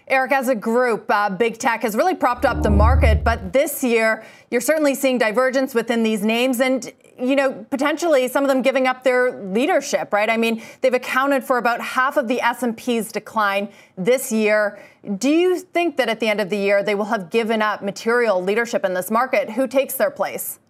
Eric, 0.08 0.32
as 0.32 0.48
a 0.48 0.54
group, 0.54 1.04
uh, 1.10 1.28
big 1.28 1.58
tech 1.58 1.82
has 1.82 1.94
really 1.94 2.14
propped 2.14 2.46
up 2.46 2.62
the 2.62 2.70
market, 2.70 3.22
but 3.22 3.52
this 3.52 3.84
year 3.84 4.24
you're 4.50 4.62
certainly 4.62 4.94
seeing 4.94 5.18
divergence 5.18 5.74
within 5.74 6.02
these 6.02 6.22
names 6.22 6.60
and, 6.60 6.92
you 7.20 7.36
know, 7.36 7.66
potentially 7.70 8.28
some 8.28 8.44
of 8.44 8.48
them 8.48 8.62
giving 8.62 8.86
up 8.86 9.02
their 9.02 9.42
leadership, 9.42 10.12
right? 10.12 10.30
I 10.30 10.36
mean, 10.36 10.62
they've 10.80 10.94
accounted 10.94 11.44
for 11.44 11.58
about 11.58 11.80
half 11.80 12.16
of 12.16 12.28
the 12.28 12.40
S&P's 12.40 13.12
decline 13.12 13.68
this 13.96 14.30
year. 14.30 14.78
Do 15.18 15.30
you 15.30 15.58
think 15.58 15.96
that 15.96 16.08
at 16.08 16.20
the 16.20 16.28
end 16.28 16.40
of 16.40 16.50
the 16.50 16.56
year 16.56 16.82
they 16.82 16.94
will 16.94 17.06
have 17.06 17.30
given 17.30 17.62
up 17.62 17.82
material 17.82 18.42
leadership 18.42 18.84
in 18.84 18.94
this 18.94 19.10
market? 19.10 19.50
Who 19.50 19.66
takes 19.66 19.94
their 19.94 20.10
place? 20.10 20.60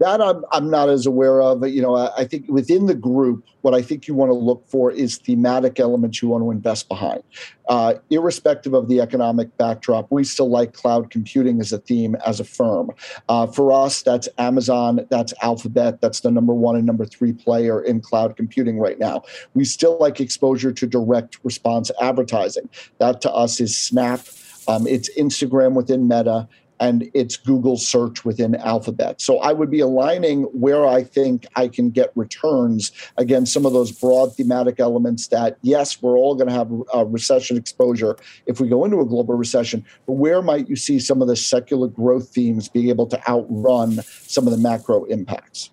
That 0.00 0.20
I'm, 0.20 0.44
I'm 0.52 0.70
not 0.70 0.88
as 0.88 1.06
aware 1.06 1.42
of. 1.42 1.66
You 1.66 1.82
know, 1.82 1.96
I, 1.96 2.18
I 2.18 2.24
think 2.24 2.46
within 2.48 2.86
the 2.86 2.94
group, 2.94 3.44
what 3.62 3.74
I 3.74 3.82
think 3.82 4.06
you 4.06 4.14
want 4.14 4.30
to 4.30 4.34
look 4.34 4.64
for 4.68 4.92
is 4.92 5.18
thematic 5.18 5.80
elements 5.80 6.22
you 6.22 6.28
want 6.28 6.44
to 6.44 6.50
invest 6.50 6.88
behind. 6.88 7.22
Uh, 7.68 7.94
irrespective 8.10 8.74
of 8.74 8.88
the 8.88 9.00
economic 9.00 9.54
backdrop, 9.56 10.06
we 10.10 10.24
still 10.24 10.48
like 10.48 10.72
cloud 10.72 11.10
computing 11.10 11.60
as 11.60 11.72
a 11.72 11.78
theme 11.78 12.16
as 12.24 12.38
a 12.40 12.44
firm. 12.44 12.90
Uh, 13.28 13.46
for 13.46 13.72
us, 13.72 14.02
that's 14.02 14.28
Amazon, 14.38 15.06
that's 15.10 15.34
Alphabet, 15.42 16.00
that's 16.00 16.20
the 16.20 16.30
number 16.30 16.54
one 16.54 16.76
and 16.76 16.86
number 16.86 17.04
three 17.04 17.32
player 17.32 17.82
in 17.82 18.00
cloud 18.00 18.36
computing 18.36 18.78
right 18.78 18.98
now. 18.98 19.22
We 19.54 19.64
still 19.64 19.98
like 19.98 20.20
exposure 20.20 20.72
to 20.72 20.86
direct 20.86 21.38
response 21.44 21.90
advertising. 22.00 22.68
That 22.98 23.20
to 23.22 23.32
us 23.32 23.60
is 23.60 23.76
Snap. 23.76 24.20
Um, 24.68 24.86
it's 24.86 25.08
Instagram 25.18 25.74
within 25.74 26.06
Meta 26.08 26.46
and 26.80 27.10
it's 27.14 27.36
Google 27.36 27.76
search 27.76 28.24
within 28.24 28.54
Alphabet. 28.56 29.20
So 29.20 29.38
I 29.38 29.52
would 29.52 29.70
be 29.70 29.80
aligning 29.80 30.42
where 30.44 30.86
I 30.86 31.02
think 31.02 31.46
I 31.56 31.68
can 31.68 31.90
get 31.90 32.12
returns 32.14 32.92
against 33.16 33.52
some 33.52 33.66
of 33.66 33.72
those 33.72 33.92
broad 33.92 34.36
thematic 34.36 34.80
elements 34.80 35.28
that, 35.28 35.58
yes, 35.62 36.00
we're 36.02 36.16
all 36.16 36.34
going 36.34 36.48
to 36.48 36.54
have 36.54 36.70
a 36.94 37.04
recession 37.04 37.56
exposure 37.56 38.16
if 38.46 38.60
we 38.60 38.68
go 38.68 38.84
into 38.84 39.00
a 39.00 39.06
global 39.06 39.34
recession, 39.34 39.84
but 40.06 40.14
where 40.14 40.42
might 40.42 40.68
you 40.68 40.76
see 40.76 40.98
some 40.98 41.22
of 41.22 41.28
the 41.28 41.36
secular 41.36 41.88
growth 41.88 42.28
themes 42.28 42.68
being 42.68 42.88
able 42.88 43.06
to 43.06 43.28
outrun 43.28 44.00
some 44.02 44.46
of 44.46 44.52
the 44.52 44.58
macro 44.58 45.04
impacts? 45.04 45.70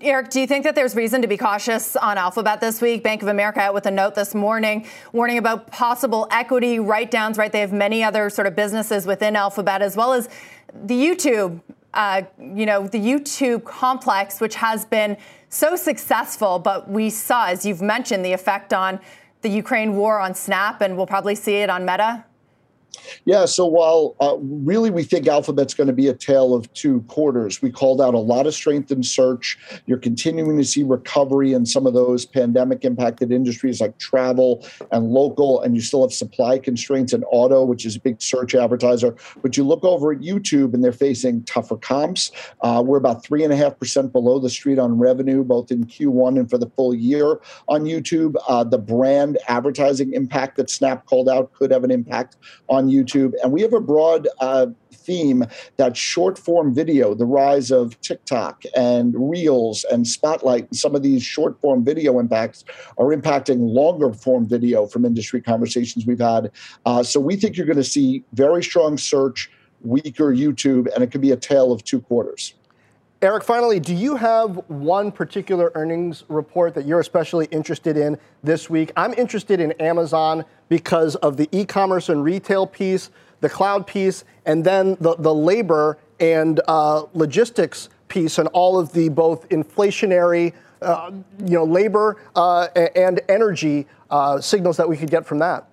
Eric, 0.00 0.30
do 0.30 0.40
you 0.40 0.46
think 0.46 0.64
that 0.64 0.74
there's 0.74 0.96
reason 0.96 1.22
to 1.22 1.28
be 1.28 1.36
cautious 1.36 1.94
on 1.94 2.18
Alphabet 2.18 2.60
this 2.60 2.80
week? 2.80 3.04
Bank 3.04 3.22
of 3.22 3.28
America 3.28 3.60
out 3.60 3.74
with 3.74 3.86
a 3.86 3.92
note 3.92 4.16
this 4.16 4.34
morning 4.34 4.84
warning 5.12 5.38
about 5.38 5.68
possible 5.68 6.26
equity 6.32 6.80
write 6.80 7.12
downs, 7.12 7.38
right? 7.38 7.52
They 7.52 7.60
have 7.60 7.72
many 7.72 8.02
other 8.02 8.28
sort 8.28 8.48
of 8.48 8.56
businesses 8.56 9.06
within 9.06 9.36
Alphabet, 9.36 9.80
as 9.80 9.96
well 9.96 10.12
as 10.12 10.28
the 10.74 10.94
YouTube, 10.94 11.60
uh, 11.94 12.22
you 12.40 12.66
know, 12.66 12.88
the 12.88 12.98
YouTube 12.98 13.64
complex, 13.64 14.40
which 14.40 14.56
has 14.56 14.84
been 14.84 15.16
so 15.48 15.76
successful. 15.76 16.58
But 16.58 16.90
we 16.90 17.08
saw, 17.08 17.46
as 17.46 17.64
you've 17.64 17.82
mentioned, 17.82 18.24
the 18.24 18.32
effect 18.32 18.74
on 18.74 18.98
the 19.42 19.48
Ukraine 19.48 19.94
war 19.94 20.18
on 20.18 20.34
Snap, 20.34 20.80
and 20.80 20.96
we'll 20.96 21.06
probably 21.06 21.36
see 21.36 21.56
it 21.56 21.70
on 21.70 21.84
Meta. 21.84 22.24
Yeah, 23.24 23.44
so 23.44 23.66
while 23.66 24.16
uh, 24.20 24.36
really 24.40 24.90
we 24.90 25.02
think 25.02 25.26
Alphabet's 25.26 25.74
going 25.74 25.86
to 25.86 25.92
be 25.92 26.08
a 26.08 26.14
tale 26.14 26.54
of 26.54 26.72
two 26.72 27.02
quarters, 27.02 27.62
we 27.62 27.70
called 27.70 28.00
out 28.00 28.14
a 28.14 28.18
lot 28.18 28.46
of 28.46 28.54
strength 28.54 28.90
in 28.90 29.02
search. 29.02 29.58
You're 29.86 29.98
continuing 29.98 30.56
to 30.58 30.64
see 30.64 30.82
recovery 30.82 31.52
in 31.52 31.66
some 31.66 31.86
of 31.86 31.94
those 31.94 32.24
pandemic 32.24 32.84
impacted 32.84 33.32
industries 33.32 33.80
like 33.80 33.98
travel 33.98 34.66
and 34.92 35.08
local, 35.08 35.62
and 35.62 35.74
you 35.74 35.82
still 35.82 36.02
have 36.02 36.12
supply 36.12 36.58
constraints 36.58 37.12
in 37.12 37.24
auto, 37.24 37.64
which 37.64 37.84
is 37.84 37.96
a 37.96 38.00
big 38.00 38.20
search 38.20 38.54
advertiser. 38.54 39.14
But 39.42 39.56
you 39.56 39.64
look 39.64 39.84
over 39.84 40.12
at 40.12 40.20
YouTube 40.20 40.74
and 40.74 40.82
they're 40.82 40.92
facing 40.92 41.44
tougher 41.44 41.76
comps. 41.76 42.32
Uh, 42.60 42.82
we're 42.84 42.98
about 42.98 43.24
3.5% 43.24 44.12
below 44.12 44.38
the 44.38 44.50
street 44.50 44.78
on 44.78 44.98
revenue, 44.98 45.44
both 45.44 45.70
in 45.70 45.84
Q1 45.84 46.38
and 46.38 46.50
for 46.50 46.58
the 46.58 46.70
full 46.70 46.94
year 46.94 47.40
on 47.68 47.84
YouTube. 47.84 48.36
Uh, 48.48 48.64
the 48.64 48.78
brand 48.78 49.38
advertising 49.48 50.12
impact 50.12 50.56
that 50.56 50.70
Snap 50.70 51.06
called 51.06 51.28
out 51.28 51.52
could 51.52 51.70
have 51.70 51.84
an 51.84 51.90
impact 51.90 52.36
on 52.68 52.77
YouTube. 52.86 53.32
And 53.42 53.52
we 53.52 53.62
have 53.62 53.72
a 53.72 53.80
broad 53.80 54.28
uh, 54.40 54.66
theme 54.92 55.44
that 55.78 55.96
short 55.96 56.38
form 56.38 56.74
video, 56.74 57.14
the 57.14 57.24
rise 57.24 57.70
of 57.70 58.00
TikTok 58.02 58.62
and 58.76 59.14
Reels 59.16 59.84
and 59.90 60.06
Spotlight, 60.06 60.72
some 60.74 60.94
of 60.94 61.02
these 61.02 61.22
short 61.22 61.60
form 61.60 61.84
video 61.84 62.18
impacts 62.18 62.64
are 62.98 63.06
impacting 63.06 63.58
longer 63.60 64.12
form 64.12 64.46
video 64.46 64.86
from 64.86 65.04
industry 65.04 65.40
conversations 65.40 66.06
we've 66.06 66.20
had. 66.20 66.50
Uh, 66.86 67.02
so 67.02 67.18
we 67.20 67.36
think 67.36 67.56
you're 67.56 67.66
going 67.66 67.76
to 67.76 67.84
see 67.84 68.22
very 68.34 68.62
strong 68.62 68.98
search, 68.98 69.50
weaker 69.82 70.34
YouTube, 70.34 70.92
and 70.94 71.02
it 71.02 71.10
could 71.10 71.20
be 71.20 71.32
a 71.32 71.36
tale 71.36 71.72
of 71.72 71.82
two 71.84 72.00
quarters. 72.00 72.54
Eric, 73.20 73.42
finally, 73.42 73.80
do 73.80 73.96
you 73.96 74.14
have 74.14 74.62
one 74.68 75.10
particular 75.10 75.72
earnings 75.74 76.22
report 76.28 76.72
that 76.74 76.86
you're 76.86 77.00
especially 77.00 77.46
interested 77.46 77.96
in 77.96 78.16
this 78.44 78.70
week? 78.70 78.92
I'm 78.96 79.12
interested 79.14 79.58
in 79.58 79.72
Amazon 79.80 80.44
because 80.68 81.16
of 81.16 81.36
the 81.36 81.48
e 81.50 81.64
commerce 81.64 82.10
and 82.10 82.22
retail 82.22 82.64
piece, 82.64 83.10
the 83.40 83.48
cloud 83.48 83.88
piece, 83.88 84.22
and 84.46 84.62
then 84.62 84.96
the, 85.00 85.16
the 85.16 85.34
labor 85.34 85.98
and 86.20 86.60
uh, 86.68 87.06
logistics 87.12 87.88
piece, 88.06 88.38
and 88.38 88.46
all 88.50 88.78
of 88.78 88.92
the 88.92 89.08
both 89.08 89.48
inflationary, 89.48 90.52
uh, 90.80 91.10
you 91.44 91.54
know, 91.54 91.64
labor 91.64 92.22
uh, 92.36 92.68
and 92.94 93.20
energy 93.28 93.88
uh, 94.12 94.40
signals 94.40 94.76
that 94.76 94.88
we 94.88 94.96
could 94.96 95.10
get 95.10 95.26
from 95.26 95.40
that. 95.40 95.67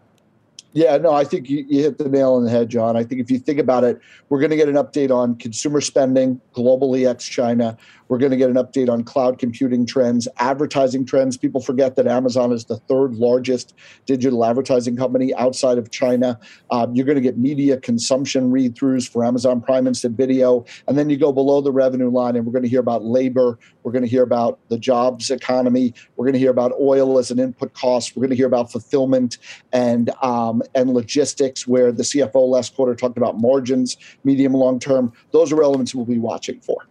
Yeah, 0.75 0.97
no, 0.97 1.13
I 1.13 1.23
think 1.23 1.49
you, 1.49 1.65
you, 1.69 1.83
hit 1.83 1.97
the 1.99 2.09
nail 2.09 2.33
on 2.33 2.43
the 2.43 2.49
head, 2.49 2.67
Jon. 2.67 2.97
I 2.97 3.05
think 3.05 3.21
if 3.21 3.31
you 3.31 3.39
think 3.39 3.59
about 3.59 3.85
it, 3.85 3.97
we're 4.27 4.41
going 4.41 4.49
to 4.49 4.57
get 4.57 4.67
an 4.67 4.75
update 4.75 5.09
on 5.09 5.37
consumer 5.37 5.79
spending 5.79 6.41
globally 6.53 7.09
ex 7.09 7.25
China. 7.25 7.77
We're 8.07 8.17
going 8.17 8.31
to 8.31 8.37
get 8.37 8.49
an 8.49 8.55
update 8.55 8.89
on 8.89 9.03
cloud 9.03 9.39
computing 9.39 9.85
trends, 9.85 10.27
advertising 10.37 11.05
trends. 11.05 11.37
People 11.37 11.61
forget 11.61 11.95
that 11.95 12.07
Amazon 12.07 12.51
is 12.51 12.65
the 12.65 12.77
third 12.77 13.15
largest 13.15 13.73
digital 14.05 14.45
advertising 14.45 14.95
company 14.95 15.33
outside 15.35 15.77
of 15.77 15.89
China. 15.91 16.39
Um, 16.69 16.95
you're 16.95 17.05
going 17.05 17.15
to 17.15 17.21
get 17.21 17.37
media 17.37 17.77
consumption 17.77 18.51
read 18.51 18.75
throughs 18.75 19.09
for 19.09 19.25
Amazon 19.25 19.61
Prime 19.61 19.87
Instant 19.87 20.15
Video. 20.15 20.65
And 20.87 20.97
then 20.97 21.09
you 21.09 21.17
go 21.17 21.31
below 21.31 21.61
the 21.61 21.71
revenue 21.71 22.09
line, 22.09 22.35
and 22.35 22.45
we're 22.45 22.53
going 22.53 22.63
to 22.63 22.69
hear 22.69 22.79
about 22.79 23.03
labor. 23.03 23.57
We're 23.83 23.91
going 23.91 24.03
to 24.03 24.09
hear 24.09 24.23
about 24.23 24.59
the 24.69 24.77
jobs 24.77 25.31
economy. 25.31 25.93
We're 26.15 26.25
going 26.25 26.33
to 26.33 26.39
hear 26.39 26.51
about 26.51 26.73
oil 26.79 27.17
as 27.17 27.31
an 27.31 27.39
input 27.39 27.73
cost. 27.73 28.15
We're 28.15 28.21
going 28.21 28.31
to 28.31 28.35
hear 28.35 28.47
about 28.47 28.71
fulfillment 28.71 29.37
and, 29.73 30.11
um, 30.21 30.61
and 30.75 30.93
logistics, 30.93 31.67
where 31.67 31.91
the 31.91 32.03
CFO 32.03 32.47
last 32.47 32.75
quarter 32.75 32.95
talked 32.95 33.17
about 33.17 33.39
margins, 33.39 33.97
medium 34.23 34.53
long 34.53 34.79
term. 34.79 35.11
Those 35.31 35.51
are 35.51 35.63
elements 35.63 35.95
we'll 35.95 36.05
be 36.05 36.19
watching 36.19 36.59
for. 36.61 36.85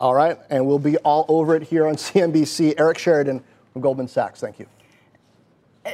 All 0.00 0.14
right, 0.14 0.38
and 0.48 0.66
we'll 0.66 0.78
be 0.78 0.96
all 0.98 1.24
over 1.28 1.56
it 1.56 1.64
here 1.64 1.86
on 1.86 1.94
CNBC. 1.96 2.74
Eric 2.78 2.98
Sheridan 2.98 3.42
from 3.72 3.82
Goldman 3.82 4.08
Sachs. 4.08 4.40
Thank 4.40 4.58
you. 4.58 4.66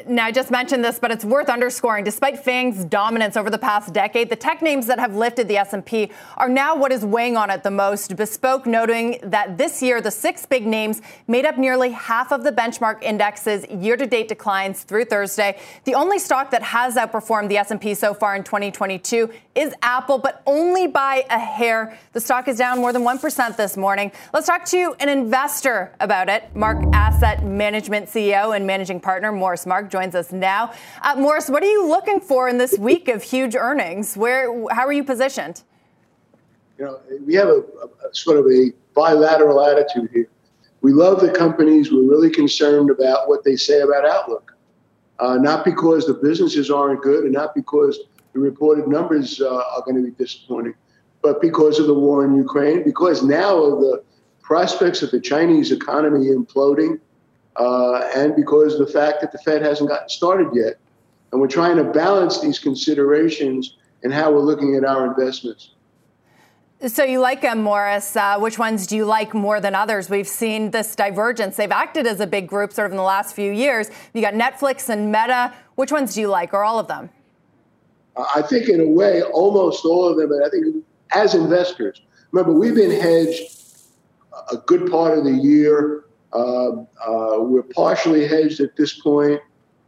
Now, 0.06 0.26
I 0.26 0.32
just 0.32 0.50
mentioned 0.50 0.84
this, 0.84 0.98
but 0.98 1.10
it's 1.10 1.24
worth 1.24 1.48
underscoring. 1.48 2.04
Despite 2.04 2.44
FAANG's 2.44 2.84
dominance 2.84 3.36
over 3.36 3.50
the 3.50 3.58
past 3.58 3.92
decade, 3.92 4.28
the 4.28 4.36
tech 4.36 4.62
names 4.62 4.86
that 4.86 4.98
have 4.98 5.14
lifted 5.14 5.48
the 5.48 5.56
S&P 5.58 6.10
are 6.36 6.48
now 6.48 6.74
what 6.74 6.92
is 6.92 7.04
weighing 7.04 7.36
on 7.36 7.50
it 7.50 7.62
the 7.62 7.70
most. 7.70 8.16
Bespoke 8.16 8.66
noting 8.66 9.18
that 9.22 9.58
this 9.58 9.82
year, 9.82 10.00
the 10.00 10.10
six 10.10 10.46
big 10.46 10.66
names 10.66 11.02
made 11.28 11.44
up 11.44 11.58
nearly 11.58 11.90
half 11.90 12.32
of 12.32 12.44
the 12.44 12.52
benchmark 12.52 13.02
index's 13.02 13.66
year-to-date 13.68 14.28
declines 14.28 14.82
through 14.82 15.04
Thursday. 15.04 15.58
The 15.84 15.94
only 15.94 16.18
stock 16.18 16.50
that 16.50 16.62
has 16.62 16.96
outperformed 16.96 17.48
the 17.48 17.58
S&P 17.58 17.94
so 17.94 18.14
far 18.14 18.34
in 18.36 18.42
2022 18.42 19.30
is 19.54 19.74
Apple, 19.82 20.18
but 20.18 20.42
only 20.46 20.86
by 20.86 21.24
a 21.30 21.38
hair. 21.38 21.98
The 22.12 22.20
stock 22.20 22.48
is 22.48 22.58
down 22.58 22.78
more 22.78 22.92
than 22.92 23.02
1% 23.02 23.56
this 23.56 23.76
morning. 23.76 24.10
Let's 24.32 24.46
talk 24.46 24.64
to 24.66 24.94
an 25.00 25.08
investor 25.08 25.92
about 26.00 26.28
it. 26.28 26.54
Mark 26.54 26.78
Asset 26.92 27.44
Management 27.44 28.08
CEO 28.08 28.56
and 28.56 28.66
managing 28.66 29.00
partner 29.00 29.30
Morris 29.30 29.66
Mark 29.66 29.83
joins 29.88 30.14
us 30.14 30.32
now. 30.32 30.72
Uh, 31.02 31.14
Morris, 31.16 31.48
what 31.48 31.62
are 31.62 31.70
you 31.70 31.86
looking 31.86 32.20
for 32.20 32.48
in 32.48 32.58
this 32.58 32.78
week 32.78 33.08
of 33.08 33.22
huge 33.22 33.54
earnings? 33.54 34.16
Where, 34.16 34.46
how 34.70 34.86
are 34.86 34.92
you 34.92 35.04
positioned? 35.04 35.62
You 36.78 36.86
know, 36.86 37.00
we 37.24 37.34
have 37.34 37.48
a, 37.48 37.62
a 38.08 38.14
sort 38.14 38.38
of 38.38 38.46
a 38.46 38.72
bilateral 38.94 39.64
attitude 39.64 40.10
here. 40.12 40.28
We 40.80 40.92
love 40.92 41.20
the 41.20 41.30
companies. 41.30 41.92
We're 41.92 42.08
really 42.08 42.30
concerned 42.30 42.90
about 42.90 43.28
what 43.28 43.44
they 43.44 43.56
say 43.56 43.80
about 43.80 44.04
outlook. 44.04 44.54
Uh, 45.18 45.36
not 45.36 45.64
because 45.64 46.06
the 46.06 46.14
businesses 46.14 46.70
aren't 46.70 47.00
good 47.02 47.24
and 47.24 47.32
not 47.32 47.54
because 47.54 48.00
the 48.32 48.40
reported 48.40 48.88
numbers 48.88 49.40
uh, 49.40 49.48
are 49.48 49.82
going 49.84 49.96
to 49.96 50.02
be 50.02 50.10
disappointing, 50.10 50.74
but 51.22 51.40
because 51.40 51.78
of 51.78 51.86
the 51.86 51.94
war 51.94 52.24
in 52.24 52.34
Ukraine, 52.34 52.82
because 52.82 53.22
now 53.22 53.56
of 53.56 53.80
the 53.80 54.02
prospects 54.42 55.02
of 55.02 55.10
the 55.10 55.20
Chinese 55.20 55.70
economy 55.72 56.26
imploding, 56.26 57.00
uh, 57.56 58.10
and 58.14 58.34
because 58.34 58.74
of 58.74 58.86
the 58.86 58.92
fact 58.92 59.20
that 59.20 59.32
the 59.32 59.38
Fed 59.38 59.62
hasn't 59.62 59.88
gotten 59.88 60.08
started 60.08 60.48
yet. 60.52 60.74
And 61.32 61.40
we're 61.40 61.48
trying 61.48 61.76
to 61.76 61.84
balance 61.84 62.40
these 62.40 62.58
considerations 62.58 63.76
in 64.02 64.10
how 64.10 64.32
we're 64.32 64.40
looking 64.40 64.76
at 64.76 64.84
our 64.84 65.06
investments. 65.06 65.70
So 66.86 67.02
you 67.02 67.18
like 67.18 67.40
them, 67.40 67.62
Morris. 67.62 68.14
Uh, 68.14 68.38
which 68.38 68.58
ones 68.58 68.86
do 68.86 68.96
you 68.96 69.04
like 69.06 69.32
more 69.32 69.60
than 69.60 69.74
others? 69.74 70.10
We've 70.10 70.28
seen 70.28 70.70
this 70.70 70.94
divergence. 70.94 71.56
They've 71.56 71.70
acted 71.70 72.06
as 72.06 72.20
a 72.20 72.26
big 72.26 72.46
group 72.46 72.72
sort 72.72 72.86
of 72.86 72.92
in 72.92 72.98
the 72.98 73.02
last 73.02 73.34
few 73.34 73.50
years. 73.50 73.90
You 74.12 74.20
got 74.20 74.34
Netflix 74.34 74.88
and 74.90 75.06
Meta. 75.10 75.52
Which 75.76 75.90
ones 75.90 76.14
do 76.14 76.20
you 76.20 76.28
like, 76.28 76.52
or 76.52 76.62
all 76.62 76.78
of 76.78 76.86
them? 76.86 77.08
I 78.16 78.42
think, 78.42 78.68
in 78.68 78.80
a 78.80 78.88
way, 78.88 79.22
almost 79.22 79.84
all 79.84 80.06
of 80.06 80.18
them. 80.18 80.30
And 80.30 80.44
I 80.44 80.48
think, 80.50 80.84
as 81.12 81.34
investors, 81.34 82.02
remember 82.32 82.52
we've 82.52 82.74
been 82.74 82.90
hedged 82.90 83.54
a 84.52 84.56
good 84.58 84.90
part 84.90 85.16
of 85.16 85.24
the 85.24 85.32
year. 85.32 86.03
Uh, 86.34 86.82
uh, 87.06 87.38
we're 87.38 87.62
partially 87.62 88.26
hedged 88.26 88.60
at 88.60 88.76
this 88.76 88.98
point. 89.00 89.40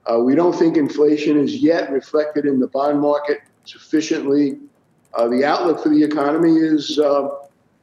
Uh, 0.07 0.21
we 0.21 0.35
don't 0.37 0.55
think 0.55 0.77
inflation 0.77 1.37
is 1.37 1.57
yet 1.57 1.91
reflected 1.91 2.47
in 2.47 2.61
the 2.61 2.69
bond 2.69 3.01
market 3.01 3.41
sufficiently. 3.65 4.59
Uh, 5.15 5.27
the 5.29 5.45
outlook 5.45 5.83
for 5.83 5.89
the 5.89 6.03
economy 6.03 6.57
is 6.57 6.99
uh, 6.99 7.29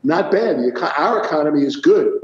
not 0.03 0.31
bad. 0.31 0.57
The, 0.57 0.93
our 0.97 1.23
economy 1.23 1.63
is 1.63 1.75
good, 1.75 2.21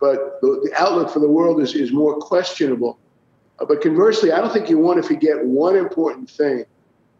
but 0.00 0.40
the, 0.40 0.60
the, 0.64 0.72
outlook 0.80 1.10
for 1.10 1.20
the 1.20 1.28
world 1.28 1.60
is, 1.60 1.74
is 1.74 1.92
more 1.92 2.16
questionable. 2.16 2.98
Uh, 3.58 3.66
but 3.66 3.82
conversely, 3.82 4.32
I 4.32 4.40
don't 4.40 4.52
think 4.52 4.70
you 4.70 4.78
want 4.78 5.02
to 5.02 5.06
forget 5.06 5.44
one 5.44 5.76
important 5.76 6.30
thing 6.30 6.64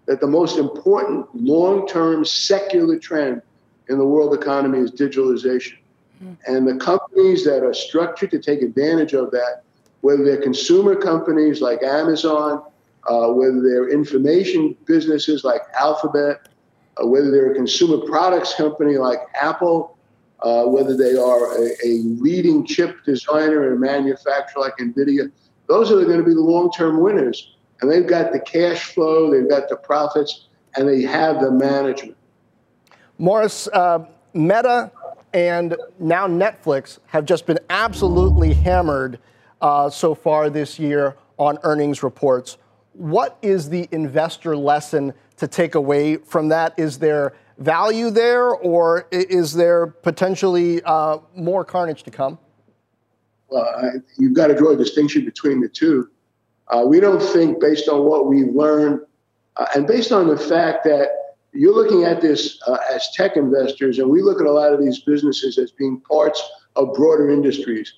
that 0.06 0.20
the 0.20 0.26
most 0.26 0.58
important 0.58 1.26
long 1.34 1.86
term 1.86 2.24
secular 2.24 2.98
trend 2.98 3.42
in 3.88 3.98
the 3.98 4.04
world 4.04 4.32
economy 4.32 4.78
is 4.78 4.90
digitalization. 4.90 5.76
Mm. 6.22 6.36
And 6.46 6.66
the 6.66 6.76
companies 7.14 7.44
that 7.44 7.62
are 7.62 7.74
structured 7.74 8.30
to 8.30 8.38
take 8.38 8.62
advantage 8.62 9.12
of 9.14 9.30
that, 9.30 9.62
whether 10.00 10.24
they're 10.24 10.40
consumer 10.40 10.96
companies 10.96 11.60
like 11.60 11.82
Amazon, 11.82 12.62
uh, 13.08 13.28
whether 13.28 13.60
they're 13.62 13.88
information 13.88 14.76
businesses 14.86 15.44
like 15.44 15.62
Alphabet, 15.78 16.48
uh, 17.00 17.06
whether 17.06 17.30
they're 17.30 17.52
a 17.52 17.54
consumer 17.54 17.98
products 18.06 18.54
company 18.54 18.96
like 18.96 19.20
Apple, 19.34 19.96
uh, 20.40 20.64
whether 20.64 20.96
they 20.96 21.16
are 21.16 21.56
a, 21.56 21.70
a, 21.84 21.88
leading 22.20 22.66
chip 22.66 23.02
designer 23.04 23.70
and 23.70 23.80
manufacturer 23.80 24.60
like 24.60 24.76
NVIDIA, 24.78 25.30
those 25.68 25.90
are 25.90 26.04
going 26.04 26.18
to 26.18 26.24
be 26.24 26.34
the 26.34 26.40
long 26.40 26.70
term 26.72 27.00
winners 27.00 27.56
and 27.80 27.90
they've 27.90 28.06
got 28.06 28.32
the 28.32 28.40
cash 28.40 28.92
flow, 28.92 29.30
they've 29.30 29.48
got 29.48 29.68
the 29.68 29.76
profits, 29.76 30.48
and 30.76 30.88
they 30.88 31.02
have 31.02 31.40
the 31.40 31.50
management. 31.50 32.16
Morris, 33.18 33.68
uh, 33.68 34.04
Meta 34.34 34.90
and 35.34 35.76
now 35.98 36.28
Netflix 36.28 37.00
have 37.06 37.26
just 37.26 37.44
been 37.44 37.58
absolutely 37.68 38.54
hammered 38.54 39.18
uh, 39.60 39.90
so 39.90 40.14
far 40.14 40.48
this 40.48 40.78
year 40.78 41.16
on 41.38 41.58
earnings 41.64 42.04
reports. 42.04 42.56
What 42.92 43.36
is 43.42 43.68
the 43.68 43.88
investor 43.90 44.56
lesson 44.56 45.12
to 45.36 45.48
take 45.48 45.74
away 45.74 46.16
from 46.18 46.48
that? 46.48 46.74
Is 46.78 46.98
there 47.00 47.34
value 47.58 48.10
there, 48.10 48.50
or 48.50 49.08
is 49.10 49.52
there 49.52 49.88
potentially 49.88 50.80
uh, 50.84 51.18
more 51.34 51.64
carnage 51.64 52.04
to 52.04 52.10
come? 52.12 52.38
Well, 53.48 54.00
you've 54.16 54.34
got 54.34 54.48
to 54.48 54.54
draw 54.54 54.70
a 54.70 54.76
distinction 54.76 55.24
between 55.24 55.60
the 55.60 55.68
two. 55.68 56.08
Uh, 56.68 56.84
we 56.86 57.00
don't 57.00 57.20
think, 57.20 57.60
based 57.60 57.88
on 57.88 58.04
what 58.04 58.26
we've 58.26 58.54
learned, 58.54 59.00
uh, 59.56 59.66
and 59.74 59.86
based 59.86 60.12
on 60.12 60.28
the 60.28 60.36
fact 60.36 60.84
that 60.84 61.08
you're 61.54 61.74
looking 61.74 62.04
at 62.04 62.20
this 62.20 62.60
uh, 62.66 62.78
as 62.90 63.10
tech 63.14 63.36
investors, 63.36 63.98
and 63.98 64.10
we 64.10 64.22
look 64.22 64.40
at 64.40 64.46
a 64.46 64.52
lot 64.52 64.72
of 64.72 64.80
these 64.80 65.00
businesses 65.00 65.58
as 65.58 65.70
being 65.70 66.00
parts 66.00 66.42
of 66.76 66.92
broader 66.94 67.30
industries. 67.30 67.92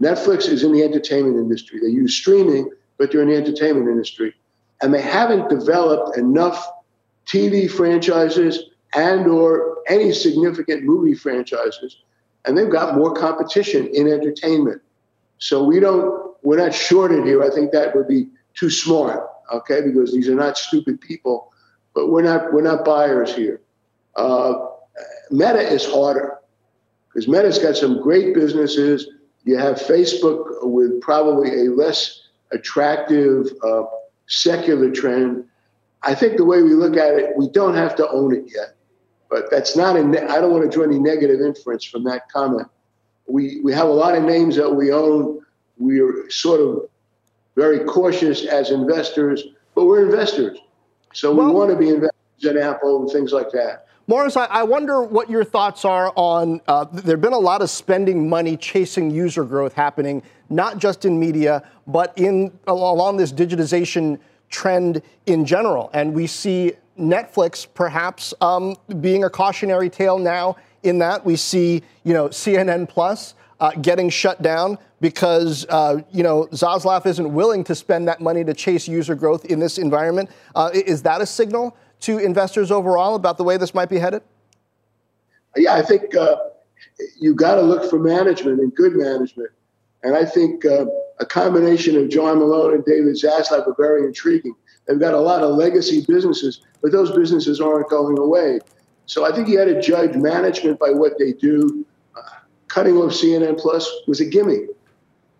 Netflix 0.00 0.48
is 0.48 0.62
in 0.62 0.72
the 0.72 0.82
entertainment 0.82 1.36
industry. 1.36 1.80
They 1.80 1.88
use 1.88 2.14
streaming, 2.14 2.70
but 2.98 3.10
they're 3.10 3.22
in 3.22 3.28
the 3.28 3.36
entertainment 3.36 3.88
industry. 3.88 4.34
And 4.80 4.94
they 4.94 5.02
haven't 5.02 5.48
developed 5.48 6.16
enough 6.16 6.64
TV 7.26 7.70
franchises 7.70 8.62
and 8.94 9.26
or 9.26 9.78
any 9.88 10.12
significant 10.12 10.84
movie 10.84 11.14
franchises. 11.14 11.96
And 12.44 12.56
they've 12.56 12.70
got 12.70 12.94
more 12.94 13.12
competition 13.12 13.88
in 13.88 14.06
entertainment. 14.06 14.80
So 15.38 15.64
we 15.64 15.80
don't 15.80 16.28
we're 16.42 16.58
not 16.58 16.72
shorted 16.72 17.24
here. 17.24 17.42
I 17.42 17.50
think 17.50 17.72
that 17.72 17.94
would 17.96 18.06
be 18.06 18.28
too 18.54 18.70
smart, 18.70 19.28
okay? 19.52 19.80
Because 19.80 20.12
these 20.12 20.28
are 20.28 20.34
not 20.34 20.56
stupid 20.56 21.00
people, 21.00 21.52
but 21.98 22.10
we're 22.10 22.22
not 22.22 22.52
we're 22.52 22.62
not 22.62 22.84
buyers 22.84 23.34
here. 23.34 23.60
Uh, 24.14 24.66
Meta 25.32 25.58
is 25.58 25.84
harder 25.84 26.38
because 27.08 27.26
Meta's 27.26 27.58
got 27.58 27.76
some 27.76 28.00
great 28.00 28.34
businesses. 28.34 29.08
You 29.42 29.56
have 29.58 29.78
Facebook 29.78 30.44
with 30.62 31.00
probably 31.00 31.66
a 31.66 31.70
less 31.72 32.28
attractive 32.52 33.48
uh, 33.64 33.82
secular 34.28 34.92
trend. 34.92 35.44
I 36.04 36.14
think 36.14 36.36
the 36.36 36.44
way 36.44 36.62
we 36.62 36.74
look 36.74 36.96
at 36.96 37.14
it, 37.14 37.36
we 37.36 37.48
don't 37.48 37.74
have 37.74 37.96
to 37.96 38.08
own 38.10 38.32
it 38.32 38.44
yet. 38.46 38.76
But 39.28 39.50
that's 39.50 39.76
not 39.76 39.96
a. 39.96 40.04
Ne- 40.04 40.28
I 40.28 40.40
don't 40.40 40.52
want 40.52 40.70
to 40.70 40.70
draw 40.70 40.84
any 40.84 41.00
negative 41.00 41.40
inference 41.40 41.84
from 41.84 42.04
that 42.04 42.30
comment. 42.30 42.68
We 43.26 43.60
we 43.62 43.72
have 43.72 43.88
a 43.88 43.92
lot 44.04 44.14
of 44.14 44.22
names 44.22 44.54
that 44.54 44.70
we 44.70 44.92
own 44.92 45.40
we're 45.78 46.30
sort 46.30 46.60
of 46.60 46.88
very 47.56 47.80
cautious 47.86 48.44
as 48.44 48.70
investors, 48.70 49.42
but 49.74 49.86
we're 49.86 50.04
investors. 50.04 50.58
So 51.12 51.32
we 51.32 51.38
well, 51.38 51.54
want 51.54 51.70
to 51.70 51.76
be 51.76 51.88
investors 51.88 52.44
in 52.44 52.58
Apple 52.58 53.02
and 53.02 53.10
things 53.10 53.32
like 53.32 53.50
that. 53.52 53.86
Morris, 54.08 54.38
I, 54.38 54.62
wonder 54.62 55.02
what 55.02 55.28
your 55.28 55.44
thoughts 55.44 55.84
are 55.84 56.14
on. 56.16 56.62
Uh, 56.66 56.86
there 56.90 57.16
have 57.16 57.20
been 57.20 57.34
a 57.34 57.38
lot 57.38 57.60
of 57.60 57.68
spending 57.68 58.26
money 58.26 58.56
chasing 58.56 59.10
user 59.10 59.44
growth 59.44 59.74
happening, 59.74 60.22
not 60.48 60.78
just 60.78 61.04
in 61.04 61.20
media, 61.20 61.62
but 61.86 62.16
in 62.16 62.50
along 62.66 63.18
this 63.18 63.30
digitization 63.30 64.18
trend 64.48 65.02
in 65.26 65.44
general. 65.44 65.90
And 65.92 66.14
we 66.14 66.26
see 66.26 66.72
Netflix 66.98 67.66
perhaps 67.74 68.32
um, 68.40 68.76
being 69.02 69.24
a 69.24 69.30
cautionary 69.30 69.90
tale 69.90 70.18
now. 70.18 70.56
In 70.84 70.98
that 71.00 71.22
we 71.26 71.36
see, 71.36 71.82
you 72.04 72.14
know, 72.14 72.28
CNN 72.28 72.88
Plus 72.88 73.34
uh, 73.60 73.72
getting 73.82 74.08
shut 74.08 74.40
down 74.42 74.78
because 75.00 75.66
uh, 75.68 76.00
you 76.12 76.22
know 76.22 76.46
Zaslav 76.52 77.06
isn't 77.06 77.32
willing 77.32 77.64
to 77.64 77.74
spend 77.74 78.08
that 78.08 78.20
money 78.20 78.44
to 78.44 78.54
chase 78.54 78.88
user 78.88 79.14
growth 79.14 79.44
in 79.46 79.58
this 79.58 79.78
environment. 79.78 80.30
Uh, 80.54 80.70
is 80.72 81.02
that 81.02 81.20
a 81.20 81.26
signal 81.26 81.76
to 82.00 82.18
investors 82.18 82.70
overall 82.70 83.14
about 83.14 83.36
the 83.36 83.44
way 83.44 83.56
this 83.56 83.74
might 83.74 83.88
be 83.88 83.98
headed? 83.98 84.22
Yeah, 85.56 85.74
I 85.74 85.82
think 85.82 86.14
uh, 86.14 86.36
you 87.20 87.34
got 87.34 87.56
to 87.56 87.62
look 87.62 87.88
for 87.90 87.98
management 87.98 88.60
and 88.60 88.74
good 88.74 88.94
management, 88.94 89.50
and 90.02 90.16
I 90.16 90.24
think 90.24 90.64
uh, 90.64 90.86
a 91.18 91.26
combination 91.26 91.96
of 91.96 92.08
John 92.08 92.38
Malone 92.38 92.74
and 92.74 92.84
David 92.84 93.14
Zaslav 93.14 93.66
are 93.66 93.74
very 93.76 94.04
intriguing. 94.04 94.54
They've 94.86 94.98
got 94.98 95.14
a 95.14 95.20
lot 95.20 95.42
of 95.42 95.54
legacy 95.56 96.04
businesses, 96.06 96.62
but 96.80 96.92
those 96.92 97.10
businesses 97.10 97.60
aren't 97.60 97.90
going 97.90 98.18
away. 98.18 98.60
So 99.06 99.26
I 99.26 99.34
think 99.34 99.48
you 99.48 99.56
got 99.56 99.64
to 99.64 99.80
judge 99.80 100.14
management 100.14 100.78
by 100.78 100.90
what 100.90 101.18
they 101.18 101.32
do 101.32 101.84
cutting 102.78 102.96
off 102.96 103.10
CNN 103.10 103.58
Plus 103.58 103.90
was 104.06 104.20
a 104.20 104.24
gimme. 104.24 104.68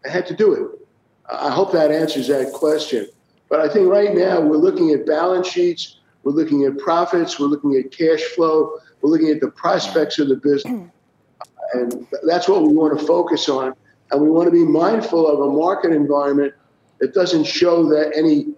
I 0.05 0.09
had 0.09 0.27
to 0.27 0.35
do 0.35 0.55
it. 0.55 0.89
I 1.33 1.51
hope 1.53 1.71
that 1.71 1.93
answers 1.93 2.27
that 2.27 2.53
question. 2.53 3.07
But 3.49 3.61
I 3.61 3.69
think 3.69 3.89
right 3.89 4.13
now 4.13 4.41
we're 4.41 4.57
looking 4.57 4.91
at 4.91 5.07
balance 5.07 5.47
sheets, 5.47 6.01
we're 6.25 6.33
looking 6.33 6.65
at 6.65 6.77
profits, 6.79 7.39
we're 7.39 7.47
looking 7.47 7.77
at 7.77 7.93
cash 7.93 8.23
flow, 8.35 8.79
we're 9.01 9.11
looking 9.11 9.29
at 9.29 9.41
the 9.41 9.53
prospects 9.53 10.19
of 10.19 10.29
the 10.29 10.35
business. 10.35 10.65
Mm-hmm. 10.65 11.79
and 11.79 12.09
that's 12.27 12.49
what 12.49 12.63
we 12.63 12.73
want 12.75 12.99
to 12.99 13.07
focus 13.07 13.49
on. 13.49 13.73
And 14.11 14.21
we 14.21 14.29
want 14.31 14.49
to 14.49 14.53
be 14.53 14.65
mindful 14.65 15.29
of 15.29 15.39
a 15.39 15.53
market 15.53 15.93
environment 15.93 16.55
that 16.99 17.15
doesn't 17.15 17.45
show 17.45 17.89
that 17.91 18.17
any 18.17 18.49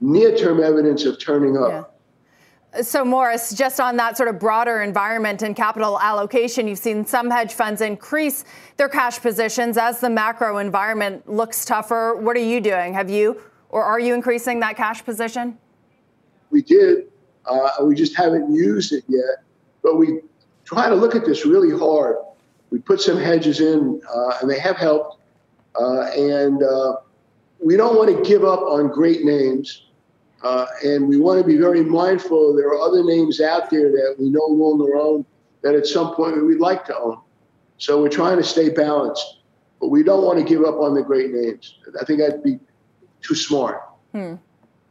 near 0.00 0.36
term 0.36 0.62
evidence 0.62 1.04
of 1.04 1.18
turning 1.18 1.56
up. 1.56 1.68
Yeah. 1.68 1.84
So, 2.82 3.04
Morris, 3.04 3.52
just 3.52 3.80
on 3.80 3.96
that 3.96 4.16
sort 4.16 4.28
of 4.28 4.38
broader 4.38 4.80
environment 4.80 5.42
and 5.42 5.56
capital 5.56 5.98
allocation, 5.98 6.68
you've 6.68 6.78
seen 6.78 7.04
some 7.04 7.28
hedge 7.28 7.52
funds 7.52 7.80
increase 7.80 8.44
their 8.76 8.88
cash 8.88 9.18
positions 9.20 9.76
as 9.76 9.98
the 10.00 10.08
macro 10.08 10.58
environment 10.58 11.28
looks 11.28 11.64
tougher. 11.64 12.14
What 12.14 12.36
are 12.36 12.44
you 12.44 12.60
doing? 12.60 12.94
Have 12.94 13.10
you 13.10 13.40
or 13.70 13.82
are 13.82 13.98
you 13.98 14.14
increasing 14.14 14.60
that 14.60 14.76
cash 14.76 15.04
position? 15.04 15.58
We 16.50 16.62
did. 16.62 17.08
Uh, 17.44 17.70
we 17.82 17.96
just 17.96 18.16
haven't 18.16 18.54
used 18.54 18.92
it 18.92 19.02
yet. 19.08 19.42
But 19.82 19.96
we 19.96 20.20
try 20.64 20.88
to 20.88 20.94
look 20.94 21.16
at 21.16 21.24
this 21.24 21.44
really 21.44 21.76
hard. 21.76 22.16
We 22.70 22.78
put 22.78 23.00
some 23.00 23.18
hedges 23.18 23.60
in, 23.60 24.00
uh, 24.08 24.38
and 24.40 24.48
they 24.48 24.60
have 24.60 24.76
helped. 24.76 25.18
Uh, 25.74 26.02
and 26.02 26.62
uh, 26.62 26.96
we 27.64 27.76
don't 27.76 27.96
want 27.96 28.16
to 28.16 28.22
give 28.28 28.44
up 28.44 28.60
on 28.60 28.88
great 28.88 29.24
names. 29.24 29.86
Uh, 30.42 30.66
and 30.84 31.06
we 31.06 31.18
want 31.18 31.38
to 31.40 31.46
be 31.46 31.58
very 31.58 31.84
mindful 31.84 32.56
there 32.56 32.68
are 32.68 32.80
other 32.80 33.04
names 33.04 33.40
out 33.40 33.68
there 33.68 33.90
that 33.90 34.16
we 34.18 34.30
know 34.30 34.40
will 34.48 34.72
own 34.72 34.78
their 34.78 34.96
own 34.96 35.24
that 35.62 35.74
at 35.74 35.86
some 35.86 36.14
point 36.14 36.42
we'd 36.46 36.58
like 36.58 36.84
to 36.86 36.96
own. 36.96 37.20
So 37.76 38.00
we're 38.00 38.08
trying 38.08 38.38
to 38.38 38.44
stay 38.44 38.70
balanced, 38.70 39.40
but 39.80 39.88
we 39.88 40.02
don't 40.02 40.24
want 40.24 40.38
to 40.38 40.44
give 40.44 40.64
up 40.64 40.76
on 40.76 40.94
the 40.94 41.02
great 41.02 41.30
names. 41.30 41.78
I 42.00 42.04
think 42.04 42.20
that'd 42.20 42.42
be 42.42 42.58
too 43.22 43.34
smart. 43.34 43.82
Hmm. 44.12 44.34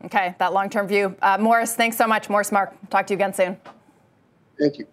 Okay, 0.05 0.35
that 0.39 0.53
long 0.53 0.69
term 0.69 0.87
view. 0.87 1.15
Uh, 1.21 1.37
Morris, 1.39 1.75
thanks 1.75 1.97
so 1.97 2.07
much. 2.07 2.29
Morris 2.29 2.51
Mark, 2.51 2.73
talk 2.89 3.07
to 3.07 3.13
you 3.13 3.17
again 3.17 3.33
soon. 3.33 3.57
Thank 4.59 4.77
you. 4.77 4.87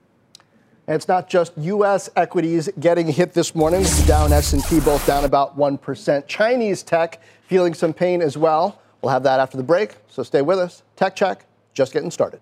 And 0.86 0.94
it's 0.94 1.08
not 1.08 1.28
just 1.28 1.52
U.S. 1.58 2.08
equities 2.16 2.68
getting 2.78 3.08
hit 3.08 3.32
this 3.32 3.54
morning. 3.54 3.84
Dow 4.06 4.24
and 4.24 4.32
S&P 4.32 4.80
both 4.80 5.04
down 5.06 5.24
about 5.24 5.58
1%. 5.58 6.26
Chinese 6.28 6.82
tech 6.82 7.20
feeling 7.46 7.74
some 7.74 7.92
pain 7.92 8.22
as 8.22 8.36
well. 8.38 8.80
We'll 9.06 9.12
have 9.12 9.22
that 9.22 9.38
after 9.38 9.56
the 9.56 9.62
break, 9.62 9.94
so 10.08 10.24
stay 10.24 10.42
with 10.42 10.58
us. 10.58 10.82
Tech 10.96 11.14
Check, 11.14 11.46
just 11.74 11.92
getting 11.92 12.10
started. 12.10 12.40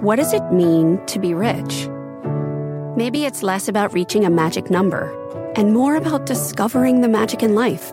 What 0.00 0.16
does 0.16 0.32
it 0.32 0.50
mean 0.50 0.98
to 1.08 1.18
be 1.18 1.34
rich? 1.34 1.90
Maybe 2.96 3.26
it's 3.26 3.42
less 3.42 3.68
about 3.68 3.92
reaching 3.92 4.24
a 4.24 4.30
magic 4.30 4.70
number 4.70 5.12
and 5.56 5.74
more 5.74 5.96
about 5.96 6.24
discovering 6.24 7.02
the 7.02 7.08
magic 7.08 7.42
in 7.42 7.54
life. 7.54 7.92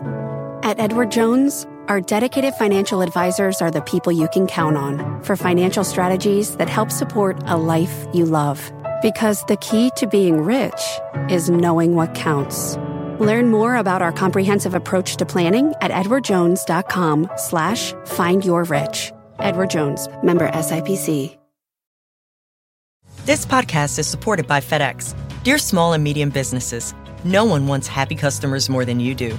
At 0.62 0.80
Edward 0.80 1.10
Jones, 1.10 1.66
our 1.88 2.00
dedicated 2.00 2.54
financial 2.54 3.02
advisors 3.02 3.60
are 3.60 3.70
the 3.70 3.82
people 3.82 4.12
you 4.12 4.28
can 4.32 4.46
count 4.46 4.78
on 4.78 5.22
for 5.22 5.36
financial 5.36 5.84
strategies 5.84 6.56
that 6.56 6.70
help 6.70 6.90
support 6.90 7.36
a 7.44 7.58
life 7.58 8.06
you 8.14 8.24
love. 8.24 8.72
Because 9.02 9.44
the 9.48 9.58
key 9.58 9.90
to 9.96 10.06
being 10.06 10.40
rich 10.40 10.80
is 11.28 11.50
knowing 11.50 11.94
what 11.94 12.14
counts. 12.14 12.78
Learn 13.20 13.50
more 13.50 13.76
about 13.76 14.00
our 14.00 14.12
comprehensive 14.12 14.74
approach 14.74 15.16
to 15.16 15.26
planning 15.26 15.74
at 15.82 15.90
edwardjones.com 15.90 17.30
slash 17.36 17.92
find 18.06 18.42
your 18.42 18.64
rich. 18.64 19.12
Edward 19.38 19.70
Jones, 19.70 20.08
member 20.22 20.48
SIPC. 20.50 21.36
This 23.26 23.44
podcast 23.44 23.98
is 23.98 24.06
supported 24.06 24.46
by 24.46 24.60
FedEx. 24.60 25.14
Dear 25.44 25.58
small 25.58 25.92
and 25.92 26.02
medium 26.02 26.30
businesses, 26.30 26.94
no 27.22 27.44
one 27.44 27.66
wants 27.66 27.86
happy 27.86 28.14
customers 28.14 28.70
more 28.70 28.86
than 28.86 28.98
you 28.98 29.14
do. 29.14 29.38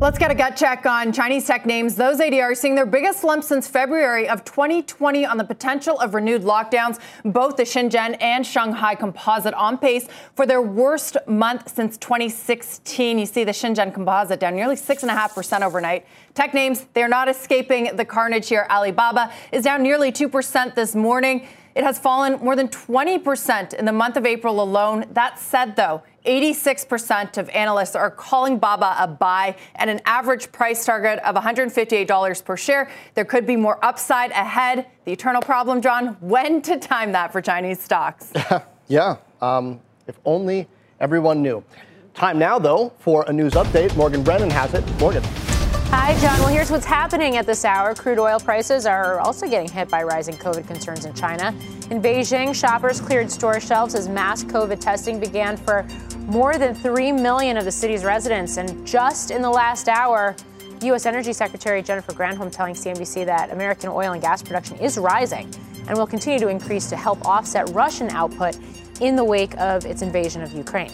Let's 0.00 0.16
get 0.16 0.30
a 0.30 0.34
gut 0.34 0.56
check 0.56 0.86
on 0.86 1.12
Chinese 1.12 1.46
tech 1.46 1.66
names. 1.66 1.94
Those 1.94 2.20
ADRs 2.20 2.56
seeing 2.56 2.74
their 2.74 2.86
biggest 2.86 3.20
slump 3.20 3.44
since 3.44 3.68
February 3.68 4.30
of 4.30 4.46
2020 4.46 5.26
on 5.26 5.36
the 5.36 5.44
potential 5.44 6.00
of 6.00 6.14
renewed 6.14 6.40
lockdowns. 6.40 6.98
Both 7.22 7.58
the 7.58 7.64
Shenzhen 7.64 8.16
and 8.18 8.46
Shanghai 8.46 8.94
Composite 8.94 9.52
on 9.52 9.76
pace 9.76 10.08
for 10.34 10.46
their 10.46 10.62
worst 10.62 11.18
month 11.26 11.74
since 11.74 11.98
2016. 11.98 13.18
You 13.18 13.26
see 13.26 13.44
the 13.44 13.52
Shenzhen 13.52 13.92
Composite 13.92 14.40
down 14.40 14.56
nearly 14.56 14.74
6.5% 14.74 15.60
overnight. 15.60 16.06
Tech 16.32 16.54
names, 16.54 16.86
they're 16.94 17.06
not 17.06 17.28
escaping 17.28 17.94
the 17.94 18.04
carnage 18.06 18.48
here. 18.48 18.66
Alibaba 18.70 19.30
is 19.52 19.64
down 19.64 19.82
nearly 19.82 20.10
2% 20.10 20.74
this 20.74 20.94
morning. 20.94 21.46
It 21.74 21.84
has 21.84 21.98
fallen 21.98 22.42
more 22.42 22.56
than 22.56 22.68
20% 22.68 23.74
in 23.74 23.84
the 23.84 23.92
month 23.92 24.16
of 24.16 24.24
April 24.24 24.62
alone. 24.62 25.04
That 25.12 25.38
said, 25.38 25.76
though, 25.76 26.02
86% 26.24 27.38
of 27.38 27.48
analysts 27.50 27.94
are 27.94 28.10
calling 28.10 28.58
Baba 28.58 28.96
a 28.98 29.08
buy 29.08 29.56
at 29.76 29.88
an 29.88 30.00
average 30.04 30.52
price 30.52 30.84
target 30.84 31.18
of 31.20 31.34
$158 31.34 32.44
per 32.44 32.56
share. 32.56 32.90
There 33.14 33.24
could 33.24 33.46
be 33.46 33.56
more 33.56 33.82
upside 33.84 34.30
ahead. 34.32 34.86
The 35.04 35.12
eternal 35.12 35.42
problem, 35.42 35.80
Jon, 35.80 36.16
when 36.20 36.62
to 36.62 36.78
time 36.78 37.12
that 37.12 37.32
for 37.32 37.40
Chinese 37.40 37.80
stocks? 37.80 38.32
yeah, 38.88 39.16
um, 39.40 39.80
if 40.06 40.18
only 40.24 40.68
everyone 41.00 41.42
knew. 41.42 41.64
Time 42.14 42.38
now, 42.38 42.58
though, 42.58 42.92
for 42.98 43.24
a 43.28 43.32
news 43.32 43.54
update. 43.54 43.96
Morgan 43.96 44.22
Brennan 44.22 44.50
has 44.50 44.74
it. 44.74 44.84
Morgan. 45.00 45.22
Hi, 45.92 46.16
Jon. 46.20 46.38
Well, 46.38 46.48
here's 46.48 46.70
what's 46.70 46.86
happening 46.86 47.36
at 47.36 47.46
this 47.46 47.64
hour. 47.64 47.96
Crude 47.96 48.20
oil 48.20 48.38
prices 48.38 48.86
are 48.86 49.18
also 49.18 49.48
getting 49.48 49.68
hit 49.68 49.88
by 49.88 50.04
rising 50.04 50.36
COVID 50.36 50.66
concerns 50.68 51.04
in 51.04 51.12
China. 51.14 51.48
In 51.90 52.00
Beijing, 52.00 52.54
shoppers 52.54 53.00
cleared 53.00 53.28
store 53.28 53.58
shelves 53.58 53.96
as 53.96 54.08
mass 54.08 54.44
COVID 54.44 54.78
testing 54.78 55.18
began 55.18 55.56
for 55.56 55.84
more 56.30 56.58
than 56.58 56.76
3 56.76 57.10
million 57.10 57.56
of 57.56 57.64
the 57.64 57.72
city's 57.72 58.04
residents. 58.04 58.56
And 58.56 58.86
just 58.86 59.32
in 59.32 59.42
the 59.42 59.50
last 59.50 59.88
hour, 59.88 60.36
U.S. 60.82 61.04
Energy 61.04 61.32
Secretary 61.32 61.82
Jennifer 61.82 62.12
Granholm 62.12 62.52
telling 62.52 62.74
CNBC 62.74 63.26
that 63.26 63.50
American 63.50 63.90
oil 63.90 64.12
and 64.12 64.22
gas 64.22 64.40
production 64.40 64.76
is 64.78 64.96
rising 64.96 65.52
and 65.88 65.98
will 65.98 66.06
continue 66.06 66.38
to 66.38 66.46
increase 66.46 66.88
to 66.88 66.96
help 66.96 67.26
offset 67.26 67.68
Russian 67.70 68.10
output 68.10 68.56
in 69.00 69.16
the 69.16 69.24
wake 69.24 69.58
of 69.58 69.84
its 69.84 70.02
invasion 70.02 70.40
of 70.40 70.52
Ukraine. 70.52 70.92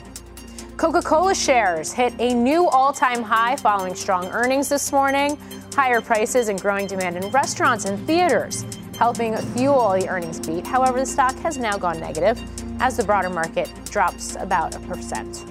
Coca 0.78 1.02
Cola 1.02 1.34
shares 1.34 1.92
hit 1.92 2.14
a 2.18 2.32
new 2.32 2.66
all 2.68 2.92
time 2.92 3.22
high 3.22 3.56
following 3.56 3.94
strong 3.94 4.28
earnings 4.28 4.70
this 4.70 4.90
morning. 4.90 5.36
Higher 5.74 6.00
prices 6.00 6.48
and 6.48 6.58
growing 6.58 6.86
demand 6.86 7.16
in 7.18 7.30
restaurants 7.30 7.84
and 7.84 8.04
theaters 8.06 8.64
helping 8.98 9.36
fuel 9.36 9.90
the 9.90 10.08
earnings 10.08 10.40
beat. 10.40 10.66
However, 10.66 10.98
the 10.98 11.06
stock 11.06 11.36
has 11.40 11.58
now 11.58 11.76
gone 11.76 12.00
negative 12.00 12.40
as 12.80 12.96
the 12.96 13.04
broader 13.04 13.30
market 13.30 13.70
drops 13.86 14.36
about 14.36 14.74
a 14.74 14.80
percent. 14.80 15.44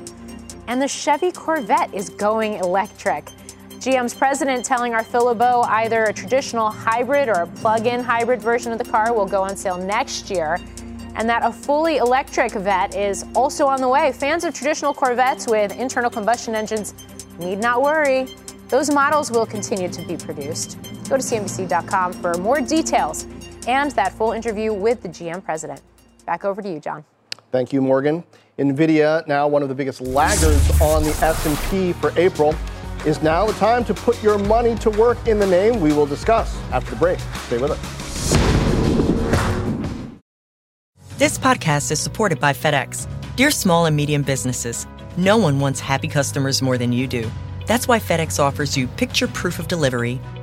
And 0.67 0.81
the 0.81 0.87
Chevy 0.87 1.31
Corvette 1.31 1.93
is 1.93 2.09
going 2.09 2.53
electric. 2.53 3.25
GM's 3.71 4.13
president 4.13 4.65
telling 4.65 4.93
our 4.93 5.03
Phil 5.03 5.25
LeBeau 5.25 5.61
either 5.67 6.05
a 6.05 6.13
traditional 6.13 6.71
hybrid 6.71 7.29
or 7.29 7.41
a 7.41 7.47
plug 7.47 7.85
in 7.85 8.01
hybrid 8.01 8.41
version 8.41 8.71
of 8.71 8.79
the 8.79 8.85
car 8.85 9.13
will 9.13 9.27
go 9.27 9.43
on 9.43 9.55
sale 9.55 9.77
next 9.77 10.29
year 10.29 10.59
and 11.15 11.29
that 11.29 11.43
a 11.43 11.51
fully 11.51 11.97
electric 11.97 12.51
Vette 12.53 12.95
is 12.95 13.25
also 13.35 13.67
on 13.67 13.81
the 13.81 13.87
way. 13.87 14.11
Fans 14.11 14.43
of 14.43 14.53
traditional 14.53 14.93
Corvettes 14.93 15.47
with 15.47 15.77
internal 15.77 16.09
combustion 16.09 16.55
engines 16.55 16.93
need 17.39 17.59
not 17.59 17.81
worry. 17.81 18.27
Those 18.69 18.91
models 18.91 19.31
will 19.31 19.45
continue 19.45 19.89
to 19.89 20.01
be 20.03 20.17
produced. 20.17 20.77
Go 21.07 21.17
to 21.17 21.23
CNBC.com 21.23 22.13
for 22.13 22.33
more 22.35 22.59
details 22.61 23.27
and 23.67 23.91
that 23.91 24.11
full 24.13 24.31
interview 24.31 24.73
with 24.73 25.01
the 25.01 25.09
GM 25.09 25.43
president. 25.43 25.81
Back 26.25 26.43
over 26.43 26.61
to 26.61 26.69
you, 26.69 26.79
Jon. 26.79 27.05
Thank 27.55 27.71
you, 27.71 27.81
Morgan. 27.81 28.21
Nvidia, 28.59 29.25
now 29.27 29.47
one 29.47 29.63
of 29.63 29.69
the 29.69 29.75
biggest 29.75 30.01
laggards 30.01 30.81
on 30.81 31.03
the 31.03 31.11
S&P 31.21 31.93
for 31.93 32.11
April, 32.19 32.53
is 33.05 33.21
now 33.21 33.45
the 33.45 33.53
time 33.53 33.85
to 33.85 33.93
put 33.93 34.21
your 34.21 34.37
money 34.37 34.75
to 34.75 34.89
work 34.89 35.25
in 35.25 35.39
the 35.39 35.47
name 35.47 35.79
we 35.79 35.93
will 35.93 36.05
discuss 36.05 36.53
after 36.73 36.89
the 36.89 36.97
break. 36.97 37.17
Stay 37.45 37.57
with 37.57 37.71
us. 37.71 37.79
This 41.17 41.37
podcast 41.37 41.91
is 41.91 41.99
supported 42.01 42.41
by 42.41 42.51
FedEx. 42.51 43.07
Dear 43.37 43.51
small 43.51 43.85
and 43.85 43.95
medium 43.95 44.23
businesses, 44.23 44.85
no 45.15 45.37
one 45.37 45.61
wants 45.61 45.79
happy 45.79 46.09
customers 46.09 46.61
more 46.61 46.77
than 46.77 46.91
you 46.91 47.07
do. 47.07 47.31
That's 47.67 47.87
why 47.87 47.99
FedEx 47.99 48.37
offers 48.37 48.75
you 48.75 48.87
picture 48.87 49.27
proof 49.27 49.59
of 49.59 49.69
delivery, 49.69 50.19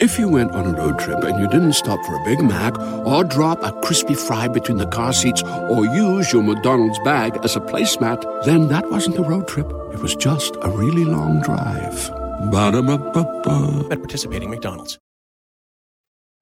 If 0.00 0.16
you 0.16 0.28
went 0.28 0.52
on 0.52 0.64
a 0.64 0.78
road 0.78 1.00
trip 1.00 1.24
and 1.24 1.40
you 1.40 1.48
didn't 1.48 1.72
stop 1.72 1.98
for 2.06 2.14
a 2.14 2.24
Big 2.24 2.40
Mac 2.40 2.78
or 3.04 3.24
drop 3.24 3.60
a 3.64 3.72
crispy 3.80 4.14
fry 4.14 4.46
between 4.46 4.78
the 4.78 4.86
car 4.86 5.12
seats 5.12 5.42
or 5.42 5.86
use 5.86 6.32
your 6.32 6.44
McDonald's 6.44 7.00
bag 7.00 7.36
as 7.42 7.56
a 7.56 7.60
placemat, 7.60 8.44
then 8.44 8.68
that 8.68 8.88
wasn't 8.88 9.18
a 9.18 9.22
road 9.22 9.48
trip. 9.48 9.66
It 9.92 9.98
was 9.98 10.14
just 10.14 10.54
a 10.62 10.70
really 10.70 11.04
long 11.04 11.40
drive. 11.42 12.10
Ba-da-ba-ba-ba. 12.52 13.88
At 13.90 13.98
participating 13.98 14.50
McDonald's. 14.50 15.00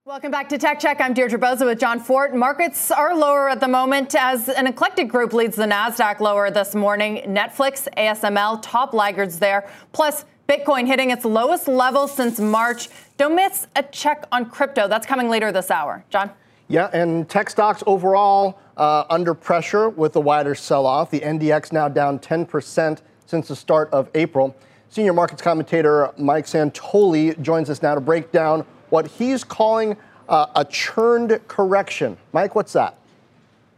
Welcome 0.04 0.30
back 0.30 0.50
to 0.50 0.58
Tech 0.58 0.78
Check. 0.78 1.00
I'm 1.00 1.14
Deirdre 1.14 1.38
Bosa 1.38 1.64
with 1.64 1.80
Jon 1.80 1.98
Fortt. 1.98 2.34
Markets 2.34 2.90
are 2.90 3.16
lower 3.16 3.48
at 3.48 3.60
the 3.60 3.68
moment 3.68 4.14
as 4.14 4.50
an 4.50 4.66
eclectic 4.66 5.08
group 5.08 5.32
leads 5.32 5.56
the 5.56 5.64
NASDAQ 5.64 6.20
lower 6.20 6.50
this 6.50 6.74
morning. 6.74 7.22
Netflix, 7.26 7.88
ASML, 7.96 8.60
top 8.60 8.92
laggards 8.92 9.38
there. 9.38 9.66
Plus, 9.92 10.26
Bitcoin 10.48 10.86
hitting 10.86 11.10
its 11.10 11.24
lowest 11.24 11.66
level 11.66 12.06
since 12.06 12.38
March. 12.38 12.88
Don't 13.16 13.34
miss 13.34 13.66
a 13.74 13.82
check 13.82 14.24
on 14.30 14.48
crypto. 14.48 14.86
That's 14.86 15.06
coming 15.06 15.28
later 15.28 15.50
this 15.50 15.70
hour. 15.70 16.04
Jon? 16.08 16.30
Yeah, 16.68 16.88
and 16.92 17.28
tech 17.28 17.50
stocks 17.50 17.82
overall 17.86 18.58
uh, 18.76 19.04
under 19.10 19.34
pressure 19.34 19.88
with 19.88 20.12
the 20.12 20.20
wider 20.20 20.54
sell 20.54 20.86
off. 20.86 21.10
The 21.10 21.20
NDX 21.20 21.72
now 21.72 21.88
down 21.88 22.18
10% 22.18 23.00
since 23.26 23.48
the 23.48 23.56
start 23.56 23.90
of 23.92 24.08
April. 24.14 24.56
Senior 24.88 25.12
markets 25.12 25.42
commentator 25.42 26.12
Mike 26.16 26.46
Santoli 26.46 27.40
joins 27.42 27.68
us 27.68 27.82
now 27.82 27.94
to 27.94 28.00
break 28.00 28.30
down 28.30 28.64
what 28.90 29.06
he's 29.06 29.42
calling 29.42 29.96
uh, 30.28 30.46
a 30.54 30.64
churned 30.64 31.40
correction. 31.48 32.16
Mike, 32.32 32.54
what's 32.54 32.72
that? 32.72 32.96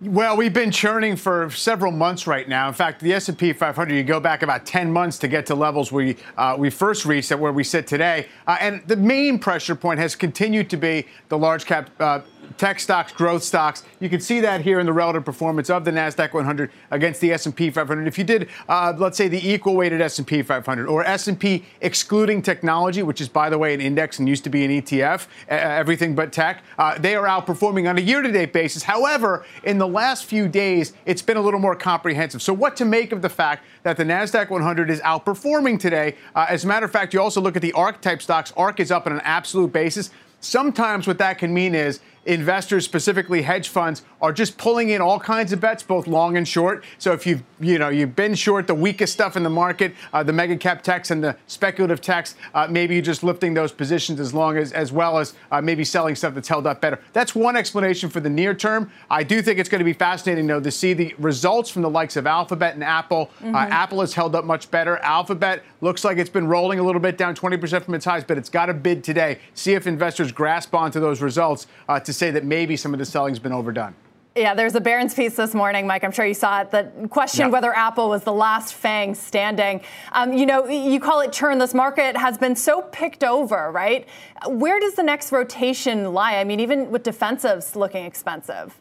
Well, 0.00 0.36
we've 0.36 0.52
been 0.52 0.70
churning 0.70 1.16
for 1.16 1.50
several 1.50 1.90
months 1.90 2.28
right 2.28 2.48
now. 2.48 2.68
In 2.68 2.74
fact, 2.74 3.00
the 3.00 3.12
S&P 3.14 3.52
500, 3.52 3.92
you 3.92 4.04
go 4.04 4.20
back 4.20 4.44
about 4.44 4.64
10 4.64 4.92
months 4.92 5.18
to 5.18 5.26
get 5.26 5.44
to 5.46 5.56
levels 5.56 5.90
we 5.90 6.16
uh, 6.36 6.54
we 6.56 6.70
first 6.70 7.04
reached 7.04 7.32
at 7.32 7.40
where 7.40 7.50
we 7.50 7.64
sit 7.64 7.88
today. 7.88 8.28
Uh, 8.46 8.56
and 8.60 8.80
the 8.86 8.94
main 8.94 9.40
pressure 9.40 9.74
point 9.74 9.98
has 9.98 10.14
continued 10.14 10.70
to 10.70 10.76
be 10.76 11.04
the 11.30 11.36
large 11.36 11.66
cap 11.66 11.90
uh, 11.98 12.20
tech 12.56 12.80
stocks, 12.80 13.12
growth 13.12 13.42
stocks. 13.42 13.84
You 14.00 14.08
can 14.08 14.20
see 14.20 14.40
that 14.40 14.62
here 14.62 14.80
in 14.80 14.86
the 14.86 14.92
relative 14.92 15.24
performance 15.24 15.70
of 15.70 15.84
the 15.84 15.90
Nasdaq 15.90 16.32
100 16.32 16.70
against 16.90 17.20
the 17.20 17.32
S&P 17.32 17.70
500. 17.70 18.06
If 18.06 18.18
you 18.18 18.24
did, 18.24 18.48
uh, 18.68 18.94
let's 18.96 19.16
say, 19.16 19.28
the 19.28 19.48
equal 19.48 19.76
weighted 19.76 20.00
S&P 20.00 20.42
500 20.42 20.86
or 20.86 21.04
S&P 21.04 21.64
excluding 21.80 22.42
technology, 22.42 23.02
which 23.02 23.20
is 23.20 23.28
by 23.28 23.50
the 23.50 23.58
way 23.58 23.74
an 23.74 23.80
index 23.80 24.18
and 24.18 24.28
used 24.28 24.44
to 24.44 24.50
be 24.50 24.64
an 24.64 24.70
ETF, 24.70 25.26
everything 25.48 26.14
but 26.14 26.32
tech, 26.32 26.62
uh, 26.78 26.98
they 26.98 27.14
are 27.14 27.26
outperforming 27.26 27.88
on 27.88 27.98
a 27.98 28.00
year-to-date 28.00 28.52
basis. 28.52 28.82
However, 28.82 29.44
in 29.64 29.78
the 29.78 29.88
last 29.88 30.24
few 30.24 30.48
days, 30.48 30.92
it's 31.06 31.22
been 31.22 31.36
a 31.36 31.42
little 31.42 31.60
more 31.60 31.76
comprehensive. 31.76 32.42
So, 32.42 32.52
what 32.52 32.76
to 32.76 32.84
make 32.84 33.12
of 33.12 33.22
the 33.22 33.28
fact 33.28 33.64
that 33.82 33.96
the 33.96 34.04
Nasdaq 34.04 34.50
100 34.50 34.90
is 34.90 35.00
outperforming 35.00 35.78
today? 35.78 36.16
Uh, 36.34 36.46
as 36.48 36.64
a 36.64 36.66
matter 36.66 36.86
of 36.86 36.92
fact, 36.92 37.12
you 37.12 37.20
also 37.20 37.40
look 37.40 37.56
at 37.56 37.62
the 37.62 37.72
ARK 37.72 38.00
type 38.00 38.22
stocks. 38.22 38.52
ARK 38.56 38.80
is 38.80 38.90
up 38.90 39.06
on 39.06 39.12
an 39.12 39.20
absolute 39.24 39.72
basis. 39.72 40.10
Sometimes 40.40 41.06
what 41.06 41.18
that 41.18 41.38
can 41.38 41.52
mean 41.52 41.74
is 41.74 42.00
investors, 42.28 42.84
specifically 42.84 43.42
hedge 43.42 43.68
funds, 43.68 44.02
are 44.20 44.32
just 44.32 44.58
pulling 44.58 44.90
in 44.90 45.00
all 45.00 45.18
kinds 45.18 45.52
of 45.52 45.60
bets, 45.60 45.82
both 45.82 46.06
long 46.06 46.36
and 46.36 46.46
short. 46.46 46.84
So 46.98 47.12
if 47.12 47.26
you've 47.26 47.42
you 47.58 47.78
know 47.78 47.88
you've 47.88 48.14
been 48.14 48.34
short 48.34 48.66
the 48.66 48.74
weakest 48.74 49.12
stuff 49.12 49.36
in 49.36 49.42
the 49.42 49.50
market, 49.50 49.94
uh, 50.12 50.22
the 50.22 50.32
mega 50.32 50.56
cap 50.56 50.82
techs 50.82 51.10
and 51.10 51.24
the 51.24 51.36
speculative 51.46 52.00
techs, 52.00 52.36
uh, 52.54 52.68
maybe 52.70 52.94
you're 52.94 53.02
just 53.02 53.24
lifting 53.24 53.54
those 53.54 53.72
positions 53.72 54.20
as 54.20 54.34
long 54.34 54.56
as 54.58 54.72
as 54.72 54.92
well 54.92 55.18
as 55.18 55.34
uh, 55.50 55.60
maybe 55.60 55.84
selling 55.84 56.14
stuff 56.14 56.34
that's 56.34 56.48
held 56.48 56.66
up 56.66 56.80
better. 56.80 57.00
That's 57.12 57.34
one 57.34 57.56
explanation 57.56 58.10
for 58.10 58.20
the 58.20 58.30
near 58.30 58.54
term. 58.54 58.92
I 59.10 59.22
do 59.22 59.40
think 59.40 59.58
it's 59.58 59.68
going 59.68 59.80
to 59.80 59.84
be 59.84 59.94
fascinating 59.94 60.46
though 60.46 60.60
to 60.60 60.70
see 60.70 60.92
the 60.92 61.14
results 61.18 61.70
from 61.70 61.82
the 61.82 61.90
likes 61.90 62.16
of 62.16 62.26
Alphabet 62.26 62.74
and 62.74 62.84
Apple. 62.84 63.30
Uh, 63.40 63.44
mm-hmm. 63.44 63.56
Apple 63.56 64.00
has 64.00 64.12
held 64.12 64.34
up 64.34 64.44
much 64.44 64.70
better. 64.70 64.98
Alphabet 64.98 65.64
looks 65.80 66.04
like 66.04 66.18
it's 66.18 66.30
been 66.30 66.46
rolling 66.46 66.78
a 66.78 66.82
little 66.82 67.00
bit 67.00 67.16
down 67.16 67.34
20% 67.34 67.82
from 67.82 67.94
its 67.94 68.04
highs, 68.04 68.24
but 68.24 68.36
it's 68.36 68.50
got 68.50 68.68
a 68.68 68.74
bid 68.74 69.02
today. 69.02 69.38
See 69.54 69.72
if 69.72 69.86
investors 69.86 70.30
grasp 70.30 70.74
onto 70.74 71.00
those 71.00 71.22
results 71.22 71.66
uh, 71.88 71.98
to 72.00 72.12
say 72.18 72.30
that 72.32 72.44
maybe 72.44 72.76
some 72.76 72.92
of 72.92 72.98
the 72.98 73.06
selling's 73.06 73.38
been 73.38 73.52
overdone. 73.52 73.94
Yeah, 74.36 74.54
there's 74.54 74.76
a 74.76 74.80
Barron's 74.80 75.14
piece 75.14 75.34
this 75.34 75.52
morning, 75.52 75.86
Mike. 75.86 76.04
I'm 76.04 76.12
sure 76.12 76.24
you 76.24 76.34
saw 76.34 76.60
it 76.60 76.70
that 76.70 77.10
questioned 77.10 77.48
yeah. 77.48 77.52
whether 77.52 77.74
Apple 77.74 78.08
was 78.08 78.22
the 78.22 78.32
last 78.32 78.72
FAANG 78.72 79.16
standing. 79.16 79.80
Um, 80.12 80.32
you 80.32 80.46
know, 80.46 80.68
you 80.68 81.00
call 81.00 81.20
it 81.22 81.32
churn. 81.32 81.58
This 81.58 81.74
market 81.74 82.16
has 82.16 82.38
been 82.38 82.54
so 82.54 82.82
picked 82.82 83.24
over, 83.24 83.72
right? 83.72 84.06
Where 84.46 84.78
does 84.78 84.94
the 84.94 85.02
next 85.02 85.32
rotation 85.32 86.12
lie? 86.12 86.36
I 86.36 86.44
mean, 86.44 86.60
even 86.60 86.90
with 86.90 87.02
defensives 87.02 87.74
looking 87.74 88.04
expensive. 88.04 88.78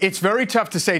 It's 0.00 0.18
very 0.18 0.44
tough 0.44 0.68
to 0.70 0.80
say. 0.80 0.96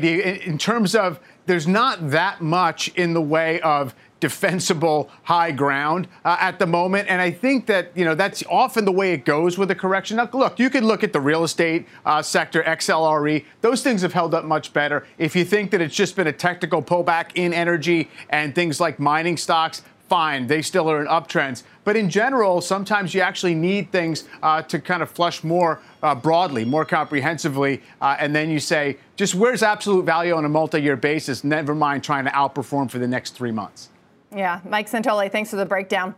In 0.47 0.57
terms 0.57 0.95
of, 0.95 1.21
there's 1.45 1.67
not 1.67 2.11
that 2.11 2.41
much 2.41 2.89
in 2.95 3.13
the 3.13 3.21
way 3.21 3.61
of 3.61 3.95
defensible 4.25 5.11
high 5.25 5.53
ground 5.53 6.09
uh, 6.25 6.39
at 6.41 6.59
the 6.59 6.65
moment. 6.65 7.07
And 7.11 7.21
I 7.21 7.31
think 7.31 7.67
that, 7.67 7.95
you 7.95 8.07
know, 8.07 8.15
that's 8.15 8.43
often 8.49 8.87
the 8.87 8.93
way 9.01 9.13
it 9.13 9.27
goes 9.27 9.59
with 9.59 9.71
a 9.71 9.75
correction. 9.75 10.17
Now, 10.17 10.31
look, 10.33 10.59
you 10.59 10.71
can 10.71 10.87
look 10.87 11.05
at 11.05 11.13
the 11.13 11.21
real 11.21 11.45
estate 11.45 11.87
uh, 12.07 12.23
sector, 12.23 12.63
XLRE. 12.63 13.45
Those 13.61 13.83
things 13.83 14.01
have 14.01 14.15
held 14.15 14.33
up 14.33 14.47
much 14.47 14.73
better. 14.73 15.07
If 15.19 15.37
you 15.37 15.45
think 15.45 15.73
that 15.73 15.83
it's 15.83 15.95
just 15.95 16.17
been 16.17 16.27
a 16.27 16.33
technical 16.33 16.81
pullback 16.81 17.33
in 17.35 17.53
energy 17.53 18.09
and 18.31 18.55
things 18.55 18.81
like 18.81 18.99
mining 18.99 19.37
stocks, 19.37 19.83
fine. 20.09 20.47
They 20.47 20.63
still 20.63 20.91
are 20.91 21.03
in 21.03 21.07
uptrends. 21.07 21.65
But 21.85 21.97
in 21.97 22.09
general, 22.09 22.63
sometimes 22.63 23.13
you 23.13 23.21
actually 23.21 23.55
need 23.55 23.93
things 23.93 24.25
uh, 24.43 24.63
to 24.63 24.79
kind 24.79 25.03
of 25.03 25.11
flush 25.11 25.45
more 25.45 25.81
uh, 26.03 26.15
broadly, 26.15 26.65
more 26.65 26.87
comprehensively. 26.87 27.83
Uh, 28.01 28.17
and 28.19 28.35
then 28.35 28.49
you 28.49 28.59
say, 28.59 28.97
just 29.17 29.35
where's 29.35 29.63
absolute 29.63 30.07
value 30.07 30.35
on 30.35 30.47
a 30.47 30.49
multi 30.49 30.81
year 30.81 30.97
basis? 30.97 31.45
Never 31.45 31.75
mind 31.75 32.05
trying 32.05 32.25
to 32.25 32.31
outperform 32.31 32.91
for 32.91 32.99
the 32.99 33.09
next 33.09 33.35
three 33.35 33.53
months. 33.53 33.91
Yeah, 34.35 34.61
Mike 34.69 34.91
Santoli, 34.91 35.31
thanks 35.31 35.51
for 35.51 35.57
the 35.57 35.65
breakdown. 35.65 36.13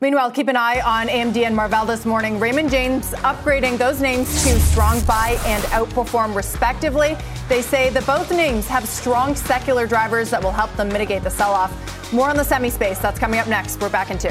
Meanwhile, 0.00 0.30
keep 0.30 0.46
an 0.46 0.56
eye 0.56 0.80
on 0.82 1.08
AMD 1.08 1.36
and 1.38 1.56
Marvell 1.56 1.84
this 1.84 2.04
morning. 2.04 2.38
Raymond 2.38 2.70
James 2.70 3.10
upgrading 3.12 3.76
those 3.76 4.00
names 4.00 4.28
to 4.44 4.60
strong 4.60 5.00
buy 5.00 5.36
and 5.46 5.64
outperform 5.64 6.36
respectively. 6.36 7.16
They 7.48 7.62
say 7.62 7.90
that 7.90 8.06
both 8.06 8.30
names 8.30 8.68
have 8.68 8.86
strong 8.86 9.34
secular 9.34 9.86
drivers 9.86 10.30
that 10.30 10.40
will 10.42 10.52
help 10.52 10.72
them 10.76 10.88
mitigate 10.88 11.24
the 11.24 11.30
sell 11.30 11.50
off. 11.50 12.12
More 12.12 12.28
on 12.28 12.36
the 12.36 12.44
semi 12.44 12.70
space. 12.70 13.00
That's 13.00 13.18
coming 13.18 13.40
up 13.40 13.48
next. 13.48 13.80
We're 13.80 13.88
back 13.88 14.10
in 14.10 14.18
two. 14.18 14.28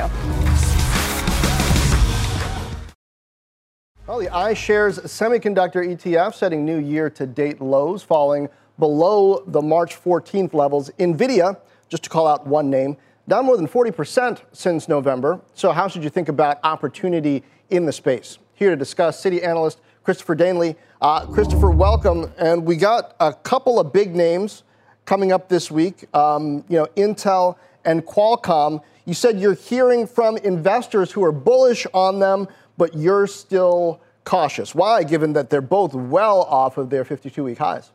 Well, 4.08 4.20
the 4.20 4.28
iShares 4.28 5.00
semiconductor 5.02 5.84
ETF 5.84 6.36
setting 6.36 6.64
new 6.64 6.78
year 6.78 7.10
to 7.10 7.26
date 7.26 7.60
lows, 7.60 8.02
falling 8.02 8.48
below 8.78 9.44
the 9.48 9.62
March 9.62 10.02
14th 10.02 10.54
levels. 10.54 10.90
NVIDIA, 11.00 11.58
just 11.90 12.04
to 12.04 12.10
call 12.10 12.28
out 12.28 12.46
one 12.46 12.70
name, 12.70 12.98
down 13.28 13.46
more 13.46 13.58
than 13.58 13.68
40% 13.68 14.42
since 14.52 14.88
November. 14.88 15.40
So, 15.54 15.72
how 15.72 15.88
should 15.88 16.04
you 16.04 16.10
think 16.10 16.30
about 16.30 16.60
opportunity 16.64 17.44
in 17.70 17.86
the 17.86 17.94
space? 17.94 18.38
Here 18.54 18.70
to 18.70 18.76
discuss, 18.76 19.22
Citi 19.22 19.44
analyst 19.44 19.80
Christopher 20.04 20.36
Danely. 20.36 20.76
Uh, 21.02 21.26
Christopher, 21.26 21.72
welcome. 21.72 22.32
And 22.38 22.66
we 22.66 22.76
got 22.76 23.16
a 23.20 23.34
couple 23.34 23.80
of 23.80 23.92
big 23.92 24.16
names 24.16 24.64
coming 25.06 25.32
up 25.32 25.50
this 25.50 25.72
week. 25.72 26.06
Um, 26.16 26.64
you 26.70 26.78
know, 26.78 26.86
Intel 26.96 27.58
and 27.84 28.06
Qualcomm. 28.06 28.82
You 29.06 29.14
said 29.14 29.40
you're 29.40 29.54
hearing 29.54 30.08
from 30.08 30.38
investors 30.38 31.12
who 31.12 31.24
are 31.24 31.32
bullish 31.32 31.86
on 31.94 32.20
them, 32.20 32.48
but 32.78 32.96
you're 32.96 33.28
still 33.28 34.02
cautious. 34.24 34.74
Why, 34.74 35.04
given 35.04 35.34
that 35.34 35.50
they're 35.50 35.62
both 35.62 35.94
well 35.94 36.44
off 36.44 36.78
of 36.78 36.90
their 36.90 37.06
52-week 37.06 37.58
highs? 37.58 37.92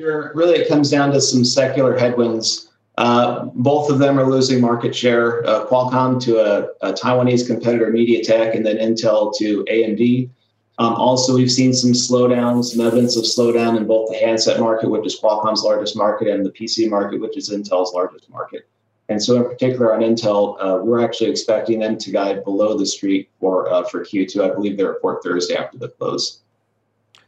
Sure. 0.00 0.32
Really, 0.34 0.58
it 0.58 0.68
comes 0.68 0.90
down 0.90 1.12
to 1.12 1.20
some 1.20 1.44
secular 1.44 1.96
headwinds 1.96 2.70
uh, 2.96 3.46
both 3.54 3.90
of 3.90 3.98
them 3.98 4.18
are 4.18 4.30
losing 4.30 4.60
market 4.60 4.94
share. 4.94 5.44
Uh, 5.46 5.66
Qualcomm 5.66 6.22
to 6.22 6.38
a, 6.38 6.68
a, 6.88 6.92
Taiwanese 6.92 7.46
competitor, 7.46 7.90
MediaTek, 7.90 8.54
and 8.54 8.64
then 8.64 8.76
Intel 8.76 9.36
to 9.38 9.64
AMD. 9.64 10.30
Um, 10.78 10.94
also, 10.94 11.34
we've 11.34 11.50
seen 11.50 11.72
some 11.72 11.92
slowdown, 11.92 12.64
some 12.64 12.84
evidence 12.84 13.16
of 13.16 13.24
slowdown 13.24 13.76
in 13.76 13.86
both 13.86 14.10
the 14.10 14.16
handset 14.16 14.60
market, 14.60 14.90
which 14.90 15.06
is 15.06 15.20
Qualcomm's 15.20 15.62
largest 15.62 15.96
market, 15.96 16.28
and 16.28 16.46
the 16.46 16.50
PC 16.50 16.88
market, 16.88 17.20
which 17.20 17.36
is 17.36 17.50
Intel's 17.50 17.92
largest 17.94 18.30
market. 18.30 18.68
And 19.08 19.22
so, 19.22 19.36
in 19.36 19.44
particular, 19.44 19.92
on 19.92 20.00
Intel, 20.00 20.56
uh, 20.60 20.82
we're 20.82 21.04
actually 21.04 21.30
expecting 21.30 21.80
them 21.80 21.98
to 21.98 22.10
guide 22.10 22.44
below 22.44 22.78
the 22.78 22.86
street 22.86 23.28
for 23.40 23.70
uh, 23.70 23.84
for 23.84 24.04
Q2. 24.04 24.50
I 24.50 24.54
believe 24.54 24.76
they 24.76 24.84
report 24.84 25.22
Thursday 25.22 25.56
after 25.56 25.78
the 25.78 25.88
close. 25.88 26.40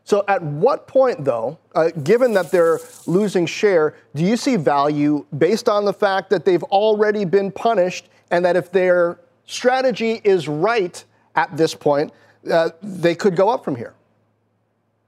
So, 0.06 0.24
at 0.28 0.40
what 0.40 0.86
point, 0.86 1.24
though, 1.24 1.58
uh, 1.74 1.90
given 2.04 2.32
that 2.34 2.52
they're 2.52 2.78
losing 3.08 3.44
share, 3.44 3.96
do 4.14 4.22
you 4.22 4.36
see 4.36 4.54
value 4.54 5.26
based 5.36 5.68
on 5.68 5.84
the 5.84 5.92
fact 5.92 6.30
that 6.30 6.44
they've 6.44 6.62
already 6.62 7.24
been 7.24 7.50
punished 7.50 8.08
and 8.30 8.44
that 8.44 8.54
if 8.54 8.70
their 8.70 9.18
strategy 9.46 10.20
is 10.22 10.46
right 10.46 11.04
at 11.34 11.56
this 11.56 11.74
point, 11.74 12.12
uh, 12.48 12.70
they 12.84 13.16
could 13.16 13.34
go 13.34 13.48
up 13.48 13.64
from 13.64 13.74
here? 13.74 13.94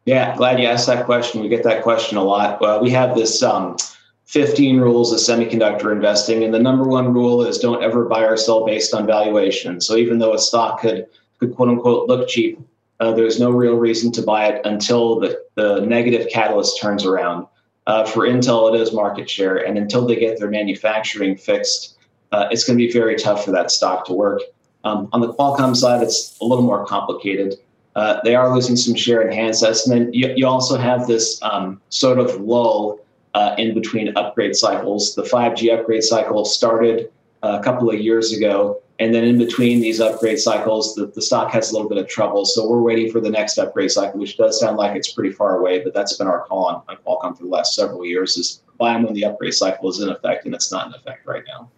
Yeah, 0.05 0.37
glad 0.37 0.59
you 0.59 0.67
asked 0.67 0.89
that 0.89 1.07
question. 1.07 1.43
We 1.43 1.49
get 1.49 1.63
that 1.63 1.85
question 1.85 2.19
a 2.19 2.25
lot. 2.25 2.61
Well, 2.61 2.83
we 2.83 2.91
have 2.91 3.15
this 3.15 3.41
um, 3.41 3.77
15 4.25 4.81
rules 4.81 5.13
of 5.13 5.21
semiconductor 5.21 5.93
investing, 5.93 6.43
and 6.43 6.53
the 6.53 6.59
number 6.59 6.83
one 6.83 7.15
rule 7.15 7.47
is 7.47 7.59
don't 7.59 7.85
ever 7.85 8.07
buy 8.07 8.25
or 8.25 8.37
sell 8.37 8.67
based 8.67 8.93
on 8.93 9.07
valuation. 9.07 9.81
So 9.81 9.95
even 9.95 10.19
though 10.19 10.35
a 10.35 10.41
stock 10.41 10.81
could, 10.81 11.07
could 11.39 11.55
quote 11.55 11.69
unquote 11.69 12.09
look 12.09 12.29
cheap, 12.29 12.59
uh, 13.01 13.13
there's 13.13 13.39
no 13.39 13.51
real 13.51 13.75
reason 13.75 14.11
to 14.13 14.23
buy 14.23 14.47
it 14.47 14.65
until 14.65 15.21
the, 15.21 15.41
the 15.55 15.81
negative 15.81 16.29
catalyst 16.31 16.81
turns 16.81 17.05
around. 17.05 17.47
Uh, 17.87 18.05
for 18.05 18.27
Intel, 18.27 18.75
it 18.75 18.81
is 18.81 18.93
market 18.93 19.31
share. 19.31 19.57
And 19.57 19.79
until 19.79 20.07
they 20.07 20.17
get 20.17 20.39
their 20.39 20.51
manufacturing 20.51 21.37
fixed, 21.37 21.97
uh, 22.33 22.49
it's 22.51 22.65
going 22.65 22.79
to 22.79 22.87
be 22.87 22.93
very 22.93 23.17
tough 23.17 23.45
for 23.45 23.51
that 23.53 23.71
stock 23.71 24.05
to 24.07 24.13
work. 24.13 24.43
Um, 24.85 25.09
on 25.13 25.21
the 25.21 25.33
Qualcomm 25.33 25.75
side, 25.75 26.03
it's 26.03 26.37
a 26.41 26.45
little 26.45 26.65
more 26.65 26.85
complicated. 26.85 27.55
Uh, 27.97 28.21
they 28.25 28.35
are 28.35 28.55
losing 28.55 28.77
some 28.77 28.95
share 28.95 29.23
in 29.23 29.37
handsets. 29.37 29.89
And 29.89 29.93
then 29.93 30.13
you, 30.13 30.33
you 30.37 30.47
also 30.47 30.77
have 30.77 31.07
this 31.07 31.41
um, 31.43 31.81
sort 31.89 32.19
of 32.19 32.41
lull 32.41 33.01
uh, 33.35 33.55
in 33.59 33.75
between 33.75 34.17
upgrade 34.17 34.55
cycles. 34.55 35.15
The 35.15 35.23
5G 35.23 35.77
upgrade 35.77 36.05
cycle 36.05 36.45
started 36.45 37.11
uh, 37.43 37.59
a 37.61 37.65
couple 37.65 37.91
of 37.91 37.99
years 37.99 38.33
ago. 38.33 38.81
And 39.01 39.15
then 39.15 39.25
in 39.25 39.39
between 39.39 39.81
these 39.81 40.01
upgrade 40.01 40.41
cycles, 40.41 40.95
the, 40.95 41.07
the 41.07 41.23
stock 41.23 41.53
has 41.53 41.71
a 41.71 41.75
little 41.75 41.89
bit 41.89 41.99
of 41.99 42.09
trouble. 42.09 42.45
So 42.45 42.69
we're 42.69 42.83
waiting 42.83 43.13
for 43.13 43.21
the 43.21 43.31
next 43.31 43.57
upgrade 43.57 43.93
cycle, 43.93 44.19
which 44.19 44.37
does 44.37 44.59
sound 44.59 44.77
like 44.77 44.97
it's 44.97 45.13
pretty 45.13 45.31
far 45.31 45.59
away, 45.59 45.79
but 45.85 45.95
that's 45.95 46.17
been 46.17 46.27
our 46.27 46.45
call 46.47 46.67
on, 46.67 46.83
on 46.89 46.97
Qualcomm 47.07 47.37
for 47.37 47.45
the 47.45 47.49
last 47.49 47.75
several 47.75 48.05
years 48.05 48.37
is 48.37 48.63
buy 48.77 48.93
them 48.93 49.05
when 49.05 49.15
the 49.15 49.25
upgrade 49.25 49.55
cycle 49.55 49.89
is 49.89 50.01
in 50.01 50.09
effect, 50.09 50.47
and 50.47 50.55
it's 50.55 50.73
not 50.73 50.89
in 50.89 50.95
effect 50.95 51.27
right 51.27 51.45
now. 51.47 51.71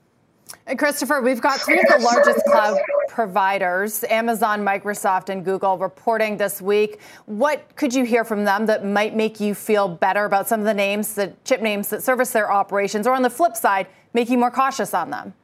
And 0.66 0.78
Christopher, 0.78 1.20
we've 1.20 1.40
got 1.40 1.60
three 1.60 1.80
of 1.80 1.86
the 1.88 1.98
largest 1.98 2.44
cloud 2.46 2.78
providers, 3.08 4.04
Amazon, 4.04 4.64
Microsoft, 4.64 5.28
and 5.28 5.44
Google, 5.44 5.78
reporting 5.78 6.36
this 6.36 6.62
week. 6.62 7.00
What 7.26 7.74
could 7.76 7.92
you 7.92 8.04
hear 8.04 8.24
from 8.24 8.44
them 8.44 8.66
that 8.66 8.84
might 8.84 9.16
make 9.16 9.40
you 9.40 9.54
feel 9.54 9.88
better 9.88 10.24
about 10.24 10.48
some 10.48 10.60
of 10.60 10.66
the 10.66 10.74
names, 10.74 11.14
the 11.14 11.32
chip 11.44 11.60
names 11.60 11.88
that 11.88 12.02
service 12.02 12.30
their 12.30 12.52
operations, 12.52 13.06
or 13.06 13.14
on 13.14 13.22
the 13.22 13.30
flip 13.30 13.56
side, 13.56 13.88
make 14.14 14.30
you 14.30 14.38
more 14.38 14.50
cautious 14.50 14.94
on 14.94 15.10
them? 15.10 15.34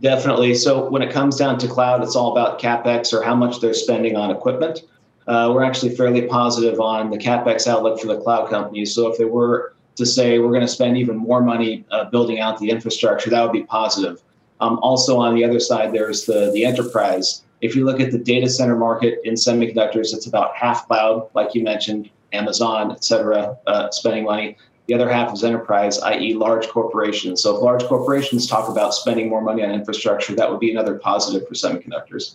Definitely. 0.00 0.54
So 0.54 0.88
when 0.90 1.02
it 1.02 1.12
comes 1.12 1.36
down 1.36 1.58
to 1.58 1.68
cloud, 1.68 2.02
it's 2.02 2.16
all 2.16 2.32
about 2.32 2.60
capex 2.60 3.12
or 3.12 3.22
how 3.22 3.36
much 3.36 3.60
they're 3.60 3.74
spending 3.74 4.16
on 4.16 4.30
equipment. 4.30 4.82
Uh, 5.28 5.52
we're 5.54 5.62
actually 5.62 5.94
fairly 5.94 6.22
positive 6.22 6.80
on 6.80 7.10
the 7.10 7.18
capex 7.18 7.68
outlook 7.68 8.00
for 8.00 8.08
the 8.08 8.20
cloud 8.20 8.50
companies. 8.50 8.94
So 8.94 9.06
if 9.06 9.18
they 9.18 9.24
were 9.24 9.74
to 9.94 10.06
say 10.06 10.38
we're 10.38 10.48
going 10.48 10.62
to 10.62 10.68
spend 10.68 10.96
even 10.96 11.16
more 11.16 11.40
money 11.40 11.84
uh, 11.90 12.06
building 12.06 12.40
out 12.40 12.58
the 12.58 12.70
infrastructure, 12.70 13.30
that 13.30 13.42
would 13.42 13.52
be 13.52 13.62
positive. 13.62 14.22
Um, 14.60 14.78
also, 14.80 15.18
on 15.18 15.34
the 15.34 15.44
other 15.44 15.60
side, 15.60 15.92
there's 15.92 16.24
the 16.24 16.50
the 16.52 16.64
enterprise. 16.64 17.42
If 17.60 17.76
you 17.76 17.84
look 17.84 18.00
at 18.00 18.10
the 18.10 18.18
data 18.18 18.48
center 18.48 18.76
market 18.76 19.20
in 19.24 19.34
semiconductors, 19.34 20.12
it's 20.14 20.26
about 20.26 20.56
half 20.56 20.86
cloud, 20.88 21.28
like 21.34 21.54
you 21.54 21.62
mentioned, 21.62 22.10
Amazon, 22.32 22.90
et 22.90 23.04
cetera, 23.04 23.56
uh, 23.66 23.90
spending 23.90 24.24
money. 24.24 24.56
The 24.86 24.94
other 24.94 25.08
half 25.08 25.32
is 25.32 25.44
enterprise, 25.44 26.00
i.e., 26.00 26.34
large 26.34 26.68
corporations. 26.68 27.42
So 27.42 27.56
if 27.56 27.62
large 27.62 27.84
corporations 27.84 28.46
talk 28.46 28.68
about 28.68 28.94
spending 28.94 29.28
more 29.28 29.40
money 29.40 29.62
on 29.62 29.70
infrastructure, 29.70 30.34
that 30.34 30.50
would 30.50 30.60
be 30.60 30.72
another 30.72 30.98
positive 30.98 31.46
for 31.46 31.54
semiconductors. 31.54 32.34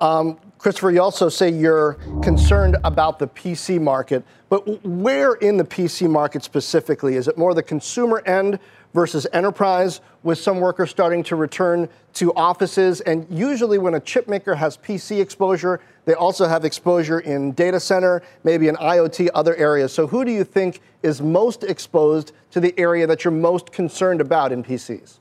Um, 0.00 0.38
Christopher, 0.58 0.92
you 0.92 1.02
also 1.02 1.28
say 1.28 1.50
you're 1.50 1.94
concerned 2.22 2.76
about 2.84 3.18
the 3.18 3.26
PC 3.26 3.80
market, 3.80 4.24
but 4.48 4.84
where 4.84 5.34
in 5.34 5.56
the 5.56 5.64
PC 5.64 6.08
market 6.08 6.42
specifically? 6.42 7.16
Is 7.16 7.28
it 7.28 7.36
more 7.36 7.52
the 7.52 7.62
consumer 7.62 8.22
end 8.24 8.58
versus 8.94 9.26
enterprise, 9.32 10.00
with 10.22 10.38
some 10.38 10.60
workers 10.60 10.90
starting 10.90 11.22
to 11.24 11.36
return 11.36 11.88
to 12.14 12.32
offices? 12.34 13.00
And 13.02 13.26
usually, 13.30 13.78
when 13.78 13.94
a 13.94 14.00
chip 14.00 14.28
maker 14.28 14.54
has 14.54 14.76
PC 14.76 15.20
exposure, 15.20 15.80
they 16.04 16.14
also 16.14 16.46
have 16.46 16.64
exposure 16.64 17.20
in 17.20 17.52
data 17.52 17.80
center, 17.80 18.22
maybe 18.44 18.68
in 18.68 18.76
IoT, 18.76 19.28
other 19.34 19.56
areas. 19.56 19.92
So, 19.92 20.06
who 20.06 20.24
do 20.24 20.32
you 20.32 20.44
think 20.44 20.80
is 21.02 21.20
most 21.20 21.64
exposed 21.64 22.32
to 22.50 22.60
the 22.60 22.74
area 22.78 23.06
that 23.06 23.24
you're 23.24 23.32
most 23.32 23.72
concerned 23.72 24.20
about 24.20 24.52
in 24.52 24.62
PCs? 24.62 25.18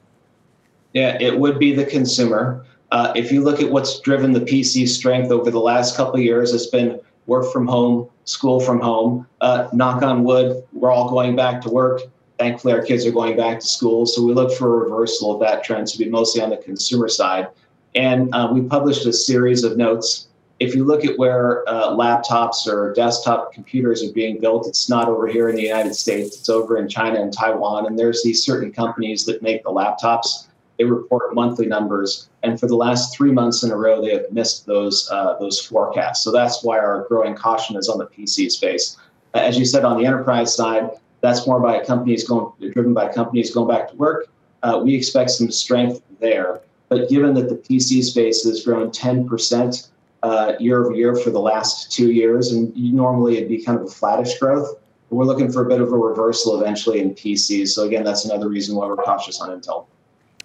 Yeah, 0.94 1.18
it 1.22 1.40
would 1.40 1.60
be 1.60 1.74
the 1.74 1.86
consumer. 1.86 2.66
Uh, 2.92 3.14
if 3.16 3.32
you 3.32 3.44
look 3.44 3.62
at 3.62 3.70
what's 3.70 4.00
driven 4.00 4.34
the 4.34 4.42
PC 4.42 4.88
strength 4.88 5.32
over 5.32 5.52
the 5.52 5.60
last 5.60 5.96
couple 5.96 6.20
years, 6.20 6.54
it's 6.54 6.66
been 6.66 7.00
work 7.28 7.52
from 7.54 7.68
home, 7.68 8.10
school 8.26 8.60
from 8.60 8.80
home. 8.80 9.28
Uh, 9.40 9.68
knock 9.72 10.02
on 10.02 10.24
wood, 10.24 10.64
we're 10.74 10.92
all 10.92 11.10
going 11.10 11.36
back 11.36 11.62
to 11.62 11.70
work. 11.70 12.02
Thankfully, 12.40 12.74
our 12.74 12.82
kids 12.82 13.06
are 13.06 13.12
going 13.12 13.36
back 13.36 13.60
to 13.60 13.68
school. 13.68 14.06
So 14.06 14.24
we 14.24 14.34
look 14.34 14.54
for 14.54 14.68
a 14.76 14.84
reversal 14.86 15.34
of 15.34 15.42
that 15.42 15.64
trend 15.64 15.88
to 15.88 15.98
be 15.98 16.10
mostly 16.10 16.42
on 16.42 16.50
the 16.50 16.58
consumer 16.58 17.10
side. 17.10 17.48
And 17.96 18.34
uh, 18.34 18.50
we 18.52 18.62
published 18.62 19.06
a 19.06 19.14
series 19.14 19.64
of 19.64 19.78
notes. 19.78 20.28
If 20.60 20.74
you 20.74 20.86
look 20.86 21.06
at 21.06 21.18
where 21.18 21.68
uh, 21.68 21.90
laptops 21.90 22.68
or 22.68 22.94
desktop 22.94 23.54
computers 23.54 24.04
are 24.04 24.12
being 24.14 24.40
built, 24.40 24.68
it's 24.68 24.90
not 24.90 25.08
over 25.08 25.28
here 25.28 25.50
in 25.50 25.56
the 25.56 25.64
United 25.64 25.96
States. 25.96 26.38
It's 26.38 26.50
over 26.50 26.78
in 26.78 26.88
China 26.88 27.22
and 27.22 27.32
Taiwan. 27.34 27.88
And 27.88 28.00
there's 28.00 28.24
these 28.24 28.44
certain 28.44 28.72
companies 28.72 29.26
that 29.26 29.42
make 29.42 29.64
the 29.64 29.70
laptops 29.70 30.48
they 30.80 30.86
report 30.86 31.36
monthly 31.36 31.68
numbers, 31.68 32.30
and 32.42 32.58
for 32.58 32.66
the 32.66 32.76
last 32.76 33.16
three 33.16 33.34
months 33.34 33.64
in 33.64 33.72
a 33.72 33.76
row, 33.76 34.02
they 34.02 34.14
have 34.14 34.32
missed 34.32 34.66
those 34.66 35.10
uh, 35.12 35.38
those 35.38 35.60
forecasts. 35.60 36.24
So 36.24 36.32
that's 36.32 36.64
why 36.64 36.80
our 36.80 37.06
growing 37.10 37.36
caution 37.36 37.76
is 37.76 37.90
on 37.90 37.98
the 37.98 38.06
PC 38.06 38.50
space. 38.50 38.96
As 39.34 39.60
you 39.60 39.66
said, 39.66 39.84
on 39.84 39.98
the 40.00 40.06
enterprise 40.06 40.56
side, 40.56 40.90
that's 41.22 41.46
more 41.46 41.60
by 41.60 41.84
companies 41.84 42.28
going 42.28 42.52
driven 42.72 42.94
by 42.94 43.12
companies 43.12 43.54
going 43.54 43.68
back 43.68 43.90
to 43.90 43.96
work. 43.96 44.28
Uh, 44.64 44.82
we 44.84 44.96
expect 44.96 45.32
some 45.32 45.52
strength 45.52 46.02
there, 46.20 46.62
but 46.90 47.10
given 47.10 47.34
that 47.34 47.50
the 47.50 47.56
PC 47.56 48.04
space 48.04 48.44
has 48.44 48.64
grown 48.64 48.92
10% 48.92 49.90
uh, 50.24 50.54
year 50.60 50.84
over 50.84 50.94
year 50.94 51.16
for 51.16 51.30
the 51.30 51.40
last 51.40 51.92
two 51.92 52.12
years, 52.12 52.52
and 52.52 52.76
normally 52.76 53.38
it'd 53.38 53.50
be 53.50 53.64
kind 53.64 53.80
of 53.80 53.86
a 53.86 53.90
flattish 53.90 54.38
growth. 54.38 54.78
We're 55.10 55.26
looking 55.26 55.52
for 55.52 55.66
a 55.66 55.70
bit 55.70 55.82
of 55.82 55.92
a 55.92 55.98
reversal 55.98 56.62
eventually 56.62 57.00
in 57.00 57.16
PCs. 57.16 57.70
So 57.70 57.86
again, 57.86 58.04
that's 58.04 58.26
another 58.26 58.48
reason 58.48 58.76
why 58.76 58.86
we're 58.88 58.98
cautious 58.98 59.42
on 59.42 59.50
Intel. 59.50 59.88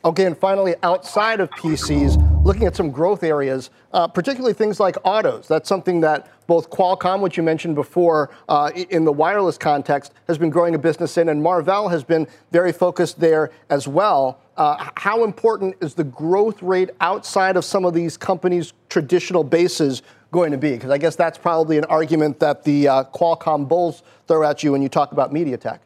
Okay, 0.05 0.27
and 0.27 0.37
finally, 0.37 0.75
outside 0.83 1.41
of 1.41 1.51
PCs, 1.51 2.17
looking 2.45 2.67
at 2.67 2.77
some 2.77 2.91
growth 2.91 3.23
areas, 3.23 3.71
uh, 3.95 4.07
particularly 4.07 4.53
things 4.53 4.79
like 4.79 4.97
autos. 5.03 5.49
That's 5.49 5.69
something 5.69 6.01
that 6.03 6.29
both 6.47 6.69
Qualcomm, 6.69 7.21
which 7.21 7.39
you 7.39 7.43
mentioned 7.43 7.75
before 7.75 8.31
uh, 8.51 8.71
in 8.91 9.05
the 9.05 9.13
wireless 9.13 9.57
context, 9.57 10.13
has 10.29 10.37
been 10.37 10.51
growing 10.51 10.75
a 10.75 10.79
business 10.79 11.17
in, 11.17 11.31
and 11.31 11.43
Marvell 11.43 11.89
has 11.89 12.05
been 12.05 12.29
very 12.53 12.71
focused 12.71 13.19
there 13.19 13.51
as 13.71 13.89
well. 13.89 14.39
Uh, 14.59 14.91
how 14.97 15.25
important 15.25 15.75
is 15.81 15.95
the 15.95 16.05
growth 16.05 16.63
rate 16.63 16.91
outside 17.01 17.57
of 17.57 17.65
some 17.65 17.87
of 17.87 17.95
these 17.95 18.19
companies' 18.19 18.75
traditional 18.91 19.43
bases 19.43 20.03
going 20.31 20.53
to 20.53 20.59
be? 20.59 20.73
Because 20.73 20.91
I 20.91 20.99
guess 20.99 21.17
that's 21.17 21.39
probably 21.39 21.79
an 21.79 21.85
argument 21.87 22.41
that 22.41 22.63
the 22.63 22.89
uh, 22.89 23.05
Qualcomm 23.05 23.67
bulls 23.67 24.03
throw 24.29 24.45
at 24.45 24.63
you 24.63 24.73
when 24.73 24.83
you 24.83 24.91
talk 24.91 25.13
about 25.13 25.33
MediaTek. 25.33 25.79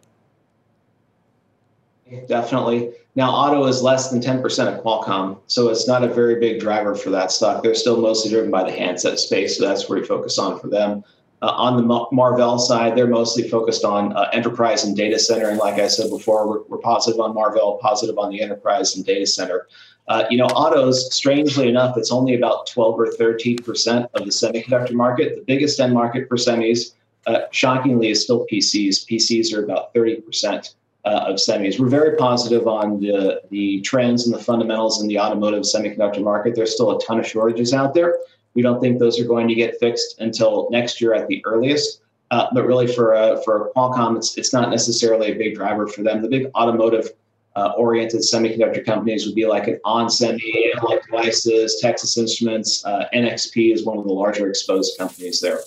Definitely. 2.26 2.90
Now, 3.18 3.32
auto 3.32 3.66
is 3.66 3.82
less 3.82 4.10
than 4.10 4.20
10% 4.20 4.44
of 4.72 4.84
Qualcomm, 4.84 5.40
so 5.48 5.70
it's 5.70 5.88
not 5.88 6.04
a 6.04 6.06
very 6.06 6.38
big 6.38 6.60
driver 6.60 6.94
for 6.94 7.10
that 7.10 7.32
stock. 7.32 7.64
They're 7.64 7.74
still 7.74 8.00
mostly 8.00 8.30
driven 8.30 8.48
by 8.48 8.62
the 8.62 8.70
handset 8.70 9.18
space, 9.18 9.58
so 9.58 9.66
that's 9.66 9.88
where 9.88 9.98
we 9.98 10.06
focus 10.06 10.38
on 10.38 10.60
for 10.60 10.68
them. 10.68 11.02
Uh, 11.42 11.46
on 11.46 11.76
the 11.76 11.82
Marvell 12.12 12.60
side, 12.60 12.94
they're 12.94 13.08
mostly 13.08 13.48
focused 13.48 13.84
on 13.84 14.12
uh, 14.12 14.30
enterprise 14.32 14.84
and 14.84 14.96
data 14.96 15.18
center. 15.18 15.48
And 15.48 15.58
like 15.58 15.80
I 15.80 15.88
said 15.88 16.10
before, 16.10 16.48
we're, 16.48 16.62
we're, 16.68 16.78
positive 16.78 17.18
on 17.18 17.34
Marvell, 17.34 17.78
positive 17.82 18.18
on 18.18 18.30
the 18.30 18.40
enterprise 18.40 18.94
and 18.94 19.04
data 19.04 19.26
center. 19.26 19.66
Uh, 20.06 20.22
you 20.30 20.38
know, 20.38 20.46
autos, 20.46 21.12
strangely 21.12 21.68
enough, 21.68 21.96
it's 21.96 22.12
only 22.12 22.36
about 22.36 22.68
12 22.68 23.00
or 23.00 23.06
13% 23.08 24.08
of 24.14 24.24
the 24.26 24.30
semiconductor 24.30 24.92
market. 24.92 25.34
The 25.34 25.42
biggest 25.44 25.80
end 25.80 25.92
market 25.92 26.28
for 26.28 26.36
semis, 26.36 26.92
uh, 27.26 27.40
shockingly, 27.50 28.10
is 28.10 28.22
still 28.22 28.46
PCs. 28.46 29.04
PCs 29.10 29.52
are 29.52 29.64
about 29.64 29.92
30% 29.92 30.72
uh, 31.04 31.26
of 31.28 31.36
semis. 31.36 31.78
We're 31.78 31.88
very 31.88 32.16
positive 32.16 32.66
on 32.66 33.00
the, 33.00 33.40
the 33.50 33.80
trends 33.80 34.26
and 34.26 34.34
the 34.34 34.42
fundamentals 34.42 35.00
in 35.00 35.08
the 35.08 35.18
automotive 35.18 35.62
semiconductor 35.62 36.22
market. 36.22 36.54
There's 36.54 36.74
still 36.74 36.96
a 36.96 37.00
ton 37.02 37.18
of 37.18 37.26
shortages 37.26 37.72
out 37.72 37.94
there. 37.94 38.18
We 38.54 38.62
don't 38.62 38.80
think 38.80 38.98
those 38.98 39.20
are 39.20 39.24
going 39.24 39.48
to 39.48 39.54
get 39.54 39.78
fixed 39.78 40.20
until 40.20 40.68
next 40.70 41.00
year 41.00 41.14
at 41.14 41.28
the 41.28 41.44
earliest. 41.46 42.02
Uh, 42.30 42.46
but 42.52 42.66
really, 42.66 42.86
for 42.86 43.14
uh, 43.14 43.40
for 43.42 43.72
Qualcomm, 43.74 44.16
it's 44.16 44.36
it's 44.36 44.52
not 44.52 44.68
necessarily 44.68 45.32
a 45.32 45.34
big 45.34 45.54
driver 45.54 45.86
for 45.86 46.02
them. 46.02 46.20
The 46.20 46.28
big 46.28 46.50
automotive 46.54 47.10
uh, 47.56 47.72
oriented 47.76 48.20
semiconductor 48.20 48.84
companies 48.84 49.26
would 49.26 49.34
be 49.34 49.46
like 49.46 49.66
an 49.66 49.80
onsemi, 49.84 50.74
Analog 50.74 51.00
Devices, 51.04 51.78
Texas 51.80 52.18
Instruments, 52.18 52.84
uh, 52.84 53.06
NXP 53.14 53.72
is 53.72 53.84
one 53.84 53.98
of 53.98 54.04
the 54.04 54.12
larger 54.12 54.48
exposed 54.48 54.98
companies 54.98 55.40
there. 55.40 55.60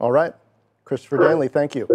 All 0.00 0.12
right, 0.12 0.34
Christopher 0.84 1.18
Danely, 1.18 1.50
thank 1.50 1.74
you. 1.74 1.88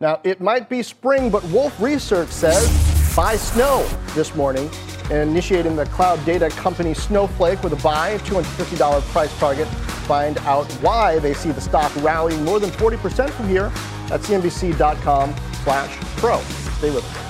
Now, 0.00 0.20
it 0.22 0.40
might 0.40 0.68
be 0.68 0.82
spring, 0.82 1.28
but 1.30 1.42
Wolfe 1.44 1.78
Research 1.80 2.28
says 2.28 2.68
buy 3.16 3.34
snow 3.34 3.84
this 4.14 4.34
morning, 4.36 4.70
and 5.10 5.28
initiating 5.28 5.74
the 5.74 5.86
cloud 5.86 6.24
data 6.24 6.50
company 6.50 6.94
Snowflake 6.94 7.62
with 7.64 7.72
a 7.72 7.82
buy, 7.82 8.18
$250 8.18 9.02
price 9.08 9.36
target. 9.38 9.66
Find 10.06 10.38
out 10.38 10.70
why 10.74 11.18
they 11.18 11.34
see 11.34 11.50
the 11.50 11.60
stock 11.60 11.92
rallying 11.96 12.44
more 12.44 12.60
than 12.60 12.70
40% 12.70 13.30
from 13.30 13.48
here 13.48 13.72
at 14.12 14.20
cnbc.com 14.20 15.34
slash 15.64 15.96
pro. 16.18 16.40
Stay 16.78 16.94
with 16.94 17.04
us. 17.04 17.27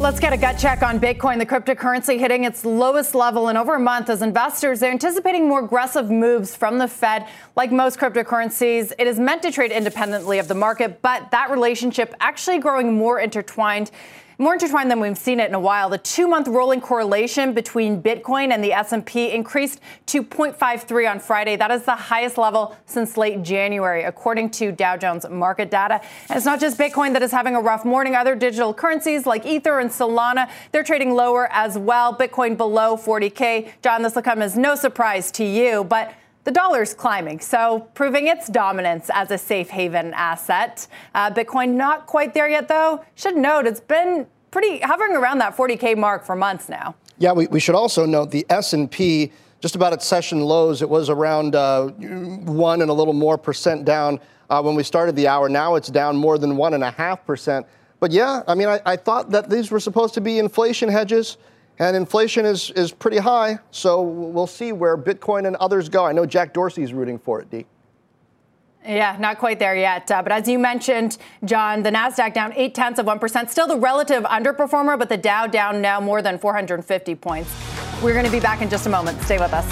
Let's 0.00 0.18
get 0.18 0.32
a 0.32 0.38
gut 0.38 0.56
check 0.56 0.82
on 0.82 0.98
Bitcoin, 0.98 1.36
the 1.36 1.44
cryptocurrency 1.44 2.18
hitting 2.18 2.44
its 2.44 2.64
lowest 2.64 3.14
level 3.14 3.50
in 3.50 3.58
over 3.58 3.74
a 3.74 3.78
month 3.78 4.08
as 4.08 4.22
investors 4.22 4.82
are 4.82 4.90
anticipating 4.90 5.46
more 5.46 5.62
aggressive 5.62 6.10
moves 6.10 6.56
from 6.56 6.78
the 6.78 6.88
Fed. 6.88 7.26
Like 7.54 7.70
most 7.70 7.98
cryptocurrencies, 7.98 8.94
it 8.98 9.06
is 9.06 9.20
meant 9.20 9.42
to 9.42 9.52
trade 9.52 9.72
independently 9.72 10.38
of 10.38 10.48
the 10.48 10.54
market, 10.54 11.02
but 11.02 11.30
that 11.32 11.50
relationship 11.50 12.14
actually 12.18 12.60
growing 12.60 12.96
more 12.96 13.20
intertwined. 13.20 13.90
More 14.40 14.54
intertwined 14.54 14.90
than 14.90 15.00
we've 15.00 15.18
seen 15.18 15.38
it 15.38 15.50
in 15.50 15.54
a 15.54 15.60
while. 15.60 15.90
The 15.90 15.98
two-month 15.98 16.48
rolling 16.48 16.80
correlation 16.80 17.52
between 17.52 18.02
Bitcoin 18.02 18.52
and 18.52 18.64
the 18.64 18.72
S&P 18.72 19.32
increased 19.32 19.80
to 20.06 20.24
0.53 20.24 21.10
on 21.10 21.18
Friday. 21.20 21.56
That 21.56 21.70
is 21.70 21.82
the 21.82 21.94
highest 21.94 22.38
level 22.38 22.74
since 22.86 23.18
late 23.18 23.42
January, 23.42 24.04
according 24.04 24.48
to 24.52 24.72
Dow 24.72 24.96
Jones 24.96 25.28
market 25.28 25.70
data. 25.70 26.00
And 26.30 26.38
it's 26.38 26.46
not 26.46 26.58
just 26.58 26.78
Bitcoin 26.78 27.12
that 27.12 27.22
is 27.22 27.30
having 27.30 27.54
a 27.54 27.60
rough 27.60 27.84
morning. 27.84 28.14
Other 28.14 28.34
digital 28.34 28.72
currencies 28.72 29.26
like 29.26 29.44
Ether 29.44 29.78
and 29.78 29.90
Solana, 29.90 30.48
they're 30.72 30.84
trading 30.84 31.12
lower 31.12 31.52
as 31.52 31.76
well. 31.76 32.16
Bitcoin 32.16 32.56
below 32.56 32.96
40k. 32.96 33.72
Jon, 33.82 34.00
this 34.00 34.14
will 34.14 34.22
come 34.22 34.40
as 34.40 34.56
no 34.56 34.74
surprise 34.74 35.30
to 35.32 35.44
you, 35.44 35.84
but 35.84 36.14
the 36.44 36.50
dollar's 36.50 36.94
climbing, 36.94 37.40
so 37.40 37.88
proving 37.94 38.26
its 38.26 38.48
dominance 38.48 39.10
as 39.12 39.30
a 39.30 39.38
safe 39.38 39.68
haven 39.70 40.14
asset. 40.14 40.86
Uh, 41.14 41.30
Bitcoin 41.30 41.74
not 41.74 42.06
quite 42.06 42.32
there 42.34 42.48
yet, 42.48 42.68
though. 42.68 43.04
Should 43.14 43.36
note 43.36 43.66
it's 43.66 43.80
been 43.80 44.26
pretty 44.50 44.80
hovering 44.80 45.14
around 45.16 45.38
that 45.38 45.56
40k 45.56 45.96
mark 45.96 46.24
for 46.24 46.34
months 46.34 46.68
now. 46.68 46.94
Yeah, 47.18 47.32
we, 47.32 47.46
we 47.48 47.60
should 47.60 47.74
also 47.74 48.06
note 48.06 48.30
the 48.30 48.46
S&P 48.48 49.30
just 49.60 49.76
about 49.76 49.92
at 49.92 50.02
session 50.02 50.40
lows. 50.40 50.80
It 50.80 50.88
was 50.88 51.10
around 51.10 51.54
uh, 51.54 51.88
one 51.88 52.80
and 52.80 52.90
a 52.90 52.94
little 52.94 53.12
more 53.12 53.36
percent 53.36 53.84
down 53.84 54.18
uh, 54.48 54.62
when 54.62 54.74
we 54.74 54.82
started 54.82 55.16
the 55.16 55.28
hour. 55.28 55.48
Now 55.48 55.74
it's 55.74 55.88
down 55.88 56.16
more 56.16 56.38
than 56.38 56.56
one 56.56 56.74
and 56.74 56.82
a 56.82 56.90
half 56.90 57.24
percent. 57.26 57.66
But 58.00 58.10
yeah, 58.12 58.42
I 58.48 58.54
mean, 58.54 58.68
I, 58.68 58.80
I 58.86 58.96
thought 58.96 59.30
that 59.30 59.50
these 59.50 59.70
were 59.70 59.80
supposed 59.80 60.14
to 60.14 60.22
be 60.22 60.38
inflation 60.38 60.88
hedges. 60.88 61.36
And 61.80 61.96
inflation 61.96 62.44
is, 62.44 62.70
is 62.72 62.92
pretty 62.92 63.16
high, 63.16 63.58
so 63.70 64.02
we'll 64.02 64.46
see 64.46 64.70
where 64.70 64.98
Bitcoin 64.98 65.46
and 65.46 65.56
others 65.56 65.88
go. 65.88 66.04
I 66.04 66.12
know 66.12 66.26
Jack 66.26 66.52
Dorsey's 66.52 66.92
rooting 66.92 67.18
for 67.18 67.40
it, 67.40 67.50
Dee. 67.50 67.64
Yeah, 68.84 69.16
not 69.18 69.38
quite 69.38 69.58
there 69.58 69.74
yet. 69.74 70.10
Uh, 70.10 70.22
but 70.22 70.30
as 70.30 70.46
you 70.46 70.58
mentioned, 70.58 71.16
Jon, 71.42 71.82
the 71.82 71.90
NASDAQ 71.90 72.34
down 72.34 72.52
eight 72.54 72.74
tenths 72.74 73.00
of 73.00 73.06
1%. 73.06 73.48
Still 73.48 73.66
the 73.66 73.78
relative 73.78 74.24
underperformer, 74.24 74.98
but 74.98 75.08
the 75.08 75.16
Dow 75.16 75.46
down 75.46 75.80
now 75.80 76.00
more 76.00 76.20
than 76.20 76.38
450 76.38 77.14
points. 77.14 77.50
We're 78.02 78.12
going 78.12 78.26
to 78.26 78.30
be 78.30 78.40
back 78.40 78.60
in 78.60 78.68
just 78.68 78.86
a 78.86 78.90
moment. 78.90 79.18
Stay 79.22 79.38
with 79.38 79.52
us. 79.54 79.66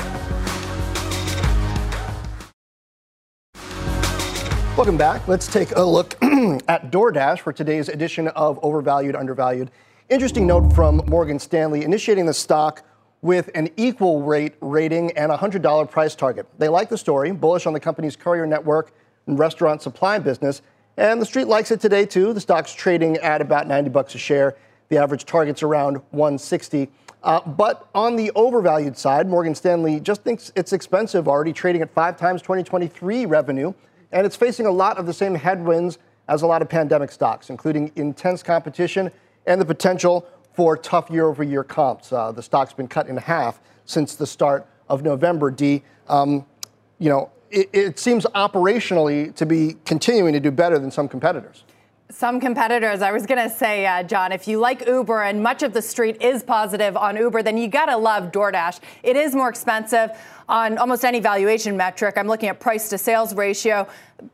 Welcome 4.79 4.97
back. 4.97 5.29
Let's 5.29 5.47
take 5.47 5.77
a 5.77 5.83
look 5.83 6.15
at 6.23 6.91
DoorDash 6.91 7.41
for 7.41 7.53
today's 7.53 7.91
edition 7.91 8.29
of 8.29 8.59
Overvalued, 8.63 9.15
Undervalued. 9.15 9.71
Interesting 10.11 10.47
note 10.47 10.73
from 10.73 11.03
Morgan 11.07 11.39
Stanley 11.39 11.85
initiating 11.85 12.25
the 12.25 12.33
stock 12.33 12.83
with 13.21 13.51
an 13.55 13.69
equal 13.77 14.23
rate 14.23 14.55
rating 14.63 15.11
and 15.19 15.31
a 15.31 15.37
$100 15.37 15.91
price 15.91 16.15
target. 16.15 16.47
They 16.57 16.69
like 16.69 16.89
the 16.89 16.97
story, 16.97 17.31
bullish 17.31 17.67
on 17.67 17.75
the 17.75 17.81
company's 17.81 18.17
courier 18.17 18.47
network 18.47 18.93
and 19.27 19.39
restaurant 19.39 19.83
supply 19.83 20.19
business, 20.19 20.63
and 20.97 21.21
the 21.21 21.27
street 21.27 21.47
likes 21.47 21.71
it 21.71 21.83
today 21.83 22.07
too. 22.07 22.33
The 22.33 22.41
stock's 22.41 22.73
trading 22.73 23.19
at 23.19 23.43
about 23.43 23.67
90 23.67 23.91
bucks 23.91 24.15
a 24.15 24.19
share. 24.19 24.57
The 24.89 24.97
average 24.97 25.27
target's 25.27 25.63
around 25.63 25.97
160. 26.13 26.89
Uh, 27.23 27.41
but 27.43 27.87
on 27.95 28.17
the 28.17 28.31
overvalued 28.35 28.97
side, 28.97 29.29
Morgan 29.29 29.55
Stanley 29.55 30.01
just 30.01 30.23
thinks 30.23 30.51
it's 30.57 30.73
expensive, 30.73 31.29
already 31.29 31.53
trading 31.53 31.83
at 31.83 31.93
five 31.93 32.17
times 32.17 32.41
2023 32.41 33.27
revenue, 33.27 33.75
and 34.13 34.25
it's 34.25 34.37
facing 34.37 34.65
a 34.65 34.73
lot 34.73 34.97
of 34.97 35.05
the 35.05 35.13
same 35.13 35.35
headwinds 35.35 35.99
as 36.29 36.41
a 36.41 36.47
lot 36.47 36.63
of 36.63 36.71
pandemic 36.71 37.11
stocks, 37.11 37.51
including 37.51 37.93
intense 37.95 38.43
competition 38.43 39.11
and 39.49 39.61
the 39.61 39.65
potential 39.65 40.29
for 40.53 40.77
tough 40.77 41.11
year 41.11 41.27
over 41.27 41.43
year 41.43 41.65
comps. 41.65 42.13
Uh, 42.13 42.31
the 42.31 42.43
stock's 42.43 42.73
been 42.73 42.87
cut 42.87 43.09
in 43.09 43.17
half 43.17 43.61
since 43.87 44.15
the 44.15 44.27
start 44.27 44.67
of 44.89 45.03
November. 45.03 45.51
Dee, 45.51 45.83
um, 46.09 46.47
you 46.99 47.09
know, 47.09 47.31
it, 47.51 47.71
it 47.73 47.99
seems 47.99 48.27
operationally 48.27 49.35
to 49.35 49.47
be 49.47 49.77
continuing 49.85 50.35
to 50.35 50.41
do 50.41 50.51
better 50.51 50.79
than 50.79 50.91
some 50.91 51.09
competitors. 51.09 51.65
Some 52.11 52.41
competitors, 52.41 53.03
I 53.03 53.13
was 53.13 53.27
going 53.27 53.49
to 53.49 53.55
say, 53.55 53.85
uh, 53.85 54.03
Jon, 54.03 54.33
if 54.33 54.49
you 54.49 54.59
like 54.59 54.87
Uber 54.87 55.23
and 55.23 55.43
much 55.43 55.63
of 55.63 55.75
the 55.75 55.83
street 55.83 56.23
is 56.23 56.43
positive 56.43 56.97
on 56.97 57.17
Uber, 57.17 57.43
then 57.43 57.59
you 57.59 57.69
got 57.69 57.87
to 57.87 57.99
love 57.99 58.33
DoorDash. 58.33 58.81
It 59.03 59.15
is 59.15 59.35
more 59.35 59.51
expensive 59.51 60.11
on 60.49 60.79
almost 60.79 61.05
any 61.05 61.21
valuation 61.21 61.77
metric. 61.77 62.17
I'm 62.17 62.27
looking 62.27 62.49
at 62.49 62.59
price 62.59 62.89
to 62.91 62.99
sales 62.99 63.35
ratio. 63.35 63.87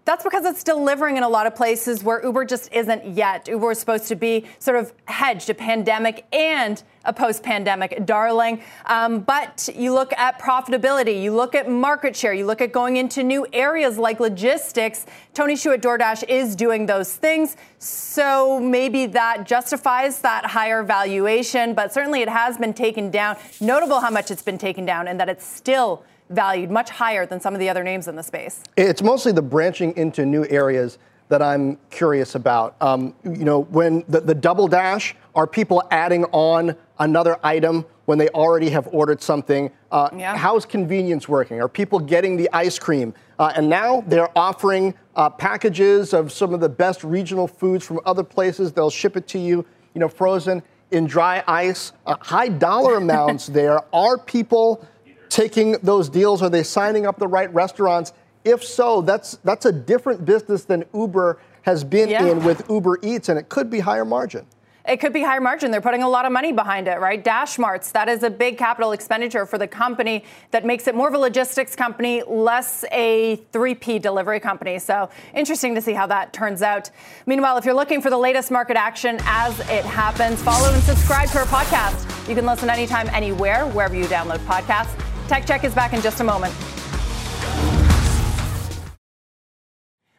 That's 0.05 0.23
because 0.23 0.45
it's 0.45 0.63
delivering 0.63 1.17
in 1.17 1.23
a 1.23 1.29
lot 1.29 1.47
of 1.47 1.55
places 1.55 2.05
where 2.05 2.25
Uber 2.25 2.45
just 2.45 2.73
isn't 2.73 3.05
yet. 3.07 3.49
Uber 3.49 3.73
is 3.73 3.79
supposed 3.79 4.07
to 4.09 4.17
be 4.17 4.45
sort 4.59 4.77
of 4.77 4.93
hedged 5.07 5.51
a 5.51 5.55
pandemic 5.55 6.25
and 6.33 6.83
a 7.05 7.13
post 7.13 7.43
pandemic 7.43 8.05
darling. 8.07 8.63
Um, 8.87 9.21
but 9.21 9.69
you 9.75 9.93
look 9.93 10.13
at 10.15 10.39
profitability, 10.39 11.23
you 11.23 11.35
look 11.35 11.55
at 11.55 11.69
market 11.69 12.17
share, 12.17 12.33
you 12.35 12.47
look 12.47 12.61
at 12.61 12.73
going 12.73 12.97
into 12.97 13.23
new 13.23 13.47
areas 13.53 13.99
like 13.99 14.21
logistics. 14.21 15.07
Tony 15.33 15.55
Xu 15.55 15.75
at 15.75 15.83
DoorDash 15.83 16.29
is 16.29 16.57
doing 16.57 16.87
those 16.87 17.15
things. 17.15 17.57
So 17.79 18.61
maybe 18.61 19.07
that 19.07 19.47
justifies 19.47 20.21
that 20.21 20.47
higher 20.47 20.83
valuation, 20.83 21.75
but 21.75 21.93
certainly 21.93 22.23
it 22.23 22.29
has 22.29 22.57
been 22.59 22.75
taken 22.75 23.11
down. 23.11 23.37
Notable 23.61 24.01
how 24.01 24.11
much 24.11 24.31
it's 24.31 24.43
been 24.43 24.59
taken 24.59 24.85
down 24.85 25.09
and 25.09 25.19
that 25.21 25.29
it's 25.29 25.47
still 25.47 26.05
valued 26.31 26.71
much 26.71 26.91
higher 26.91 27.27
than 27.27 27.41
some 27.41 27.55
of 27.55 27.61
the 27.61 27.69
other 27.69 27.83
names 27.85 28.09
in 28.09 28.17
the 28.17 28.23
space? 28.23 28.63
It's 28.77 29.03
mostly 29.03 29.33
the 29.33 29.43
branching 29.43 29.97
into 29.97 30.25
new 30.25 30.47
areas 30.49 30.99
that 31.29 31.43
I'm 31.43 31.79
curious 31.91 32.35
about. 32.35 32.77
Um, 32.81 33.15
you 33.25 33.45
know, 33.45 33.63
when 33.63 34.05
the, 34.09 34.21
the 34.21 34.35
double 34.35 34.69
dash, 34.69 35.15
are 35.35 35.47
people 35.47 35.83
adding 35.91 36.25
on 36.27 36.77
another 36.99 37.39
item 37.43 37.85
when 38.05 38.19
they 38.19 38.29
already 38.29 38.71
have 38.71 38.87
ordered 38.93 39.21
something? 39.21 39.71
Uh, 39.91 40.09
yeah. 40.17 40.37
How's 40.37 40.65
convenience 40.65 41.29
working? 41.29 41.61
Are 41.61 41.69
people 41.69 41.99
getting 41.99 42.37
the 42.37 42.49
ice 42.53 42.79
cream? 42.79 43.15
Uh, 43.39 43.53
and 43.57 43.69
now 43.69 44.03
they're 44.07 44.37
offering 44.39 44.95
uh, 45.17 45.31
packages 45.31 46.13
of 46.13 46.33
some 46.33 46.55
of 46.55 46.61
the 46.61 46.69
best 46.69 47.03
regional 47.03 47.49
foods 47.49 47.85
from 47.85 48.01
other 48.07 48.23
places. 48.23 48.73
They'll 48.73 48.91
ship 48.91 49.17
it 49.17 49.27
to 49.29 49.39
you, 49.39 49.65
you 49.95 50.01
know, 50.01 50.09
frozen 50.09 50.63
in 50.91 51.07
dry 51.07 51.43
ice. 51.49 51.93
Uh, 52.07 52.17
high 52.21 52.49
dollar 52.49 52.97
amounts 52.97 53.47
there. 53.49 53.81
Are 53.95 54.19
people 54.19 54.87
taking 55.29 55.73
those 55.83 56.09
deals? 56.09 56.43
Are 56.43 56.51
they 56.51 56.63
signing 56.63 57.07
up 57.07 57.19
the 57.19 57.29
right 57.29 57.53
restaurants? 57.53 58.13
If 58.45 58.63
so, 58.63 59.01
that's 59.01 59.39
that's 59.43 59.65
a 59.65 59.73
different 59.73 60.25
business 60.25 60.65
than 60.65 60.85
Uber 60.93 61.41
has 61.63 61.83
been 61.83 62.11
yeah. 62.11 62.27
in 62.27 62.45
with 62.45 62.63
Uber 62.69 62.99
Eats, 63.03 63.31
and 63.31 63.39
it 63.39 63.49
could 63.49 63.71
be 63.71 63.81
higher 63.81 64.05
margin 64.05 64.47
it 64.87 64.99
could 64.99 65.13
be 65.13 65.23
higher 65.23 65.41
margin. 65.41 65.71
They're 65.71 65.81
putting 65.81 66.03
a 66.03 66.09
lot 66.09 66.27
of 66.27 66.33
money 66.33 66.53
behind 66.53 66.89
it, 66.89 67.01
right? 67.01 67.23
Dashmarts, 67.23 67.93
that 67.93 68.09
is 68.09 68.23
a 68.23 68.31
big 68.31 68.59
capital 68.59 68.93
expenditure 68.93 69.47
for 69.47 69.57
the 69.57 69.67
company 69.67 70.25
that 70.51 70.67
makes 70.67 70.87
it 70.87 70.95
more 70.95 71.09
of 71.09 71.15
a 71.15 71.19
logistics 71.19 71.75
company, 71.75 72.23
less 72.23 72.85
a 72.93 73.39
3P 73.53 74.03
delivery 74.03 74.41
company. 74.41 74.79
So 74.79 75.09
interesting 75.35 75.75
to 75.75 75.81
see 75.81 75.93
how 75.93 76.07
that 76.09 76.33
turns 76.33 76.61
out. 76.61 76.91
Meanwhile, 77.25 77.57
if 77.57 77.65
you're 77.65 77.75
looking 77.75 78.03
for 78.03 78.11
the 78.11 78.19
latest 78.19 78.51
market 78.51 78.77
action 78.77 79.19
as 79.25 79.59
it 79.61 79.85
happens, 79.85 80.43
follow 80.43 80.73
and 80.73 80.83
subscribe 80.83 81.31
to 81.31 81.39
our 81.39 81.47
podcast. 81.47 82.29
You 82.29 82.35
can 82.35 82.45
listen 82.45 82.69
anytime, 82.69 83.09
anywhere, 83.09 83.67
wherever 83.69 83.95
you 83.95 84.05
download 84.05 84.39
podcasts. 84.41 84.95
Tech 85.29 85.47
Check 85.47 85.65
is 85.65 85.75
back 85.75 85.95
in 85.95 86.03
just 86.03 86.21
a 86.21 86.25
moment. 86.25 86.55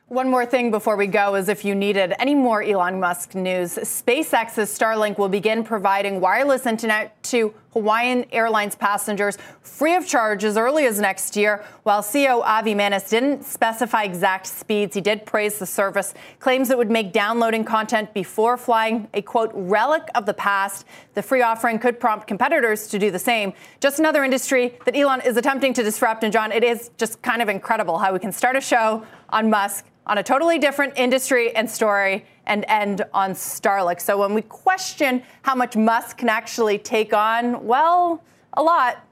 One 0.10 0.30
more 0.30 0.46
thing 0.46 0.70
before 0.70 0.98
we 0.98 1.08
go 1.08 1.34
is 1.34 1.50
if 1.50 1.66
you 1.66 1.74
needed 1.74 2.14
any 2.20 2.36
more 2.36 2.62
Elon 2.62 3.00
Musk 3.00 3.34
news, 3.34 3.74
SpaceX's 3.74 4.70
Starlink 4.70 5.18
will 5.18 5.30
begin 5.30 5.64
providing 5.64 6.22
wireless 6.22 6.68
internet 6.68 7.24
to 7.24 7.56
Hawaiian 7.76 8.26
Airlines 8.32 8.74
passengers 8.74 9.38
free 9.62 9.96
of 9.96 10.08
charge 10.08 10.46
as 10.46 10.56
early 10.56 10.86
as 10.86 10.98
next 10.98 11.36
year. 11.36 11.66
While 11.84 12.02
CEO 12.02 12.42
Avi 12.42 12.74
Mannis 12.74 13.10
didn't 13.10 13.44
specify 13.44 14.04
exact 14.04 14.48
speeds, 14.48 14.96
he 14.96 15.02
did 15.02 15.26
praise 15.26 15.60
the 15.60 15.66
service, 15.66 16.14
claims 16.40 16.70
it 16.70 16.78
would 16.78 16.90
make 16.90 17.12
downloading 17.12 17.66
content 17.66 18.14
before 18.14 18.56
flying 18.56 19.10
a 19.14 19.22
quote 19.22 19.52
relic 19.54 20.04
of 20.16 20.26
the 20.26 20.34
past. 20.34 20.86
The 21.16 21.22
free 21.22 21.42
offering 21.42 21.78
could 21.78 22.00
prompt 22.00 22.28
competitors 22.28 22.88
to 22.88 22.98
do 22.98 23.12
the 23.12 23.20
same. 23.20 23.52
Just 23.82 24.00
another 24.00 24.24
industry 24.24 24.78
that 24.86 24.96
Elon 24.96 25.20
is 25.22 25.36
attempting 25.36 25.74
to 25.74 25.84
disrupt. 25.84 26.24
And 26.24 26.32
Jon, 26.32 26.54
it 26.54 26.64
is 26.64 26.92
just 26.98 27.22
kind 27.22 27.42
of 27.42 27.50
incredible 27.50 27.98
how 27.98 28.14
we 28.14 28.20
can 28.20 28.32
start 28.32 28.56
a 28.56 28.62
show 28.62 29.06
on 29.30 29.50
Musk 29.50 29.86
on 30.08 30.18
a 30.18 30.24
totally 30.24 30.60
different 30.60 30.94
industry 30.96 31.54
and 31.56 31.70
story 31.70 32.26
and 32.48 32.66
end 32.68 33.04
on 33.14 33.32
Starlink. 33.32 34.02
So 34.02 34.18
when 34.20 34.34
we 34.34 34.42
question 34.42 35.24
how 35.42 35.56
much 35.56 35.76
Musk 35.76 36.18
can 36.18 36.30
actually 36.30 36.78
take 36.78 37.14
on, 37.14 37.66
well, 37.66 38.22
a 38.54 38.64
lot. 38.64 39.06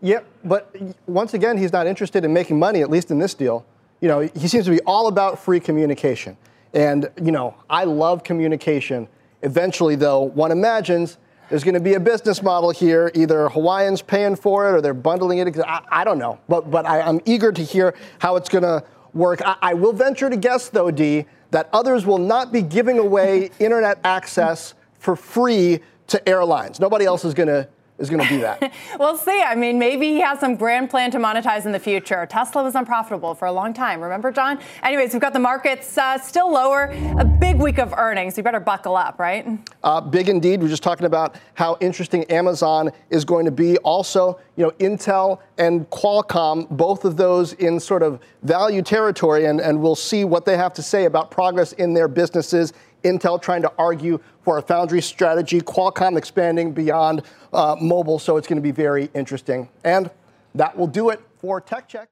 Yeah, 0.00 0.20
but 0.44 0.74
once 1.06 1.34
again, 1.34 1.58
he's 1.58 1.72
not 1.72 1.86
interested 1.86 2.24
in 2.24 2.32
making 2.32 2.58
money, 2.58 2.82
at 2.82 2.90
least 2.90 3.10
in 3.10 3.18
this 3.18 3.34
deal. 3.34 3.66
You 4.00 4.08
know, 4.08 4.20
he 4.20 4.46
seems 4.46 4.64
to 4.66 4.70
be 4.70 4.80
all 4.82 5.08
about 5.08 5.38
free 5.40 5.58
communication. 5.58 6.36
And, 6.72 7.10
you 7.20 7.32
know, 7.32 7.54
I 7.68 7.84
love 7.84 8.22
communication. 8.22 9.08
Eventually, 9.42 9.96
though, 9.96 10.22
one 10.22 10.52
imagines 10.52 11.18
there's 11.48 11.64
going 11.64 11.74
to 11.74 11.80
be 11.80 11.94
a 11.94 12.00
business 12.00 12.42
model 12.42 12.70
here. 12.70 13.10
Either 13.14 13.48
Hawaiians 13.48 14.02
paying 14.02 14.36
for 14.36 14.68
it 14.68 14.72
or 14.76 14.80
they're 14.80 14.94
bundling 14.94 15.38
it. 15.38 15.58
I, 15.58 15.80
I 15.90 16.04
don't 16.04 16.18
know. 16.18 16.38
But, 16.48 16.70
but 16.70 16.86
I, 16.86 17.00
I'm 17.00 17.20
eager 17.24 17.50
to 17.50 17.62
hear 17.62 17.94
how 18.18 18.36
it's 18.36 18.48
going 18.48 18.64
to 18.64 18.84
work. 19.14 19.40
I, 19.44 19.56
I 19.62 19.74
will 19.74 19.92
venture 19.92 20.30
to 20.30 20.36
guess, 20.36 20.68
though, 20.68 20.90
Dee, 20.90 21.26
that 21.50 21.68
others 21.72 22.04
will 22.04 22.18
not 22.18 22.52
be 22.52 22.62
giving 22.62 22.98
away 22.98 23.50
internet 23.58 23.98
access 24.04 24.74
for 24.98 25.16
free 25.16 25.80
to 26.08 26.28
airlines. 26.28 26.80
Nobody 26.80 27.04
else 27.04 27.24
is 27.24 27.34
going 27.34 27.48
to 27.48 27.68
is 27.98 28.08
going 28.08 28.22
to 28.22 28.28
be 28.28 28.38
that. 28.38 28.72
we'll 28.98 29.16
see. 29.16 29.42
I 29.42 29.54
mean, 29.54 29.78
maybe 29.78 30.06
he 30.06 30.20
has 30.20 30.38
some 30.38 30.56
grand 30.56 30.90
plan 30.90 31.10
to 31.10 31.18
monetize 31.18 31.66
in 31.66 31.72
the 31.72 31.78
future. 31.78 32.26
Tesla 32.26 32.62
was 32.62 32.74
unprofitable 32.74 33.34
for 33.34 33.46
a 33.46 33.52
long 33.52 33.74
time. 33.74 34.00
Remember, 34.00 34.30
Jon? 34.30 34.58
Anyways, 34.82 35.12
we've 35.12 35.20
got 35.20 35.32
the 35.32 35.38
markets 35.38 35.98
uh, 35.98 36.18
still 36.18 36.50
lower. 36.50 36.94
A 37.18 37.24
big 37.24 37.56
week 37.56 37.78
of 37.78 37.92
earnings. 37.92 38.36
You 38.36 38.42
better 38.42 38.60
buckle 38.60 38.96
up, 38.96 39.18
right? 39.18 39.46
Uh, 39.82 40.00
big 40.00 40.28
indeed. 40.28 40.62
We're 40.62 40.68
just 40.68 40.82
talking 40.82 41.06
about 41.06 41.36
how 41.54 41.76
interesting 41.80 42.24
Amazon 42.24 42.90
is 43.10 43.24
going 43.24 43.44
to 43.44 43.50
be. 43.50 43.76
Also, 43.78 44.38
you 44.56 44.64
know, 44.64 44.70
Intel 44.72 45.40
and 45.58 45.88
Qualcomm, 45.90 46.68
both 46.70 47.04
of 47.04 47.16
those 47.16 47.54
in 47.54 47.80
sort 47.80 48.02
of 48.02 48.20
value 48.42 48.82
territory, 48.82 49.46
and, 49.46 49.60
and 49.60 49.80
we'll 49.80 49.96
see 49.96 50.24
what 50.24 50.44
they 50.44 50.56
have 50.56 50.72
to 50.74 50.82
say 50.82 51.04
about 51.04 51.30
progress 51.30 51.72
in 51.72 51.94
their 51.94 52.08
businesses. 52.08 52.72
Intel 53.04 53.40
trying 53.40 53.62
to 53.62 53.72
argue 53.78 54.20
for 54.42 54.58
a 54.58 54.62
foundry 54.62 55.02
strategy, 55.02 55.60
Qualcomm 55.60 56.16
expanding 56.16 56.72
beyond 56.72 57.22
uh, 57.52 57.76
mobile, 57.80 58.18
so 58.18 58.36
it's 58.36 58.46
going 58.46 58.56
to 58.56 58.62
be 58.62 58.70
very 58.70 59.10
interesting. 59.14 59.68
And 59.84 60.10
that 60.54 60.76
will 60.76 60.86
do 60.86 61.10
it 61.10 61.20
for 61.38 61.60
Tech 61.60 61.88
Check. 61.88 62.08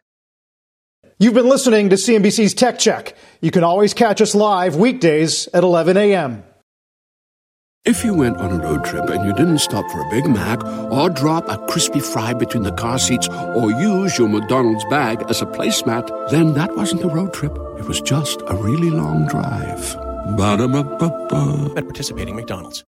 You've 1.18 1.34
been 1.34 1.48
listening 1.48 1.88
to 1.90 1.96
CNBC's 1.96 2.52
Tech 2.52 2.78
Check. 2.78 3.16
You 3.40 3.50
can 3.50 3.64
always 3.64 3.94
catch 3.94 4.20
us 4.20 4.34
live 4.34 4.76
weekdays 4.76 5.48
at 5.54 5.62
11 5.62 5.96
a.m. 5.96 6.44
If 7.86 8.04
you 8.04 8.14
went 8.14 8.36
on 8.38 8.50
a 8.50 8.62
road 8.62 8.84
trip 8.84 9.08
and 9.10 9.24
you 9.24 9.32
didn't 9.32 9.58
stop 9.58 9.88
for 9.92 10.00
a 10.00 10.10
Big 10.10 10.26
Mac 10.26 10.62
or 10.64 11.08
drop 11.08 11.48
a 11.48 11.56
crispy 11.68 12.00
fry 12.00 12.34
between 12.34 12.64
the 12.64 12.72
car 12.72 12.98
seats 12.98 13.28
or 13.28 13.70
use 13.70 14.18
your 14.18 14.28
McDonald's 14.28 14.84
bag 14.90 15.24
as 15.28 15.40
a 15.40 15.46
placemat, 15.46 16.30
then 16.30 16.52
that 16.54 16.76
wasn't 16.76 17.04
a 17.04 17.08
road 17.08 17.32
trip. 17.32 17.52
It 17.78 17.86
was 17.86 18.00
just 18.00 18.42
a 18.48 18.56
really 18.56 18.90
long 18.90 19.28
drive. 19.28 20.05
Ba-da-ba-ba-ba. 20.34 21.76
At 21.76 21.84
participating 21.84 22.34
McDonald's. 22.34 22.84